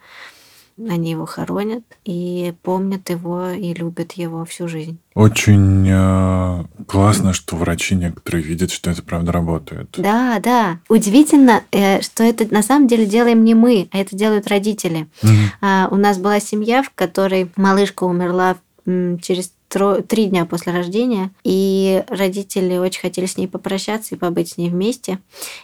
они 0.78 1.11
его 1.11 1.26
хоронят 1.26 1.84
и 2.05 2.53
помнят 2.63 3.09
его 3.09 3.49
и 3.49 3.74
любят 3.74 4.13
его 4.13 4.45
всю 4.45 4.67
жизнь. 4.67 4.99
Очень 5.13 5.88
э, 5.89 6.63
классно, 6.88 7.34
что 7.34 7.55
врачи 7.55 7.95
некоторые 7.95 8.43
видят, 8.43 8.72
что 8.72 8.89
это 8.89 9.03
правда 9.03 9.32
работает. 9.32 9.89
Да, 9.97 10.39
да. 10.39 10.80
Удивительно, 10.89 11.63
э, 11.72 12.01
что 12.01 12.24
это 12.24 12.51
на 12.53 12.63
самом 12.63 12.88
деле 12.88 13.05
делаем 13.05 13.43
не 13.43 13.55
мы, 13.55 13.89
а 13.91 13.97
это 13.97 14.15
делают 14.15 14.47
родители. 14.47 15.07
Угу. 15.22 15.32
А, 15.61 15.88
у 15.91 15.95
нас 15.95 16.17
была 16.17 16.39
семья, 16.39 16.82
в 16.84 16.91
которой 16.91 17.51
малышка 17.55 18.03
умерла 18.05 18.57
через 18.86 19.53
три 19.72 20.26
дня 20.26 20.45
после 20.45 20.74
рождения, 20.74 21.32
и 21.43 22.03
родители 22.07 22.78
очень 22.78 23.01
хотели 23.01 23.26
с 23.26 23.38
ней 23.38 23.47
попрощаться 23.47 24.15
и 24.15 24.17
побыть 24.17 24.49
с 24.53 24.57
ней 24.57 24.69
вместе. 24.69 25.19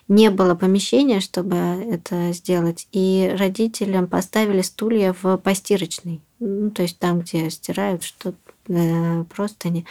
Не 0.08 0.30
было 0.30 0.56
помещения, 0.56 1.20
чтобы 1.20 1.56
это 1.56 2.32
сделать, 2.32 2.88
и 2.92 3.34
родителям 3.38 4.08
поставили 4.08 4.62
стулья 4.62 5.16
в 5.22 5.38
постирочный, 5.38 6.22
ну, 6.40 6.72
то 6.72 6.84
есть 6.84 7.00
там, 7.00 7.20
где 7.20 7.50
стирают 7.50 8.04
что-то, 8.04 8.38
э, 8.68 9.24
простыни. 9.26 9.86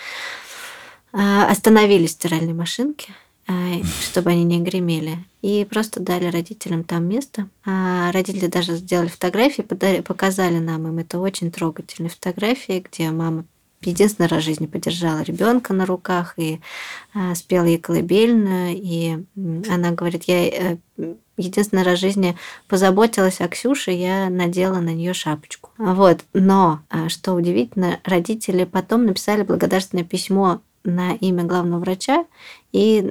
А, 1.13 1.49
остановили 1.51 2.07
стиральные 2.07 2.55
машинки, 2.55 3.13
э, 3.49 3.83
чтобы 4.03 4.31
они 4.31 4.45
не 4.45 4.61
гремели. 4.61 5.19
И 5.41 5.65
просто 5.65 6.01
дали 6.01 6.27
родителям 6.27 6.85
там 6.85 7.07
место. 7.07 7.49
А 7.65 8.11
родители 8.13 8.49
даже 8.49 8.77
сделали 8.77 9.09
фотографии, 9.09 9.63
показали 9.63 10.59
нам 10.59 10.89
им. 10.89 10.99
Это 10.99 11.19
очень 11.19 11.51
трогательные 11.51 12.11
фотографии, 12.11 12.85
где 12.87 13.11
мама 13.11 13.45
единственный 13.83 14.27
раз 14.27 14.43
в 14.43 14.47
жизни 14.47 14.67
подержала 14.67 15.23
ребенка 15.23 15.73
на 15.73 15.87
руках 15.87 16.35
и 16.37 16.61
э, 17.15 17.35
спела 17.35 17.65
ей 17.65 17.79
колыбельную. 17.79 18.75
И 18.75 19.19
она 19.69 19.91
говорит, 19.93 20.25
я 20.25 20.47
э, 20.47 20.77
единственный 21.37 21.83
раз 21.83 21.99
в 21.99 22.03
жизни 22.03 22.37
позаботилась 22.69 23.41
о 23.41 23.49
Ксюше, 23.49 23.91
я 23.91 24.29
надела 24.31 24.81
на 24.81 24.95
нее 24.95 25.15
шапочку. 25.15 25.71
Вот. 25.79 26.21
Но, 26.33 26.81
а, 26.91 27.09
что 27.09 27.35
удивительно, 27.35 28.01
родители 28.05 28.65
потом 28.65 29.07
написали 29.07 29.43
благодарственное 29.43 30.05
письмо 30.05 30.61
на 30.85 31.15
имя 31.15 31.45
главного 31.45 31.81
врача 31.81 32.25
и 32.73 33.03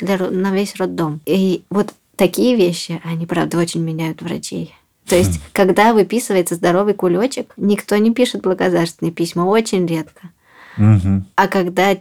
для, 0.00 0.16
на 0.18 0.52
весь 0.52 0.76
роддом. 0.76 1.20
И 1.26 1.64
вот 1.70 1.92
такие 2.16 2.56
вещи, 2.56 3.00
они, 3.04 3.26
правда, 3.26 3.58
очень 3.58 3.82
меняют 3.82 4.22
врачей. 4.22 4.74
То 5.10 5.16
есть, 5.16 5.40
когда 5.52 5.92
выписывается 5.92 6.54
здоровый 6.54 6.94
кулечек, 6.94 7.52
никто 7.56 7.96
не 7.96 8.14
пишет 8.14 8.42
благодарственные 8.42 9.12
письма, 9.12 9.42
очень 9.42 9.84
редко. 9.86 10.30
Угу. 10.78 11.24
А 11.34 11.48
когда 11.48 11.96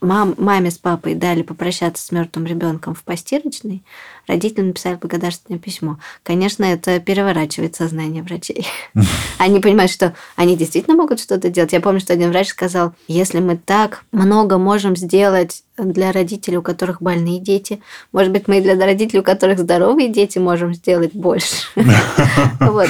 мам, 0.00 0.34
маме 0.38 0.70
с 0.70 0.78
папой 0.78 1.14
дали 1.14 1.42
попрощаться 1.42 2.04
с 2.04 2.10
мертвым 2.10 2.46
ребенком 2.46 2.94
в 2.94 3.02
постирочной, 3.02 3.82
родители 4.26 4.62
написали 4.62 4.96
благодарственное 4.96 5.58
письмо. 5.58 5.98
Конечно, 6.22 6.64
это 6.64 7.00
переворачивает 7.00 7.76
сознание 7.76 8.22
врачей. 8.22 8.66
Они 9.38 9.60
понимают, 9.60 9.90
что 9.90 10.14
они 10.36 10.56
действительно 10.56 10.96
могут 10.96 11.20
что-то 11.20 11.48
делать. 11.50 11.72
Я 11.72 11.80
помню, 11.80 12.00
что 12.00 12.12
один 12.12 12.30
врач 12.30 12.48
сказал, 12.48 12.94
если 13.08 13.40
мы 13.40 13.56
так 13.56 14.04
много 14.12 14.58
можем 14.58 14.96
сделать 14.96 15.62
для 15.78 16.12
родителей, 16.12 16.58
у 16.58 16.62
которых 16.62 17.00
больные 17.00 17.40
дети, 17.40 17.80
может 18.12 18.32
быть, 18.32 18.48
мы 18.48 18.58
и 18.58 18.60
для 18.60 18.74
родителей, 18.74 19.20
у 19.20 19.24
которых 19.24 19.58
здоровые 19.58 20.08
дети, 20.08 20.38
можем 20.38 20.74
сделать 20.74 21.12
больше. 21.14 21.66
Вот, 22.60 22.88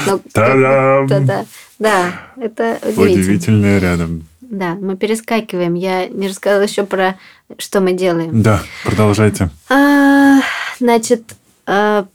Да, 1.20 1.46
да, 1.78 2.12
это 2.36 2.78
удивительно. 2.82 3.20
Удивительное 3.20 3.78
рядом. 3.78 4.26
Да, 4.51 4.74
мы 4.74 4.96
перескакиваем. 4.96 5.74
Я 5.74 6.07
не 6.09 6.28
рассказала 6.28 6.62
еще 6.62 6.84
про 6.84 7.16
что 7.59 7.80
мы 7.80 7.92
делаем. 7.92 8.42
Да, 8.42 8.61
продолжайте. 8.84 9.48
А, 9.68 10.40
значит, 10.80 11.22
а, 11.66 12.07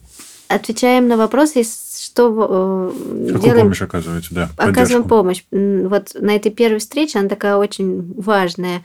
отвечаем 0.48 1.08
на 1.08 1.16
вопросы, 1.16 1.62
что 1.64 2.28
э, 2.28 3.26
Какую 3.26 3.40
делаем. 3.42 3.62
помощь 3.62 3.82
оказываете, 3.82 4.28
да? 4.32 4.50
Оказываем 4.56 5.02
поддержку. 5.02 5.08
помощь. 5.08 5.44
М, 5.50 5.88
Вот 5.88 6.10
на 6.14 6.36
этой 6.36 6.52
первой 6.52 6.78
встрече, 6.78 7.18
она 7.18 7.28
такая 7.28 7.56
очень 7.56 8.12
важная. 8.20 8.82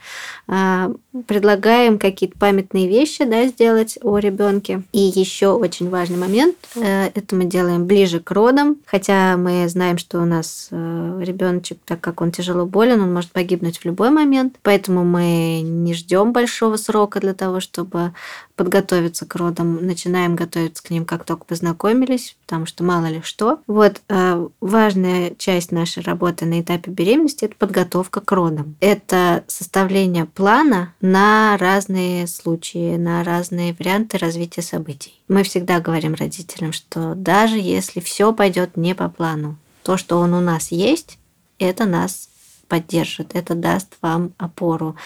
А, 0.48 0.90
Предлагаем 1.26 1.98
какие-то 1.98 2.38
памятные 2.38 2.88
вещи 2.88 3.24
да, 3.24 3.46
сделать 3.46 3.98
о 4.02 4.18
ребенке. 4.18 4.82
И 4.92 5.00
еще 5.00 5.48
очень 5.48 5.90
важный 5.90 6.16
момент. 6.16 6.56
э, 6.76 7.10
Это 7.14 7.36
мы 7.36 7.44
делаем 7.44 7.86
ближе 7.86 8.20
к 8.20 8.30
родам. 8.30 8.76
Хотя 8.86 9.36
мы 9.36 9.68
знаем, 9.68 9.98
что 9.98 10.20
у 10.20 10.24
нас 10.24 10.68
ребеночек, 10.70 11.78
так 11.84 12.00
как 12.00 12.20
он 12.20 12.32
тяжело 12.32 12.66
болен, 12.66 13.00
он 13.00 13.12
может 13.12 13.30
погибнуть 13.32 13.78
в 13.78 13.84
любой 13.84 14.10
момент. 14.10 14.56
Поэтому 14.62 15.04
мы 15.04 15.60
не 15.62 15.94
ждем 15.94 16.32
большого 16.32 16.76
срока 16.76 17.20
для 17.20 17.34
того, 17.34 17.60
чтобы 17.60 18.12
подготовиться 18.56 19.26
к 19.26 19.34
родам. 19.34 19.84
Начинаем 19.84 20.36
готовиться 20.36 20.82
к 20.82 20.90
ним, 20.90 21.04
как 21.04 21.24
только 21.24 21.44
познакомились, 21.44 22.36
потому 22.46 22.66
что 22.66 22.84
мало 22.84 23.06
ли 23.06 23.20
что. 23.22 23.60
Вот 23.66 24.00
э, 24.08 24.48
важная 24.60 25.34
часть 25.36 25.72
нашей 25.72 26.02
работы 26.02 26.44
на 26.44 26.60
этапе 26.60 26.90
беременности– 26.90 27.44
это 27.46 27.54
подготовка 27.56 28.20
к 28.20 28.30
родам. 28.32 28.76
Это 28.80 29.44
составление 29.46 30.26
плана 30.26 30.94
на 31.02 31.58
разные 31.58 32.26
случаи, 32.28 32.96
на 32.96 33.22
разные 33.24 33.74
варианты 33.74 34.18
развития 34.18 34.62
событий. 34.62 35.20
Мы 35.28 35.42
всегда 35.42 35.80
говорим 35.80 36.14
родителям, 36.14 36.72
что 36.72 37.14
даже 37.14 37.58
если 37.58 38.00
все 38.00 38.32
пойдет 38.32 38.76
не 38.76 38.94
по 38.94 39.08
плану, 39.08 39.58
то, 39.82 39.96
что 39.96 40.18
он 40.18 40.32
у 40.32 40.40
нас 40.40 40.70
есть, 40.70 41.18
это 41.58 41.84
нас 41.84 42.28
поддержит, 42.72 43.32
это 43.34 43.54
даст 43.54 43.98
вам 44.00 44.32
опору. 44.38 44.96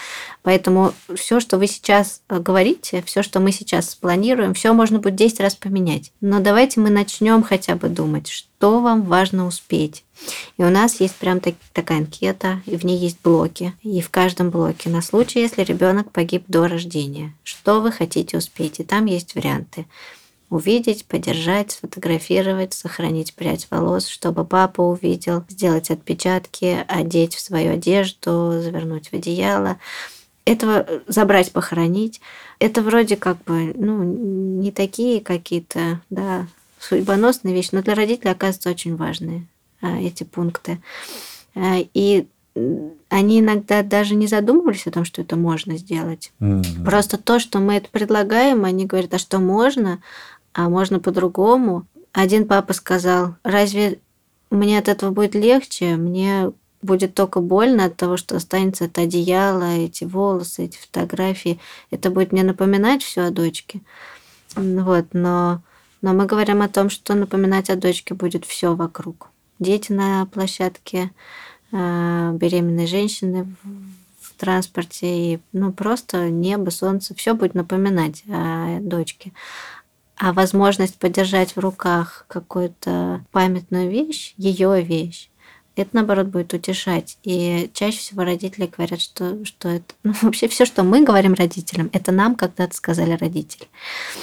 Поэтому 0.41 0.93
все, 1.15 1.41
что 1.41 1.57
вы 1.57 1.67
сейчас 1.67 2.21
э, 2.29 2.39
говорите, 2.39 3.03
все, 3.05 3.21
что 3.21 3.41
мы 3.41 3.51
сейчас 3.51 3.89
спланируем, 3.89 4.53
все 4.53 4.71
можно 4.71 4.99
будет 4.99 5.15
10 5.15 5.41
раз 5.41 5.55
поменять. 5.55 6.13
Но 6.21 6.39
давайте 6.39 6.79
мы 6.79 6.89
начнем 6.89 7.43
хотя 7.43 7.75
бы 7.75 7.89
думать, 7.89 8.29
что 8.29 8.79
вам 8.79 9.01
важно 9.01 9.45
успеть. 9.45 10.05
И 10.57 10.63
у 10.63 10.69
нас 10.69 11.01
есть 11.01 11.15
прям 11.15 11.41
так, 11.41 11.55
такая 11.73 11.97
анкета, 11.97 12.61
и 12.65 12.77
в 12.77 12.85
ней 12.85 12.97
есть 12.97 13.17
блоки. 13.21 13.73
И 13.83 13.99
в 13.99 14.09
каждом 14.11 14.49
блоке 14.49 14.89
на 14.89 15.01
случай, 15.01 15.41
если 15.41 15.63
ребенок 15.63 16.13
погиб 16.13 16.45
до 16.47 16.69
рождения, 16.69 17.33
что 17.43 17.81
вы 17.81 17.91
хотите 17.91 18.37
успеть. 18.37 18.79
И 18.79 18.85
там 18.85 19.07
есть 19.07 19.35
варианты 19.35 19.87
увидеть, 20.49 21.05
подержать, 21.05 21.71
сфотографировать, 21.71 22.73
сохранить 22.73 23.33
прядь 23.33 23.67
волос, 23.69 24.07
чтобы 24.07 24.45
папа 24.45 24.81
увидел, 24.81 25.43
сделать 25.49 25.89
отпечатки, 25.91 26.85
одеть 26.87 27.35
в 27.35 27.41
свою 27.41 27.73
одежду, 27.73 28.59
завернуть 28.61 29.09
в 29.09 29.13
одеяло. 29.13 29.77
Этого 30.45 30.87
забрать, 31.07 31.51
похоронить. 31.51 32.21
Это 32.59 32.81
вроде 32.81 33.17
как 33.17 33.43
бы, 33.43 33.73
ну, 33.75 34.03
не 34.03 34.71
такие 34.71 35.19
какие-то, 35.19 35.99
да, 36.09 36.47
судьбоносные 36.79 37.53
вещи, 37.53 37.69
но 37.73 37.81
для 37.81 37.95
родителей 37.95 38.31
оказываются 38.31 38.69
очень 38.69 38.95
важные 38.95 39.45
а, 39.81 39.99
эти 39.99 40.23
пункты. 40.23 40.79
А, 41.55 41.79
И 41.93 42.27
они 43.09 43.39
иногда 43.39 43.83
даже 43.83 44.15
не 44.15 44.27
задумывались 44.27 44.87
о 44.87 44.91
том, 44.91 45.05
что 45.05 45.21
это 45.21 45.35
можно 45.35 45.77
сделать. 45.77 46.31
Мгм. 46.39 46.83
Просто 46.83 47.17
то, 47.17 47.39
что 47.39 47.59
мы 47.59 47.75
это 47.75 47.89
предлагаем, 47.89 48.65
они 48.65 48.85
говорят, 48.85 49.13
а 49.13 49.19
что 49.19 49.39
можно, 49.39 49.99
а 50.53 50.69
можно 50.69 50.99
по-другому. 50.99 51.85
Один 52.11 52.47
папа 52.47 52.73
сказал, 52.73 53.35
разве 53.43 53.99
мне 54.49 54.79
от 54.79 54.87
этого 54.87 55.11
будет 55.11 55.35
легче? 55.35 55.95
Мне 55.95 56.51
будет 56.81 57.13
только 57.13 57.41
больно 57.41 57.85
от 57.85 57.97
того, 57.97 58.17
что 58.17 58.35
останется 58.35 58.85
это 58.85 59.01
одеяло, 59.01 59.75
эти 59.75 60.03
волосы, 60.03 60.65
эти 60.65 60.77
фотографии. 60.77 61.59
Это 61.91 62.09
будет 62.09 62.31
мне 62.31 62.43
напоминать 62.43 63.03
все 63.03 63.21
о 63.21 63.31
дочке. 63.31 63.81
Вот, 64.55 65.05
но, 65.13 65.61
но 66.01 66.13
мы 66.13 66.25
говорим 66.25 66.61
о 66.61 66.69
том, 66.69 66.89
что 66.89 67.13
напоминать 67.13 67.69
о 67.69 67.75
дочке 67.75 68.13
будет 68.13 68.45
все 68.45 68.75
вокруг. 68.75 69.29
Дети 69.59 69.91
на 69.91 70.25
площадке, 70.27 71.11
а, 71.71 72.31
беременные 72.33 72.87
женщины 72.87 73.47
в 74.21 74.33
транспорте 74.37 75.33
и 75.33 75.39
ну 75.51 75.73
просто 75.73 76.29
небо, 76.29 76.69
солнце, 76.69 77.15
все 77.15 77.33
будет 77.33 77.55
напоминать 77.55 78.23
о 78.29 78.79
дочке. 78.79 79.33
А 80.19 80.33
возможность 80.33 80.97
подержать 80.97 81.55
в 81.55 81.59
руках 81.59 82.25
какую-то 82.27 83.23
памятную 83.31 83.89
вещь, 83.89 84.33
ее 84.37 84.81
вещь, 84.81 85.29
это 85.81 85.91
наоборот 85.93 86.27
будет 86.27 86.53
утешать. 86.53 87.17
И 87.23 87.69
чаще 87.73 87.99
всего 87.99 88.23
родители 88.23 88.69
говорят, 88.75 88.99
что, 88.99 89.43
что 89.45 89.69
это... 89.69 89.85
Ну, 90.03 90.13
вообще 90.21 90.47
все, 90.47 90.65
что 90.65 90.83
мы 90.83 91.03
говорим 91.03 91.33
родителям, 91.33 91.89
это 91.93 92.11
нам 92.11 92.35
когда-то 92.35 92.75
сказали 92.75 93.13
родители. 93.13 93.67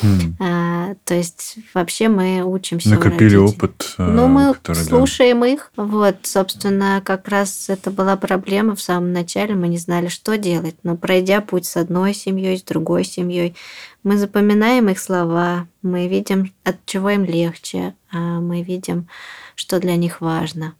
Мгм. 0.02 0.36
А, 0.40 0.94
то 1.04 1.14
есть 1.14 1.56
вообще 1.74 2.08
мы 2.08 2.42
учимся 2.42 2.90
Накопили 2.90 3.36
опыт, 3.36 3.94
э, 3.98 4.02
Ну, 4.04 4.26
мы 4.28 4.54
который, 4.54 4.78
да. 4.78 4.84
слушаем 4.84 5.44
их. 5.44 5.70
Вот, 5.76 6.16
собственно, 6.22 7.00
как 7.04 7.28
раз 7.28 7.68
это 7.68 7.90
была 7.90 8.16
проблема 8.16 8.74
в 8.74 8.80
самом 8.80 9.12
начале. 9.12 9.54
Мы 9.54 9.68
не 9.68 9.78
знали, 9.78 10.08
что 10.08 10.36
делать. 10.36 10.76
Но 10.82 10.96
пройдя 10.96 11.40
путь 11.40 11.66
с 11.66 11.76
одной 11.76 12.14
семьей, 12.14 12.58
с 12.58 12.62
другой 12.62 13.04
семьей, 13.04 13.54
мы 14.02 14.18
запоминаем 14.18 14.90
их 14.90 14.98
слова, 15.00 15.66
мы 15.82 16.08
видим, 16.08 16.52
от 16.62 16.84
чего 16.84 17.10
им 17.10 17.24
легче, 17.24 17.94
а 18.12 18.38
мы 18.40 18.62
видим, 18.62 19.08
что 19.54 19.80
для 19.80 19.96
них 19.96 20.20
важно. 20.20 20.74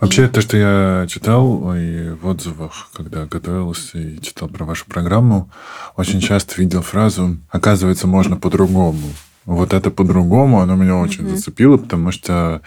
Вообще, 0.00 0.28
то, 0.28 0.40
что 0.40 0.56
я 0.56 1.06
читал 1.08 1.74
и 1.74 2.10
в 2.10 2.26
отзывах, 2.26 2.90
когда 2.92 3.26
готовился 3.26 3.98
и 3.98 4.20
читал 4.20 4.48
про 4.48 4.64
вашу 4.64 4.86
программу, 4.86 5.50
очень 5.96 6.20
часто 6.20 6.60
видел 6.60 6.82
фразу 6.82 7.36
«оказывается, 7.50 8.06
можно 8.06 8.36
по-другому». 8.36 9.08
Вот 9.44 9.72
это 9.72 9.92
по-другому, 9.92 10.60
оно 10.60 10.74
меня 10.74 10.96
очень 10.96 11.22
Мгм. 11.22 11.36
зацепило, 11.36 11.76
потому 11.76 12.10
что 12.10 12.62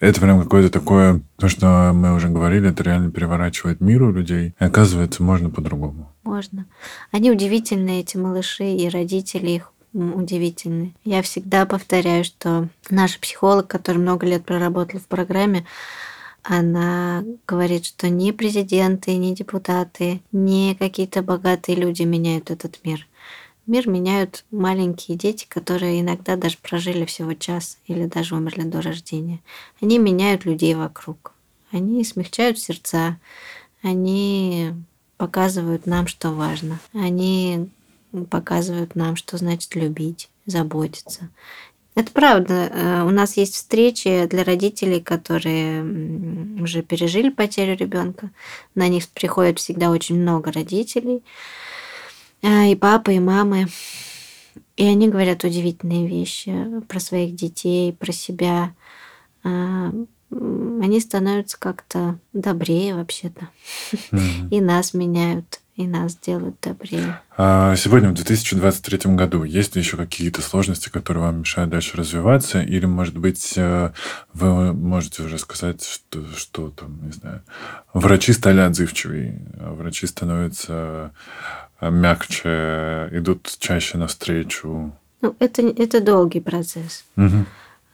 это 0.00 0.20
прям 0.22 0.42
какое-то 0.42 0.70
такое, 0.70 1.20
то, 1.36 1.48
что 1.50 1.92
мы 1.94 2.14
уже 2.14 2.28
говорили, 2.28 2.70
это 2.70 2.82
реально 2.82 3.10
переворачивает 3.10 3.82
мир 3.82 4.02
у 4.04 4.10
людей. 4.10 4.54
И 4.58 4.64
оказывается, 4.64 5.22
можно 5.22 5.50
по-другому. 5.50 6.10
Можно. 6.22 6.64
Они 7.12 7.30
удивительные, 7.30 8.00
эти 8.00 8.16
малыши, 8.16 8.64
и 8.64 8.88
родители 8.88 9.50
их 9.50 9.70
удивительны. 9.92 10.94
Я 11.04 11.20
всегда 11.20 11.66
повторяю, 11.66 12.24
что 12.24 12.68
наш 12.88 13.18
психолог, 13.18 13.66
который 13.68 13.98
много 13.98 14.26
лет 14.26 14.44
проработал 14.44 15.00
в 15.00 15.06
программе, 15.06 15.66
она 16.44 17.24
говорит, 17.48 17.86
что 17.86 18.10
ни 18.10 18.30
президенты, 18.30 19.16
ни 19.16 19.34
депутаты, 19.34 20.20
ни 20.30 20.74
какие-то 20.74 21.22
богатые 21.22 21.76
люди 21.76 22.02
меняют 22.02 22.50
этот 22.50 22.84
мир. 22.84 23.08
Мир 23.66 23.88
меняют 23.88 24.44
маленькие 24.50 25.16
дети, 25.16 25.46
которые 25.48 26.02
иногда 26.02 26.36
даже 26.36 26.58
прожили 26.58 27.06
всего 27.06 27.32
час 27.32 27.78
или 27.86 28.04
даже 28.04 28.36
умерли 28.36 28.62
до 28.62 28.82
рождения. 28.82 29.40
Они 29.80 29.98
меняют 29.98 30.44
людей 30.44 30.74
вокруг. 30.74 31.32
Они 31.70 32.04
смягчают 32.04 32.58
сердца. 32.58 33.18
Они 33.82 34.74
показывают 35.16 35.86
нам, 35.86 36.06
что 36.06 36.30
важно. 36.30 36.78
Они 36.92 37.70
показывают 38.28 38.94
нам, 38.94 39.16
что 39.16 39.38
значит 39.38 39.74
любить, 39.74 40.28
заботиться. 40.44 41.30
Это 41.94 42.10
правда. 42.10 42.54
Э, 42.72 43.02
У 43.04 43.10
нас 43.10 43.36
есть 43.36 43.54
встречи 43.54 44.26
для 44.26 44.42
родителей, 44.42 45.00
которые 45.00 45.82
уже 46.60 46.82
пережили 46.82 47.28
потерю 47.28 47.76
ребенка. 47.76 48.30
На 48.74 48.88
них 48.88 49.08
приходит 49.08 49.58
всегда 49.60 49.90
очень 49.90 50.20
много 50.20 50.50
родителей. 50.50 51.22
А, 52.42 52.64
И 52.66 52.74
папы, 52.74 53.14
и 53.14 53.20
мамы. 53.20 53.68
И 54.76 54.84
они 54.84 55.08
говорят 55.08 55.44
удивительные 55.44 56.06
вещи 56.08 56.52
про 56.88 56.98
своих 56.98 57.34
детей, 57.36 57.92
про 57.92 58.12
себя. 58.12 58.74
М, 59.44 60.08
Они 60.30 60.98
становятся 61.00 61.56
как-то 61.60 62.18
добрее 62.32 62.96
вообще-то 62.96 63.48
Мгм. 64.10 64.48
и 64.50 64.60
нас 64.60 64.94
меняют. 64.94 65.60
И 65.76 65.86
нас 65.88 66.16
делают 66.16 66.60
добрее. 66.60 67.20
А 67.36 67.74
сегодня, 67.76 68.10
в 68.10 68.14
2023 68.14 69.14
году, 69.14 69.42
есть 69.42 69.74
ли 69.74 69.82
еще 69.82 69.96
какие-то 69.96 70.40
сложности, 70.40 70.88
которые 70.88 71.24
вам 71.24 71.40
мешают 71.40 71.70
дальше 71.70 71.96
развиваться? 71.96 72.62
Или, 72.62 72.86
может 72.86 73.18
быть, 73.18 73.54
э, 73.56 73.90
вы 74.32 74.72
можете 74.72 75.24
уже 75.24 75.38
сказать, 75.38 75.84
что, 75.84 76.24
что 76.36 76.70
там, 76.70 77.04
не 77.04 77.12
знаю, 77.12 77.42
врачи 77.92 78.32
стали 78.32 78.60
отзывчивее, 78.60 79.40
а 79.58 79.74
врачи 79.74 80.06
становятся 80.06 81.12
э, 81.80 81.90
мягче, 81.90 83.08
идут 83.10 83.52
чаще 83.58 83.98
навстречу? 83.98 84.92
Ну, 85.22 85.36
это, 85.40 85.62
это 85.62 86.00
долгий 86.00 86.40
процесс. 86.40 87.04
Угу. 87.16 87.46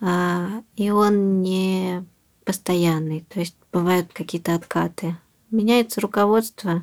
А, 0.02 0.48
и 0.76 0.90
он 0.90 1.40
не 1.40 2.04
постоянный. 2.44 3.24
То 3.28 3.40
есть 3.40 3.56
бывают 3.72 4.12
какие-то 4.12 4.54
откаты. 4.54 5.16
Меняется 5.50 6.00
руководство, 6.00 6.82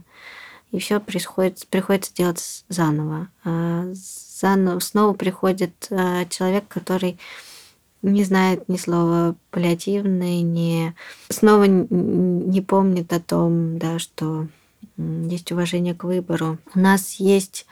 и 0.72 0.80
все 0.80 1.00
приходится, 1.00 1.66
приходится 1.68 2.14
делать 2.14 2.66
заново. 2.70 3.30
А 3.44 3.86
заново. 3.94 4.80
Снова 4.80 5.14
приходит 5.14 5.88
а, 5.90 6.26
человек, 6.26 6.66
который 6.68 7.20
не 8.02 8.24
знает 8.24 8.70
ни 8.70 8.78
слова 8.78 9.36
паллиативный, 9.50 10.42
не, 10.42 10.94
снова 11.30 11.64
не 11.66 12.62
помнит 12.62 13.12
о 13.12 13.20
том, 13.20 13.80
да, 13.80 14.00
что 14.00 14.48
есть 14.98 15.52
уважение 15.52 15.96
к 15.96 16.04
выбору. 16.04 16.58
У 16.76 16.80
нас 16.80 17.14
есть 17.14 17.66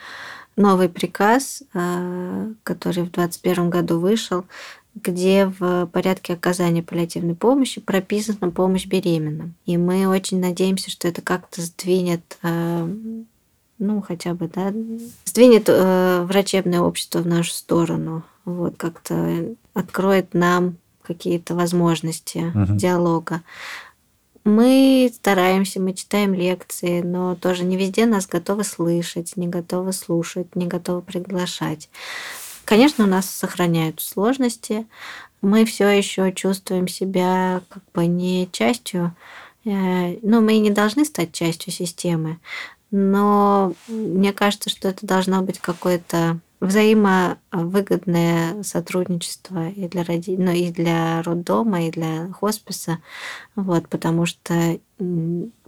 новый 0.56 0.90
приказ, 0.90 1.64
а, 1.74 2.48
который 2.64 3.04
в 3.04 3.12
2021 3.12 3.70
году 3.70 4.00
вышел, 4.00 4.46
где 4.96 5.52
в 5.60 5.88
порядке 5.88 6.34
оказания 6.34 6.82
паллиативной 6.82 7.36
помощи 7.36 7.82
прописана 7.82 8.50
помощь 8.50 8.86
беременным. 8.86 9.54
И 9.66 9.78
мы 9.78 10.08
очень 10.08 10.40
надеемся, 10.40 10.90
что 10.90 11.08
это 11.08 11.22
как-то 11.22 11.62
сдвинет 11.62 12.38
а, 12.42 12.90
ну, 13.78 14.02
хотя 14.02 14.34
бы, 14.34 14.48
да, 14.48 14.74
сдвинет 15.26 15.66
э, 15.68 16.24
врачебное 16.24 16.82
общество 16.82 17.20
в 17.20 17.28
нашу 17.28 17.52
сторону, 17.52 18.24
вот, 18.46 18.78
как-то 18.78 19.54
откроет 19.74 20.34
нам 20.34 20.78
какие-то 21.02 21.56
возможности 21.56 22.52
угу. 22.56 22.78
диалога. 22.78 23.42
Мы 24.44 25.12
стараемся, 25.14 25.82
мы 25.82 25.94
читаем 25.94 26.34
лекции, 26.34 27.02
но 27.02 27.36
тоже 27.36 27.64
не 27.64 27.78
везде 27.78 28.06
нас 28.06 28.28
готовы 28.28 28.64
слышать, 28.64 29.36
не 29.36 29.48
готовы 29.48 29.92
слушать, 29.92 30.56
не 30.56 30.68
готовы 30.68 31.02
приглашать. 31.02 31.90
Конечно, 32.66 33.06
у 33.06 33.08
нас 33.08 33.30
сохраняются 33.30 34.08
сложности. 34.08 34.88
Мы 35.42 35.66
все 35.66 35.88
еще 35.88 36.34
чувствуем 36.34 36.88
себя 36.88 37.62
как 37.70 37.84
бы 37.94 38.08
не 38.08 38.50
частью, 38.52 39.16
э, 39.64 40.18
ну, 40.24 40.42
мы 40.42 40.58
не 40.58 40.72
должны 40.72 41.06
стать 41.06 41.32
частью 41.32 41.72
системы, 41.72 42.40
но 42.90 43.74
мне 43.88 44.34
кажется, 44.34 44.72
что 44.72 44.88
это 44.88 45.06
должно 45.06 45.44
быть 45.44 45.60
какое-то 45.60 46.40
взаимовыгодное 46.62 48.64
сотрудничество 48.64 49.70
и 49.70 49.88
для, 49.88 50.04
роди... 50.04 50.36
ну, 50.36 50.52
и 50.52 50.72
для 50.72 51.22
роддома, 51.22 51.86
и 51.86 51.92
для 51.92 52.32
хосписа, 52.32 52.98
вот, 53.56 53.88
потому 53.90 54.26
что 54.26 54.80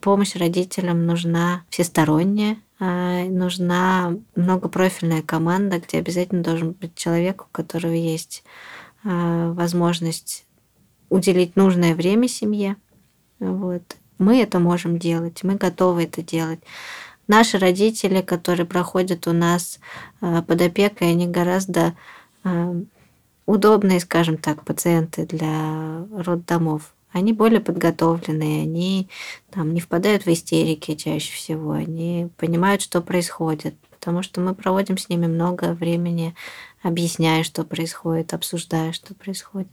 помощь 0.01 0.35
родителям 0.35 1.05
нужна 1.05 1.63
всесторонняя, 1.69 2.57
нужна 2.79 4.15
многопрофильная 4.35 5.21
команда, 5.21 5.79
где 5.79 5.97
обязательно 5.97 6.43
должен 6.43 6.73
быть 6.73 6.95
человек, 6.95 7.43
у 7.43 7.47
которого 7.51 7.93
есть 7.93 8.43
а, 9.03 9.51
возможность 9.53 10.45
уделить 11.09 11.55
нужное 11.55 11.95
время 11.95 12.27
семье. 12.27 12.75
Вот. 13.39 13.83
Мы 14.19 14.41
это 14.41 14.59
можем 14.59 14.99
делать, 14.99 15.43
мы 15.43 15.55
готовы 15.55 16.03
это 16.03 16.21
делать 16.21 16.59
наши 17.27 17.57
родители, 17.57 18.21
которые 18.21 18.65
проходят 18.65 19.27
у 19.27 19.33
нас 19.33 19.79
э, 20.21 20.41
под 20.41 20.61
опекой, 20.61 21.11
они 21.11 21.27
гораздо 21.27 21.95
удобные, 23.45 23.99
скажем 23.99 24.37
так, 24.37 24.63
пациенты 24.63 25.25
для 25.25 26.05
роддомов. 26.15 26.93
Они 27.11 27.33
более 27.33 27.61
подготовленные, 27.61 28.63
они 28.63 29.09
там, 29.49 29.73
не 29.73 29.79
впадают 29.79 30.25
в 30.25 30.27
истерики 30.27 30.95
чаще 30.95 31.33
всего, 31.33 31.71
они 31.71 32.29
понимают, 32.37 32.81
что 32.81 33.01
происходит, 33.01 33.75
потому 33.91 34.21
что 34.23 34.41
мы 34.41 34.53
проводим 34.53 34.97
с 34.97 35.09
ними 35.09 35.27
много 35.27 35.73
времени, 35.73 36.35
объясняя, 36.83 37.43
что 37.43 37.63
происходит, 37.63 38.33
обсуждая, 38.33 38.91
что 38.91 39.13
происходит. 39.13 39.69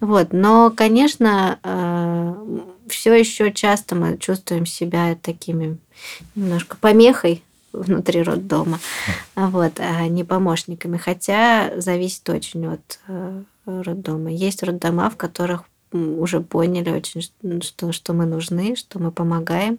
Вот. 0.00 0.32
Но, 0.32 0.72
конечно, 0.74 1.58
э, 1.62 2.34
все 2.88 3.14
еще 3.14 3.52
часто 3.52 3.94
мы 3.94 4.18
чувствуем 4.18 4.66
себя 4.66 5.16
такими 5.20 5.78
немножко 6.34 6.76
помехой 6.76 7.42
внутри 7.72 8.22
роддома, 8.22 8.80
вот, 9.34 9.78
а 9.78 10.06
не 10.08 10.24
помощниками. 10.24 10.96
Хотя 10.96 11.72
зависит 11.76 12.28
очень 12.28 12.66
от 12.66 12.98
э, 13.08 13.42
роддома. 13.64 14.30
Есть 14.30 14.62
роддома, 14.62 15.08
в 15.08 15.16
которых 15.16 15.64
уже 15.92 16.40
поняли 16.40 16.90
очень, 16.90 17.22
что, 17.62 17.92
что 17.92 18.12
мы 18.12 18.26
нужны, 18.26 18.76
что 18.76 18.98
мы 18.98 19.10
помогаем. 19.10 19.78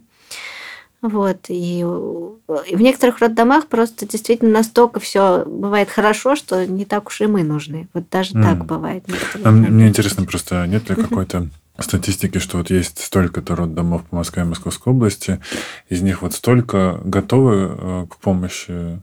Вот. 1.01 1.47
И 1.49 1.84
в 1.84 2.80
некоторых 2.80 3.20
роддомах 3.20 3.68
просто 3.68 4.07
действительно 4.07 4.51
настолько 4.51 5.01
все 5.01 5.43
бывает 5.45 5.89
хорошо, 5.89 6.38
что 6.38 6.66
не 6.66 6.86
так 6.86 7.07
уж 7.07 7.20
и 7.20 7.28
мы 7.28 7.43
нужны. 7.43 7.89
Вот 7.93 8.05
даже 8.09 8.34
mm. 8.34 8.41
так 8.41 8.66
бывает. 8.66 9.03
Мне 9.43 9.89
интересно 9.89 10.26
просто, 10.26 10.66
нет 10.66 10.89
ли 10.89 10.95
какой-то 10.95 11.49
статистики, 11.80 12.38
что 12.38 12.57
вот 12.57 12.69
есть 12.69 12.99
столько-то 12.99 13.55
роддомов 13.55 14.03
по 14.05 14.17
Москве 14.17 14.43
и 14.43 14.45
Московской 14.45 14.93
области, 14.93 15.39
из 15.89 16.01
них 16.01 16.21
вот 16.21 16.34
столько 16.34 17.01
готовы 17.03 17.76
э, 17.78 18.05
к 18.09 18.17
помощи 18.17 19.01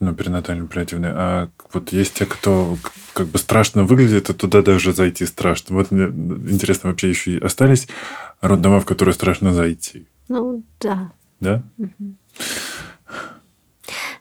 ну, 0.00 0.14
перинатальной 0.14 0.64
оперативной, 0.64 1.10
а 1.12 1.50
вот 1.72 1.92
есть 1.92 2.14
те, 2.14 2.26
кто 2.26 2.76
как 3.12 3.28
бы 3.28 3.38
страшно 3.38 3.84
выглядит, 3.84 4.28
и 4.28 4.34
туда 4.34 4.62
даже 4.62 4.92
зайти 4.92 5.24
страшно. 5.24 5.76
Вот 5.76 5.92
мне 5.92 6.04
интересно, 6.50 6.90
вообще 6.90 7.10
еще 7.10 7.38
остались 7.38 7.86
роддома, 8.40 8.80
в 8.80 8.86
которые 8.86 9.14
страшно 9.14 9.54
зайти? 9.54 10.06
Ну, 10.28 10.64
да. 10.80 11.12
Да? 11.38 11.62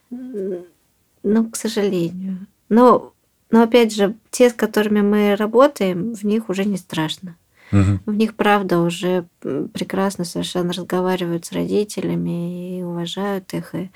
Ну, 0.10 1.50
к 1.50 1.56
сожалению. 1.56 2.48
Но, 2.70 3.14
но 3.50 3.64
опять 3.64 3.94
же, 3.94 4.16
те, 4.30 4.50
с 4.50 4.54
которыми 4.54 5.02
мы 5.02 5.36
работаем, 5.36 6.14
в 6.14 6.24
них 6.24 6.50
уже 6.50 6.66
не 6.66 6.78
страшно. 6.78 7.36
Угу. 7.72 8.00
В 8.06 8.14
них, 8.14 8.36
правда, 8.36 8.80
уже 8.80 9.26
прекрасно 9.42 10.26
совершенно 10.26 10.74
разговаривают 10.74 11.46
с 11.46 11.52
родителями 11.52 12.80
и 12.80 12.84
уважают 12.84 13.54
их, 13.54 13.76
и 13.76 13.90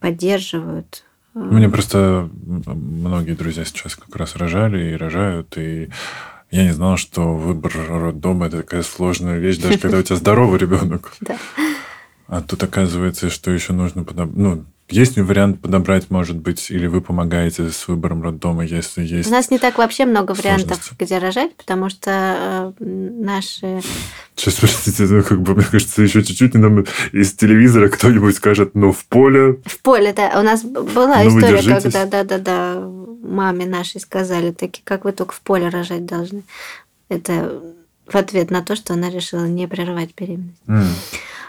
поддерживают. 0.00 1.04
Мне 1.34 1.68
просто 1.68 2.30
многие 2.42 3.34
друзья 3.34 3.64
сейчас 3.64 3.96
как 3.96 4.14
раз 4.16 4.36
рожали 4.36 4.92
и 4.92 4.96
рожают, 4.96 5.58
и 5.58 5.90
я 6.50 6.64
не 6.64 6.72
знал, 6.72 6.96
что 6.96 7.36
выбор 7.36 7.72
роддома 7.88 8.46
это 8.46 8.58
такая 8.58 8.82
сложная 8.82 9.38
вещь, 9.38 9.58
даже 9.58 9.78
когда 9.78 9.98
у 9.98 10.02
тебя 10.02 10.16
здоровый 10.16 10.58
ребенок. 10.58 11.12
Да. 11.20 11.36
А 12.28 12.40
тут 12.40 12.62
оказывается, 12.62 13.30
что 13.30 13.50
еще 13.50 13.72
нужно 13.72 14.04
подоб... 14.04 14.30
ну, 14.34 14.64
есть 14.88 15.16
ли 15.16 15.22
вариант 15.22 15.60
подобрать, 15.60 16.10
может 16.10 16.36
быть, 16.36 16.70
или 16.70 16.86
вы 16.86 17.00
помогаете 17.00 17.70
с 17.70 17.88
выбором 17.88 18.22
роддома, 18.22 18.64
если 18.64 19.02
есть? 19.02 19.28
У 19.28 19.32
нас 19.32 19.50
не 19.50 19.58
так 19.58 19.78
вообще 19.78 20.04
много 20.04 20.32
вариантов, 20.32 20.92
где 20.98 21.18
рожать, 21.18 21.56
потому 21.56 21.88
что 21.90 22.74
э, 22.78 22.84
наши... 22.84 23.80
Сейчас, 24.36 24.54
простите, 24.54 25.04
ну, 25.04 25.22
как 25.22 25.40
бы, 25.42 25.54
мне 25.54 25.64
кажется, 25.64 26.02
еще 26.02 26.22
чуть-чуть, 26.22 26.54
и 26.54 26.58
нам 26.58 26.84
из 27.12 27.32
телевизора 27.34 27.88
кто-нибудь 27.88 28.36
скажет, 28.36 28.74
ну, 28.74 28.92
в 28.92 29.04
поле. 29.06 29.60
В 29.64 29.80
поле, 29.80 30.12
да. 30.12 30.38
У 30.38 30.42
нас 30.42 30.62
была 30.62 31.22
ну, 31.24 31.38
история, 31.40 31.80
когда, 31.80 32.06
да-да-да, 32.06 32.80
маме 33.22 33.66
нашей 33.66 34.00
сказали, 34.00 34.52
таки, 34.52 34.82
как 34.84 35.04
вы 35.04 35.12
только 35.12 35.34
в 35.34 35.40
поле 35.40 35.68
рожать 35.68 36.06
должны. 36.06 36.44
Это 37.08 37.60
в 38.06 38.14
ответ 38.14 38.50
на 38.50 38.62
то, 38.62 38.76
что 38.76 38.94
она 38.94 39.10
решила 39.10 39.46
не 39.46 39.66
прерывать 39.66 40.10
беременность. 40.16 40.62
Mm. 40.66 40.86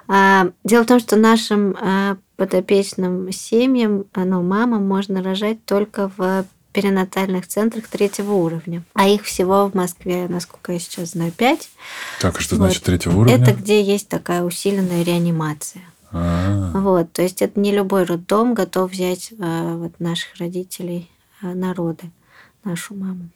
А, 0.08 0.50
дело 0.64 0.84
в 0.84 0.88
том, 0.88 1.00
что 1.00 1.16
нашим 1.18 1.76
а, 1.80 2.18
подопечным 2.38 3.32
семьям, 3.32 4.06
ну, 4.16 4.42
мамам 4.42 4.88
можно 4.88 5.22
рожать 5.22 5.66
только 5.66 6.10
в 6.16 6.46
перинатальных 6.72 7.48
центрах 7.48 7.88
третьего 7.88 8.34
уровня. 8.34 8.84
А 8.94 9.08
их 9.08 9.24
всего 9.24 9.68
в 9.68 9.74
Москве, 9.74 10.28
насколько 10.30 10.74
я 10.74 10.80
сейчас 10.80 11.12
знаю, 11.12 11.32
пять. 11.32 11.70
Так, 12.22 12.38
а 12.38 12.42
что 12.42 12.56
вот. 12.56 12.66
значит 12.66 12.84
третьего 12.84 13.18
уровня? 13.18 13.42
Это 13.42 13.54
где 13.54 13.82
есть 13.82 14.08
такая 14.08 14.44
усиленная 14.44 15.04
реанимация. 15.04 15.82
А-а-а. 16.12 16.80
Вот, 16.80 17.12
то 17.12 17.24
есть 17.24 17.42
это 17.42 17.60
не 17.60 17.72
любой 17.72 18.04
роддом 18.04 18.54
готов 18.54 18.92
взять 18.92 19.34
вот 19.38 20.00
наших 20.00 20.36
родителей 20.36 21.10
на 21.42 21.74
роды, 21.74 22.12
нашу 22.64 22.94
маму. 22.94 23.30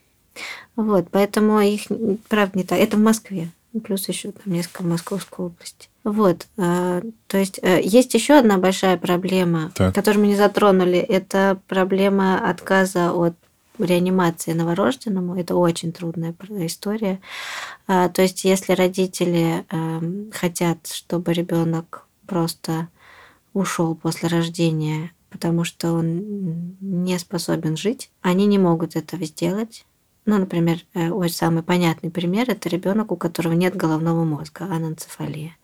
Вот, 0.76 1.08
поэтому 1.10 1.60
их, 1.60 1.82
правда, 2.28 2.58
не 2.58 2.64
так. 2.64 2.78
Это 2.78 2.96
в 2.96 3.00
Москве. 3.00 3.50
Плюс 3.84 4.08
еще 4.08 4.32
там 4.32 4.52
несколько 4.52 4.82
в 4.82 4.86
Московской 4.86 5.46
области. 5.46 5.88
Вот, 6.04 6.48
э, 6.56 7.02
то 7.28 7.38
есть 7.38 7.60
э, 7.62 7.80
есть 7.82 8.14
еще 8.14 8.34
одна 8.34 8.58
большая 8.58 8.96
проблема, 8.96 9.70
так. 9.74 9.94
которую 9.94 10.22
мы 10.22 10.28
не 10.28 10.36
затронули. 10.36 10.98
Это 10.98 11.60
проблема 11.68 12.48
отказа 12.50 13.12
от 13.12 13.34
реанимации 13.78 14.52
новорожденному. 14.52 15.36
Это 15.36 15.56
очень 15.56 15.92
трудная 15.92 16.34
история. 16.66 17.20
А, 17.86 18.08
то 18.08 18.22
есть, 18.22 18.44
если 18.44 18.72
родители 18.72 19.64
эм, 19.70 20.30
хотят, 20.32 20.86
чтобы 20.86 21.32
ребенок 21.32 22.06
просто 22.26 22.88
ушел 23.54 23.94
после 23.94 24.28
рождения, 24.28 25.12
потому 25.30 25.64
что 25.64 25.92
он 25.92 26.76
не 26.80 27.18
способен 27.18 27.76
жить, 27.76 28.10
они 28.20 28.46
не 28.46 28.58
могут 28.58 28.96
этого 28.96 29.24
сделать. 29.24 29.84
Ну, 30.24 30.38
например, 30.38 30.78
э, 30.94 31.10
очень 31.10 31.34
самый 31.34 31.62
понятный 31.62 32.10
пример– 32.10 32.46
это 32.48 32.68
ребенок, 32.68 33.10
у 33.10 33.16
которого 33.16 33.54
нет 33.54 33.76
головного 33.76 34.24
мозга, 34.24 34.66
аненцефалия. 34.70 35.56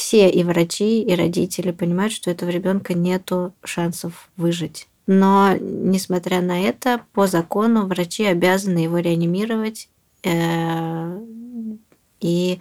Все 0.00 0.30
и 0.30 0.42
врачи, 0.44 1.02
и 1.02 1.14
родители 1.14 1.72
понимают, 1.72 2.14
что 2.14 2.30
у 2.30 2.32
этого 2.32 2.48
ребенка 2.48 2.94
нет 2.94 3.30
шансов 3.62 4.30
выжить. 4.38 4.88
Но, 5.06 5.54
несмотря 5.60 6.40
на 6.40 6.58
это, 6.58 7.02
по 7.12 7.26
закону 7.26 7.84
врачи 7.84 8.24
обязаны 8.24 8.78
его 8.78 8.96
реанимировать 8.96 9.90
э, 10.22 11.20
и 12.20 12.60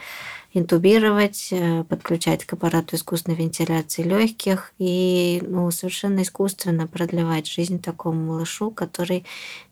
интубировать, 0.53 1.47
э, 1.51 1.85
подключать 1.85 2.43
к 2.43 2.51
аппарату 2.51 2.97
искусственной 2.97 3.37
вентиляции 3.37 4.03
легких 4.03 4.73
и 4.77 5.41
ну, 5.47 5.71
совершенно 5.71 6.23
искусственно 6.23 6.87
продлевать 6.87 7.47
жизнь 7.47 7.81
такому 7.81 8.33
малышу, 8.33 8.69
который 8.69 9.23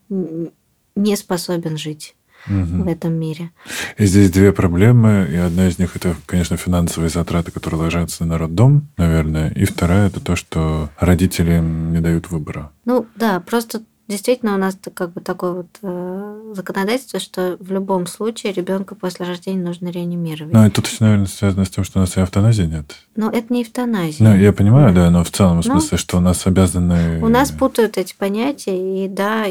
не 0.08 1.16
способен 1.16 1.76
жить 1.76 2.16
угу. 2.48 2.84
в 2.84 2.88
этом 2.88 3.14
мире. 3.14 3.50
И 3.96 4.06
здесь 4.06 4.30
две 4.30 4.52
проблемы, 4.52 5.28
и 5.30 5.36
одна 5.36 5.68
из 5.68 5.78
них 5.78 5.96
это, 5.96 6.14
конечно, 6.26 6.56
финансовые 6.56 7.10
затраты, 7.10 7.50
которые 7.50 7.82
ложатся 7.82 8.24
на 8.24 8.38
роддом, 8.38 8.88
наверное, 8.96 9.50
и 9.50 9.64
вторая 9.64 10.08
это 10.08 10.20
то, 10.20 10.36
что 10.36 10.90
родители 10.98 11.58
не 11.60 12.00
дают 12.00 12.30
выбора. 12.30 12.70
Ну 12.84 13.06
да, 13.16 13.40
просто 13.40 13.82
Действительно, 14.08 14.54
у 14.54 14.58
нас 14.58 14.78
как 14.94 15.12
бы 15.12 15.20
такое 15.20 15.52
вот 15.52 15.66
э, 15.82 16.52
законодательство, 16.54 17.20
что 17.20 17.58
в 17.60 17.70
любом 17.70 18.06
случае 18.06 18.54
ребенка 18.54 18.94
после 18.94 19.26
рождения 19.26 19.62
нужно 19.62 19.88
реанимировать. 19.88 20.54
Ну, 20.54 20.64
это, 20.64 20.82
наверное, 21.00 21.26
связано 21.26 21.66
с 21.66 21.70
тем, 21.70 21.84
что 21.84 21.98
у 21.98 22.00
нас 22.00 22.16
и 22.16 22.22
эвтаназии 22.22 22.62
нет. 22.62 22.96
Но 23.16 23.30
это 23.30 23.52
не 23.52 23.62
эвтаназия. 23.62 24.26
Ну, 24.26 24.34
я 24.34 24.54
понимаю, 24.54 24.94
да, 24.94 25.04
да 25.04 25.10
но 25.10 25.24
в 25.24 25.30
целом, 25.30 25.60
в 25.60 25.66
ну, 25.66 25.72
смысле, 25.72 25.98
что 25.98 26.16
у 26.16 26.20
нас 26.20 26.46
обязаны... 26.46 27.22
У 27.22 27.28
нас 27.28 27.50
путают 27.50 27.98
эти 27.98 28.14
понятия, 28.16 29.04
и 29.04 29.08
да, 29.08 29.44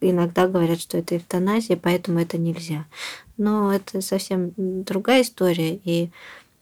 иногда 0.00 0.48
говорят, 0.48 0.80
что 0.80 0.96
это 0.96 1.18
эвтаназия, 1.18 1.76
поэтому 1.76 2.20
это 2.20 2.38
нельзя. 2.38 2.86
Но 3.36 3.70
это 3.70 4.00
совсем 4.00 4.52
другая 4.56 5.20
история, 5.20 5.74
и 5.74 6.10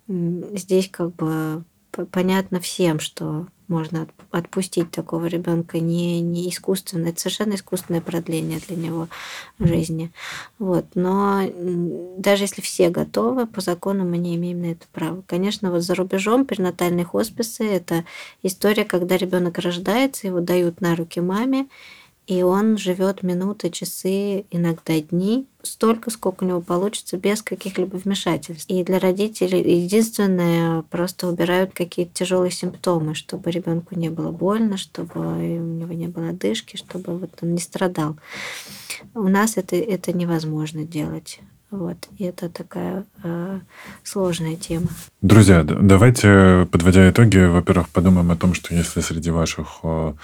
здесь 0.08 0.88
как 0.90 1.14
бы 1.14 1.62
понятно 2.10 2.58
всем, 2.58 2.98
что 2.98 3.46
можно 3.68 4.08
отпустить 4.30 4.90
такого 4.90 5.26
ребенка 5.26 5.78
не, 5.78 6.20
не 6.20 6.48
искусственно, 6.48 7.08
это 7.08 7.20
совершенно 7.20 7.54
искусственное 7.54 8.00
продление 8.00 8.60
для 8.66 8.76
него 8.76 9.08
жизни. 9.58 10.10
Вот. 10.58 10.86
Но 10.94 11.42
даже 12.16 12.44
если 12.44 12.62
все 12.62 12.88
готовы, 12.90 13.46
по 13.46 13.60
закону 13.60 14.04
мы 14.04 14.18
не 14.18 14.36
имеем 14.36 14.62
на 14.62 14.72
это 14.72 14.86
права. 14.92 15.22
Конечно, 15.26 15.70
вот 15.70 15.82
за 15.82 15.94
рубежом 15.94 16.46
перинатальные 16.46 17.04
хосписы– 17.04 17.64
это 17.66 18.04
история, 18.42 18.84
когда 18.84 19.16
ребенок 19.16 19.58
рождается, 19.58 20.26
его 20.26 20.40
дают 20.40 20.80
на 20.80 20.96
руки 20.96 21.20
маме, 21.20 21.68
и 22.28 22.42
он 22.42 22.76
живет 22.76 23.22
минуты, 23.22 23.70
часы, 23.70 24.44
иногда 24.50 25.00
дни, 25.00 25.46
столько, 25.62 26.10
сколько 26.10 26.44
у 26.44 26.46
него 26.46 26.60
получится, 26.60 27.16
без 27.16 27.40
каких-либо 27.40 27.96
вмешательств. 27.96 28.68
И 28.68 28.84
для 28.84 28.98
родителей 28.98 29.80
единственное, 29.82 30.82
просто 30.82 31.26
убирают 31.26 31.72
какие-то 31.72 32.12
тяжелые 32.12 32.50
симптомы, 32.50 33.14
чтобы 33.14 33.50
ребенку 33.50 33.98
не 33.98 34.10
было 34.10 34.30
больно, 34.30 34.76
чтобы 34.76 35.10
у 35.18 35.40
него 35.40 35.94
не 35.94 36.08
было 36.08 36.32
дышки, 36.32 36.76
чтобы 36.76 37.16
вот 37.16 37.30
он 37.40 37.54
не 37.54 37.60
страдал. 37.60 38.18
У 39.14 39.22
нас 39.22 39.56
это, 39.56 39.76
это 39.76 40.12
невозможно 40.12 40.84
делать. 40.84 41.40
Вот, 41.70 42.08
и 42.16 42.24
это 42.24 42.48
такая 42.48 43.04
э, 43.22 43.60
сложная 44.02 44.56
тема. 44.56 44.88
Друзья, 45.20 45.62
давайте, 45.64 46.66
подводя 46.72 47.10
итоги, 47.10 47.38
во-первых, 47.38 47.90
подумаем 47.90 48.30
о 48.30 48.36
том, 48.36 48.54
что 48.54 48.74
если 48.74 49.02
среди 49.02 49.30
ваших 49.30 49.80
э, 49.82 50.14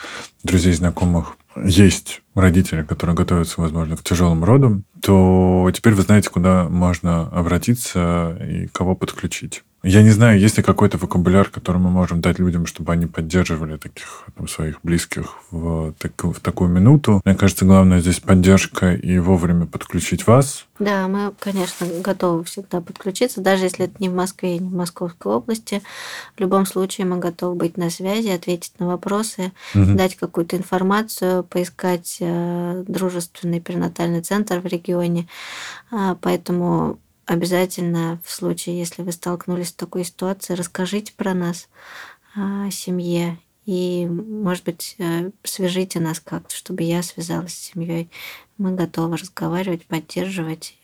друзей, 0.43 0.73
знакомых 0.73 1.37
есть 1.63 2.23
родители, 2.35 2.83
которые 2.83 3.15
готовятся, 3.15 3.61
возможно, 3.61 3.97
к 3.97 4.03
тяжелым 4.03 4.43
родам, 4.43 4.85
то 5.03 5.71
теперь 5.75 5.93
вы 5.93 6.03
знаете, 6.03 6.31
куда 6.31 6.67
можно 6.69 7.29
обратиться 7.29 8.39
и 8.41 8.67
кого 8.69 8.95
подключить. 8.95 9.65
Я 9.85 10.03
не 10.03 10.11
знаю, 10.11 10.41
есть 10.41 10.57
ли 10.57 10.63
какой-то 10.63 10.97
вокабуляр, 10.97 11.51
который 11.51 11.77
мы 11.77 11.91
можем 11.91 12.23
дать 12.23 12.39
людям, 12.39 12.65
чтобы 12.65 12.93
они 12.93 13.05
поддерживали 13.07 13.77
таких 13.77 14.25
там, 14.35 14.49
своих 14.49 14.81
близких 14.83 15.37
в, 15.51 15.93
так, 15.99 16.25
в 16.25 16.41
такую 16.41 16.71
минуту. 16.71 17.21
Мне 17.23 17.35
кажется, 17.35 17.67
главное 17.67 18.01
здесь 18.01 18.19
поддержка 18.19 18.95
и 18.95 19.19
вовремя 19.19 19.67
подключить 19.67 20.27
вас. 20.27 20.65
Да, 20.79 21.07
мы, 21.07 21.35
конечно, 21.39 21.87
готовы 22.01 22.45
всегда 22.45 22.81
подключиться, 22.81 23.43
даже 23.43 23.65
если 23.65 23.85
это 23.85 23.95
не 23.99 24.09
в 24.09 24.15
Москве 24.15 24.57
и 24.57 24.59
не 24.59 24.71
в 24.71 24.75
Московской 24.75 25.33
области. 25.33 25.83
В 26.35 26.41
любом 26.41 26.65
случае 26.65 27.07
мы 27.07 27.19
готовы 27.19 27.55
быть 27.55 27.77
на 27.77 27.91
связи, 27.91 28.29
ответить 28.29 28.73
на 28.79 28.87
вопросы, 28.87 29.53
угу. 29.75 29.95
дать 29.95 30.17
какую-то 30.17 30.57
информацию, 30.57 31.45
поискать 31.45 32.17
э, 32.21 32.85
дружественный 32.89 33.61
перинатальный 33.61 34.23
центр 34.23 34.61
в 34.61 34.67
регионе. 34.67 35.29
А, 35.91 36.17
поэтому 36.21 36.99
обязательно 37.27 38.21
в 38.25 38.31
случае, 38.31 38.79
если 38.79 39.03
вы 39.03 39.13
столкнулись 39.13 39.69
с 39.69 39.73
такой 39.73 40.05
ситуацией, 40.05 40.57
расскажите 40.57 41.13
про 41.17 41.35
нас, 41.35 41.69
о 42.35 42.71
семье, 42.71 43.39
и, 43.67 44.07
может 44.07 44.65
быть, 44.65 44.97
э, 44.99 45.31
свяжите 45.43 46.01
нас 46.01 46.21
как-то, 46.21 46.55
чтобы 46.55 46.83
я 46.83 47.03
связалась 47.03 47.55
с 47.55 47.73
семьей. 47.73 48.11
Мы 48.59 48.73
готовы 48.73 49.17
разговаривать, 49.17 49.87
поддерживать 49.87 50.77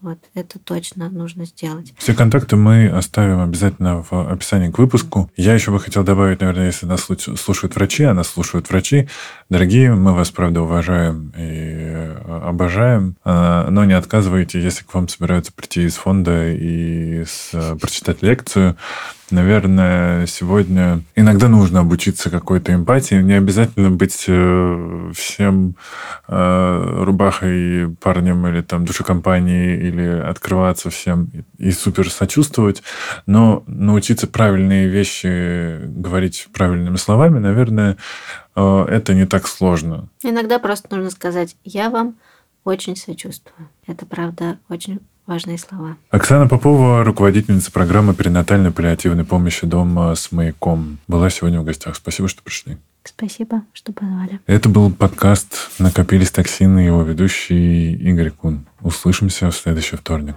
вот 0.00 0.18
это 0.34 0.58
точно 0.58 1.08
нужно 1.10 1.44
сделать. 1.44 1.92
Все 1.98 2.14
контакты 2.14 2.56
мы 2.56 2.88
оставим 2.88 3.40
обязательно 3.40 4.04
в 4.08 4.30
описании 4.30 4.70
к 4.70 4.78
выпуску. 4.78 5.30
Я 5.36 5.54
еще 5.54 5.70
бы 5.70 5.80
хотел 5.80 6.04
добавить, 6.04 6.40
наверное, 6.40 6.66
если 6.66 6.86
нас 6.86 7.08
слушают 7.36 7.74
врачи, 7.74 8.04
а 8.04 8.14
нас 8.14 8.28
слушают 8.28 8.70
врачи, 8.70 9.08
дорогие, 9.48 9.94
мы 9.94 10.14
вас, 10.14 10.30
правда, 10.30 10.62
уважаем 10.62 11.32
и 11.36 11.42
э, 11.42 12.40
обожаем, 12.44 13.16
э, 13.24 13.68
но 13.70 13.84
не 13.84 13.94
отказывайте, 13.94 14.60
если 14.60 14.84
к 14.84 14.94
вам 14.94 15.08
собираются 15.08 15.52
прийти 15.52 15.84
из 15.84 15.96
фонда 15.96 16.50
и 16.50 17.24
прочитать 17.80 18.22
лекцию 18.22 18.76
наверное, 19.30 20.26
сегодня 20.26 21.02
иногда 21.14 21.48
нужно 21.48 21.80
обучиться 21.80 22.30
какой-то 22.30 22.74
эмпатии. 22.74 23.16
Не 23.16 23.34
обязательно 23.34 23.90
быть 23.90 24.24
э, 24.28 25.12
всем 25.14 25.76
э, 26.26 27.02
рубахой 27.04 27.94
парнем 28.00 28.46
или 28.46 28.62
там 28.62 28.84
душекомпанией 28.84 29.88
или 29.88 30.06
открываться 30.06 30.90
всем 30.90 31.28
и 31.58 31.70
супер 31.70 32.10
сочувствовать, 32.10 32.82
но 33.26 33.62
научиться 33.66 34.26
правильные 34.26 34.88
вещи 34.88 35.80
говорить 35.86 36.48
правильными 36.52 36.96
словами, 36.96 37.38
наверное, 37.38 37.96
э, 38.56 38.86
это 38.88 39.14
не 39.14 39.26
так 39.26 39.46
сложно. 39.46 40.08
Иногда 40.22 40.58
просто 40.58 40.94
нужно 40.94 41.10
сказать 41.10 41.56
«я 41.64 41.90
вам 41.90 42.16
очень 42.64 42.96
сочувствую». 42.96 43.68
Это, 43.86 44.06
правда, 44.06 44.58
очень 44.68 45.00
важные 45.28 45.58
слова. 45.58 45.96
Оксана 46.10 46.48
Попова, 46.48 47.04
руководительница 47.04 47.70
программы 47.70 48.14
перинатальной 48.14 48.72
паллиативной 48.72 49.24
помощи 49.24 49.66
дома 49.66 50.14
с 50.14 50.32
маяком, 50.32 50.98
была 51.06 51.30
сегодня 51.30 51.60
в 51.60 51.64
гостях. 51.64 51.94
Спасибо, 51.94 52.28
что 52.28 52.42
пришли. 52.42 52.78
Спасибо, 53.04 53.62
что 53.72 53.92
позвали. 53.92 54.40
Это 54.46 54.68
был 54.68 54.90
подкаст 54.90 55.70
«Накопились 55.78 56.30
токсины» 56.30 56.80
его 56.80 57.02
ведущий 57.02 57.94
Игорь 57.94 58.30
Кун. 58.30 58.66
Услышимся 58.80 59.50
в 59.50 59.56
следующий 59.56 59.96
вторник. 59.96 60.34